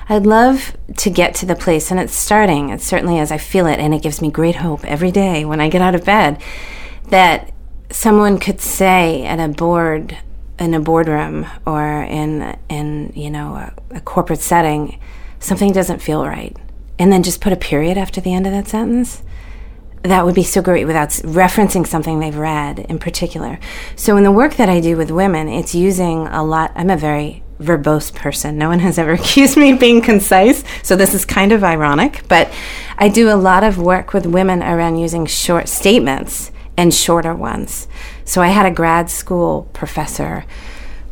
I'd 0.09 0.25
love 0.25 0.77
to 0.99 1.11
get 1.11 1.35
to 1.37 1.47
the 1.47 1.57
place, 1.57 1.91
and 1.91 1.99
it's 1.99 2.15
starting. 2.15 2.69
It 2.69 2.81
certainly 2.81 3.19
is. 3.19 3.33
I 3.33 3.39
feel 3.39 3.67
it, 3.67 3.81
and 3.81 3.93
it 3.93 4.03
gives 4.03 4.23
me 4.23 4.31
great 4.31 4.55
hope 4.55 4.85
every 4.85 5.11
day 5.11 5.45
when 5.45 5.61
I 5.61 5.69
get 5.69 5.83
out 5.83 5.97
of 5.97 6.05
bed 6.05 6.41
that 7.09 7.53
someone 7.91 8.39
could 8.39 8.61
say 8.61 9.25
at 9.25 9.41
a 9.41 9.49
board 9.49 10.17
in 10.59 10.75
a 10.75 10.81
boardroom 10.81 11.47
or 11.67 12.03
in 12.03 12.57
in 12.69 13.13
you 13.15 13.31
know 13.31 13.55
a, 13.55 13.73
a 13.97 14.01
corporate 14.01 14.41
setting 14.41 14.99
something 15.39 15.73
doesn't 15.73 16.01
feel 16.01 16.25
right. 16.25 16.57
And 16.99 17.13
then 17.13 17.23
just 17.23 17.41
put 17.41 17.53
a 17.53 17.57
period 17.57 17.99
after 17.99 18.21
the 18.21 18.33
end 18.33 18.47
of 18.47 18.53
that 18.53 18.69
sentence. 18.69 19.23
That 20.03 20.25
would 20.25 20.35
be 20.35 20.45
so 20.45 20.63
great 20.63 20.87
without 20.87 21.11
referencing 21.11 21.87
something 21.87 22.21
they've 22.21 22.37
read 22.37 22.79
in 22.79 22.99
particular. 22.99 23.59
So 23.97 24.17
in 24.17 24.25
the 24.25 24.33
work 24.33 24.55
that 24.55 24.69
i 24.69 24.81
do 24.81 24.97
with 24.97 25.11
women 25.11 25.49
it's 25.49 25.75
using 25.75 26.27
a 26.29 26.45
lot 26.45 26.73
i'm 26.75 26.91
a 26.91 26.97
very 26.97 27.43
verbose 27.61 28.15
person. 28.15 28.59
No 28.59 28.69
one 28.69 28.81
has 28.81 28.99
ever 28.99 29.13
accused 29.21 29.57
me 29.57 29.73
of 29.73 29.81
being 29.81 30.01
concise 30.01 30.63
so 30.83 30.97
this 30.97 31.15
is 31.15 31.25
kind 31.25 31.53
of 31.53 31.65
ironic 31.65 32.23
but 32.29 32.53
i 32.99 33.09
do 33.09 33.31
a 33.31 33.37
lot 33.37 33.65
of 33.65 33.79
work 33.79 34.13
with 34.13 34.27
women 34.27 34.63
around 34.63 34.99
using 34.99 35.27
short 35.27 35.69
statements 35.69 36.53
and 36.77 36.93
shorter 36.93 37.35
ones. 37.35 37.89
So 38.27 38.43
I 38.43 38.49
had 38.49 38.67
a 38.67 38.73
grad 38.73 39.09
school 39.09 39.71
professor, 39.73 40.45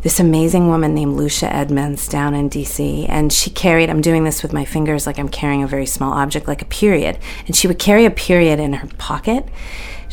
this 0.03 0.19
amazing 0.19 0.67
woman 0.67 0.95
named 0.95 1.17
Lucia 1.17 1.51
Edmonds 1.51 2.09
down 2.09 2.35
in 2.35 2.51
DC, 2.51 3.09
and 3.09 3.33
she 3.33 3.51
carried, 3.51 3.89
I'm 3.89 4.01
doing 4.01 4.25
this 4.25 4.43
with 4.43 4.53
my 4.53 4.65
fingers 4.65 5.07
like 5.07 5.17
I'm 5.17 5.29
carrying 5.29 5.63
a 5.63 5.69
very 5.69 5.87
small 5.87 6.13
object, 6.13 6.49
like 6.49 6.61
a 6.61 6.67
period. 6.67 7.17
And 7.47 7.55
she 7.55 7.69
would 7.69 7.79
carry 7.79 8.05
a 8.05 8.11
period 8.11 8.59
in 8.59 8.75
her 8.75 8.89
pocket. 8.99 9.49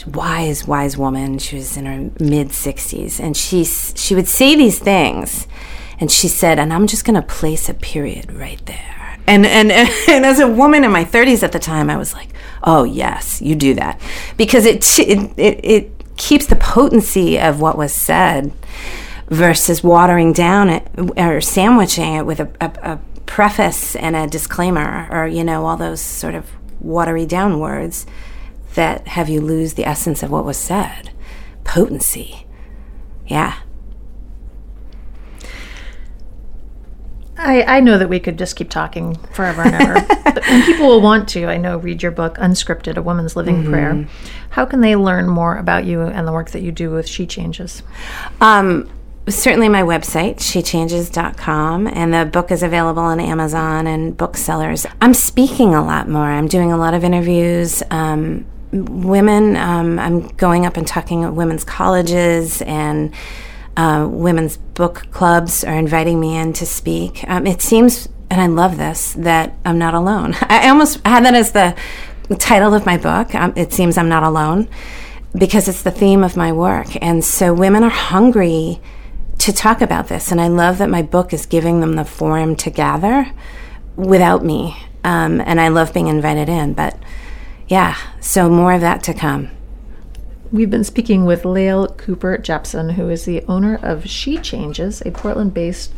Wise, 0.05 0.67
wise 0.67 0.95
woman. 0.95 1.39
She 1.39 1.55
was 1.55 1.75
in 1.75 1.87
her 1.87 2.11
mid 2.23 2.49
60s. 2.49 3.19
And 3.19 3.35
she, 3.35 3.63
she 3.65 4.13
would 4.13 4.27
say 4.27 4.55
these 4.55 4.77
things. 4.77 5.47
And 5.99 6.11
she 6.11 6.27
said, 6.27 6.59
and 6.59 6.71
I'm 6.71 6.85
just 6.85 7.03
going 7.03 7.19
to 7.19 7.27
place 7.27 7.67
a 7.67 7.73
period 7.73 8.31
right 8.31 8.63
there. 8.67 9.19
And, 9.25 9.45
and, 9.45 9.71
and 10.07 10.25
as 10.25 10.39
a 10.39 10.47
woman 10.47 10.83
in 10.83 10.91
my 10.91 11.03
30s 11.03 11.41
at 11.41 11.51
the 11.51 11.59
time, 11.59 11.89
I 11.89 11.97
was 11.97 12.13
like, 12.13 12.29
oh, 12.63 12.83
yes, 12.83 13.41
you 13.41 13.55
do 13.55 13.73
that. 13.73 13.99
Because 14.37 14.65
it, 14.65 14.99
it, 14.99 15.31
it, 15.37 15.65
it 15.65 16.00
keeps 16.21 16.45
the 16.45 16.55
potency 16.55 17.39
of 17.39 17.59
what 17.59 17.75
was 17.75 17.91
said 17.91 18.53
versus 19.27 19.83
watering 19.83 20.31
down 20.31 20.69
it 20.69 20.87
or 21.17 21.41
sandwiching 21.41 22.13
it 22.13 22.25
with 22.27 22.39
a, 22.39 22.51
a, 22.61 22.91
a 22.91 22.99
preface 23.25 23.95
and 23.95 24.15
a 24.15 24.27
disclaimer 24.27 25.07
or, 25.09 25.25
you 25.25 25.43
know, 25.43 25.65
all 25.65 25.75
those 25.75 25.99
sort 25.99 26.35
of 26.35 26.45
watery 26.79 27.25
down 27.25 27.59
words 27.59 28.05
that 28.75 29.07
have 29.07 29.29
you 29.29 29.41
lose 29.41 29.73
the 29.73 29.83
essence 29.83 30.21
of 30.21 30.29
what 30.29 30.45
was 30.45 30.57
said. 30.57 31.09
Potency. 31.63 32.45
Yeah. 33.25 33.57
I, 37.35 37.63
I 37.63 37.79
know 37.79 37.97
that 37.97 38.09
we 38.09 38.19
could 38.19 38.37
just 38.37 38.55
keep 38.55 38.69
talking 38.69 39.15
forever 39.33 39.63
and 39.63 39.73
ever. 39.73 39.93
but, 40.23 40.47
and 40.47 40.63
people 40.65 40.87
will 40.87 41.01
want 41.01 41.27
to, 41.29 41.47
I 41.47 41.57
know, 41.57 41.79
read 41.79 42.03
your 42.03 42.11
book, 42.11 42.37
Unscripted 42.37 42.97
A 42.97 43.01
Woman's 43.01 43.35
Living 43.35 43.63
mm-hmm. 43.63 43.71
Prayer. 43.71 44.07
How 44.51 44.65
can 44.65 44.81
they 44.81 44.95
learn 44.95 45.27
more 45.27 45.55
about 45.57 45.85
you 45.85 46.01
and 46.01 46.27
the 46.27 46.31
work 46.31 46.51
that 46.51 46.61
you 46.61 46.71
do 46.71 46.91
with 46.91 47.07
She 47.07 47.25
Changes? 47.25 47.83
Um, 48.39 48.89
certainly 49.27 49.69
my 49.69 49.81
website, 49.81 50.37
shechanges.com, 50.37 51.87
and 51.87 52.13
the 52.13 52.25
book 52.25 52.51
is 52.51 52.61
available 52.61 53.01
on 53.01 53.19
Amazon 53.19 53.87
and 53.87 54.15
booksellers. 54.15 54.85
I'm 54.99 55.13
speaking 55.13 55.73
a 55.73 55.83
lot 55.83 56.09
more. 56.09 56.25
I'm 56.25 56.47
doing 56.47 56.71
a 56.71 56.77
lot 56.77 56.93
of 56.93 57.03
interviews. 57.03 57.81
Um, 57.91 58.45
women, 58.71 59.55
um, 59.57 59.99
I'm 59.99 60.27
going 60.35 60.65
up 60.65 60.77
and 60.77 60.87
talking 60.87 61.23
at 61.23 61.33
women's 61.33 61.63
colleges 61.63 62.61
and 62.63 63.13
uh, 63.77 64.07
women's 64.09 64.57
book 64.57 65.07
clubs 65.11 65.63
are 65.63 65.75
inviting 65.75 66.19
me 66.19 66.35
in 66.35 66.53
to 66.53 66.65
speak. 66.65 67.23
Um, 67.27 67.47
it 67.47 67.61
seems, 67.61 68.09
and 68.29 68.41
I 68.41 68.47
love 68.47 68.77
this, 68.77 69.13
that 69.13 69.55
I'm 69.63 69.77
not 69.77 69.93
alone. 69.93 70.35
I 70.41 70.67
almost 70.69 71.05
had 71.05 71.25
that 71.25 71.35
as 71.35 71.51
the 71.51 71.75
title 72.35 72.73
of 72.73 72.85
my 72.85 72.97
book. 72.97 73.33
Um, 73.35 73.53
it 73.55 73.73
seems 73.73 73.97
I'm 73.97 74.09
not 74.09 74.23
alone 74.23 74.69
because 75.37 75.67
it's 75.67 75.83
the 75.83 75.91
theme 75.91 76.23
of 76.23 76.35
my 76.35 76.51
work. 76.51 76.87
And 77.01 77.23
so 77.23 77.53
women 77.53 77.83
are 77.83 77.89
hungry 77.89 78.81
to 79.39 79.53
talk 79.53 79.81
about 79.81 80.07
this. 80.07 80.31
And 80.31 80.39
I 80.39 80.47
love 80.47 80.77
that 80.77 80.89
my 80.89 81.01
book 81.01 81.33
is 81.33 81.45
giving 81.45 81.79
them 81.79 81.95
the 81.95 82.05
forum 82.05 82.55
to 82.57 82.69
gather 82.69 83.31
without 83.95 84.43
me. 84.43 84.75
Um, 85.03 85.41
and 85.41 85.59
I 85.59 85.69
love 85.69 85.93
being 85.93 86.07
invited 86.07 86.49
in. 86.49 86.73
But 86.73 86.97
yeah, 87.67 87.97
so 88.19 88.49
more 88.49 88.73
of 88.73 88.81
that 88.81 89.01
to 89.03 89.13
come. 89.13 89.49
We've 90.51 90.69
been 90.69 90.83
speaking 90.83 91.25
with 91.25 91.45
Lael 91.45 91.87
Cooper 91.87 92.37
Jepson, 92.37 92.89
who 92.91 93.09
is 93.09 93.23
the 93.23 93.43
owner 93.47 93.79
of 93.81 94.09
She 94.09 94.37
Changes, 94.37 95.01
a 95.05 95.11
Portland 95.11 95.53
based 95.53 95.93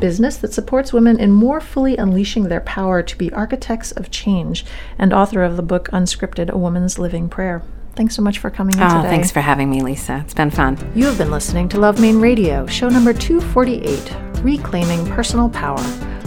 business 0.00 0.36
that 0.38 0.52
supports 0.52 0.92
women 0.92 1.18
in 1.18 1.32
more 1.32 1.60
fully 1.60 1.96
unleashing 1.96 2.44
their 2.44 2.60
power 2.60 3.02
to 3.02 3.16
be 3.18 3.32
architects 3.32 3.92
of 3.92 4.10
change, 4.10 4.64
and 4.98 5.12
author 5.12 5.42
of 5.42 5.56
the 5.56 5.62
book 5.62 5.88
Unscripted 5.92 6.50
A 6.50 6.58
Woman's 6.58 6.98
Living 6.98 7.28
Prayer. 7.28 7.62
Thanks 7.94 8.14
so 8.14 8.22
much 8.22 8.38
for 8.38 8.50
coming 8.50 8.76
in 8.76 8.82
Oh, 8.82 8.88
today. 8.96 9.08
thanks 9.08 9.30
for 9.30 9.40
having 9.40 9.70
me, 9.70 9.80
Lisa. 9.82 10.20
It's 10.24 10.34
been 10.34 10.50
fun. 10.50 10.76
You 10.94 11.06
have 11.06 11.16
been 11.16 11.30
listening 11.30 11.68
to 11.70 11.80
Love 11.80 11.98
Maine 12.00 12.20
Radio, 12.20 12.66
show 12.66 12.88
number 12.90 13.12
248, 13.14 14.42
Reclaiming 14.42 15.06
Personal 15.06 15.48
Power. 15.48 15.80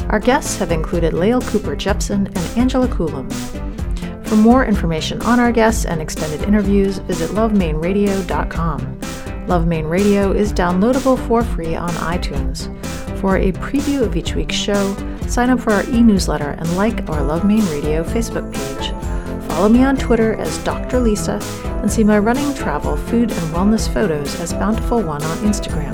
Our 0.10 0.20
guests 0.20 0.58
have 0.58 0.72
included 0.72 1.14
Lael 1.14 1.42
Cooper 1.42 1.76
Jepson 1.76 2.26
and 2.28 2.58
Angela 2.58 2.88
Coulombe. 2.88 3.30
For 4.24 4.36
more 4.36 4.66
information 4.66 5.22
on 5.22 5.40
our 5.40 5.52
guests 5.52 5.86
and 5.86 6.02
extended 6.02 6.42
interviews, 6.48 6.98
visit 7.00 7.30
lovemaineradio.com. 7.32 9.00
Love 9.48 9.68
Maine 9.68 9.86
Radio 9.86 10.32
is 10.32 10.52
downloadable 10.54 11.18
for 11.28 11.44
free 11.44 11.76
on 11.76 11.90
iTunes. 11.92 12.76
For 13.20 13.36
a 13.36 13.52
preview 13.52 14.02
of 14.02 14.16
each 14.16 14.34
week's 14.34 14.56
show, 14.56 14.96
sign 15.28 15.50
up 15.50 15.60
for 15.60 15.74
our 15.74 15.84
e 15.90 16.02
newsletter 16.02 16.52
and 16.52 16.78
like 16.78 17.10
our 17.10 17.22
Love 17.22 17.44
Maine 17.44 17.66
Radio 17.66 18.02
Facebook 18.02 18.50
page. 18.54 18.92
Follow 19.50 19.68
me 19.68 19.84
on 19.84 19.98
Twitter 19.98 20.36
as 20.36 20.58
Dr. 20.64 21.02
Lisa 21.02 21.34
and 21.82 21.92
see 21.92 22.06
my 22.06 22.18
running, 22.18 22.54
travel, 22.54 22.96
food, 22.96 23.30
and 23.30 23.54
wellness 23.54 23.94
photos 23.94 24.40
as 24.40 24.54
Bountiful 24.54 25.02
One 25.02 25.22
on 25.22 25.38
Instagram. 25.40 25.94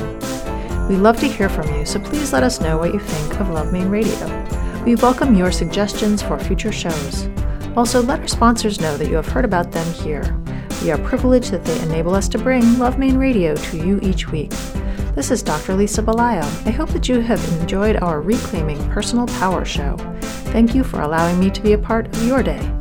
We 0.88 0.98
love 0.98 1.20
to 1.22 1.28
hear 1.28 1.50
from 1.50 1.68
you, 1.74 1.84
so 1.84 2.00
please 2.00 2.32
let 2.32 2.44
us 2.44 2.62
know 2.62 2.78
what 2.78 2.94
you 2.94 3.00
think 3.00 3.40
of 3.40 3.50
Love 3.50 3.74
Maine 3.74 3.90
Radio. 3.90 4.84
We 4.86 4.94
welcome 4.94 5.34
your 5.34 5.52
suggestions 5.52 6.22
for 6.22 6.38
future 6.38 6.72
shows. 6.72 7.28
Also, 7.76 8.04
let 8.04 8.20
our 8.20 8.28
sponsors 8.28 8.80
know 8.80 8.98
that 8.98 9.10
you 9.10 9.16
have 9.16 9.28
heard 9.28 9.46
about 9.46 9.72
them 9.72 9.92
here. 9.94 10.38
We 10.84 10.92
are 10.92 11.00
privileged 11.00 11.50
that 11.54 11.66
they 11.66 11.82
enable 11.82 12.14
us 12.14 12.28
to 12.30 12.38
bring 12.38 12.78
Love 12.78 13.00
Maine 13.00 13.18
Radio 13.18 13.56
to 13.56 13.78
you 13.78 14.00
each 14.04 14.32
week. 14.32 14.52
This 15.16 15.32
is 15.32 15.42
Dr. 15.42 15.76
Lisa 15.76 16.04
Belisle. 16.04 16.68
I 16.68 16.72
hope 16.72 16.90
that 16.90 17.08
you 17.08 17.22
have 17.22 17.42
enjoyed 17.62 17.96
our 18.04 18.20
Reclaiming 18.20 18.78
Personal 18.90 19.28
Power 19.28 19.64
show. 19.64 19.96
Thank 20.52 20.76
you 20.76 20.84
for 20.84 21.00
allowing 21.00 21.40
me 21.40 21.50
to 21.52 21.62
be 21.62 21.72
a 21.72 21.78
part 21.78 22.08
of 22.08 22.28
your 22.28 22.44
day. 22.44 22.75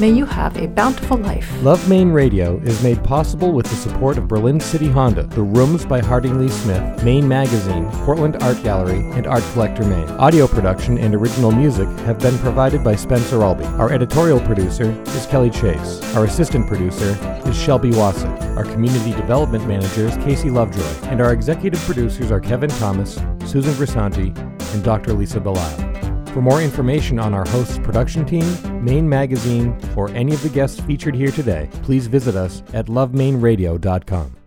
May 0.00 0.12
you 0.12 0.24
have 0.24 0.56
a 0.56 0.66
bountiful 0.66 1.18
life. 1.18 1.46
Love 1.62 1.86
Maine 1.86 2.10
Radio 2.10 2.56
is 2.60 2.82
made 2.82 3.04
possible 3.04 3.52
with 3.52 3.66
the 3.66 3.76
support 3.76 4.16
of 4.16 4.28
Berlin 4.28 4.58
City 4.58 4.88
Honda, 4.88 5.24
The 5.24 5.42
Rooms 5.42 5.84
by 5.84 6.00
Harding 6.00 6.38
Lee 6.38 6.48
Smith, 6.48 7.04
Maine 7.04 7.28
Magazine, 7.28 7.86
Portland 8.06 8.42
Art 8.42 8.62
Gallery, 8.62 9.00
and 9.10 9.26
Art 9.26 9.44
Collector 9.52 9.84
Maine. 9.84 10.08
Audio 10.12 10.46
production 10.46 10.96
and 10.96 11.14
original 11.14 11.52
music 11.52 11.86
have 12.06 12.18
been 12.18 12.38
provided 12.38 12.82
by 12.82 12.96
Spencer 12.96 13.42
Albee. 13.42 13.66
Our 13.78 13.92
editorial 13.92 14.40
producer 14.40 14.90
is 15.08 15.26
Kelly 15.26 15.50
Chase. 15.50 16.00
Our 16.16 16.24
assistant 16.24 16.66
producer 16.66 17.10
is 17.46 17.54
Shelby 17.54 17.90
Wassett. 17.90 18.56
Our 18.56 18.64
community 18.64 19.10
development 19.10 19.68
manager 19.68 20.06
is 20.06 20.16
Casey 20.24 20.48
Lovejoy. 20.48 21.08
And 21.08 21.20
our 21.20 21.34
executive 21.34 21.80
producers 21.80 22.30
are 22.30 22.40
Kevin 22.40 22.70
Thomas, 22.70 23.16
Susan 23.44 23.74
Grisanti, 23.74 24.34
and 24.72 24.82
Dr. 24.82 25.12
Lisa 25.12 25.40
Belisle. 25.40 26.09
For 26.32 26.40
more 26.40 26.62
information 26.62 27.18
on 27.18 27.34
our 27.34 27.44
host's 27.48 27.78
production 27.78 28.24
team, 28.24 28.84
Maine 28.84 29.08
Magazine, 29.08 29.76
or 29.96 30.10
any 30.10 30.32
of 30.32 30.42
the 30.42 30.48
guests 30.48 30.80
featured 30.80 31.16
here 31.16 31.32
today, 31.32 31.68
please 31.82 32.06
visit 32.06 32.36
us 32.36 32.62
at 32.72 32.86
lovemaineradio.com. 32.86 34.39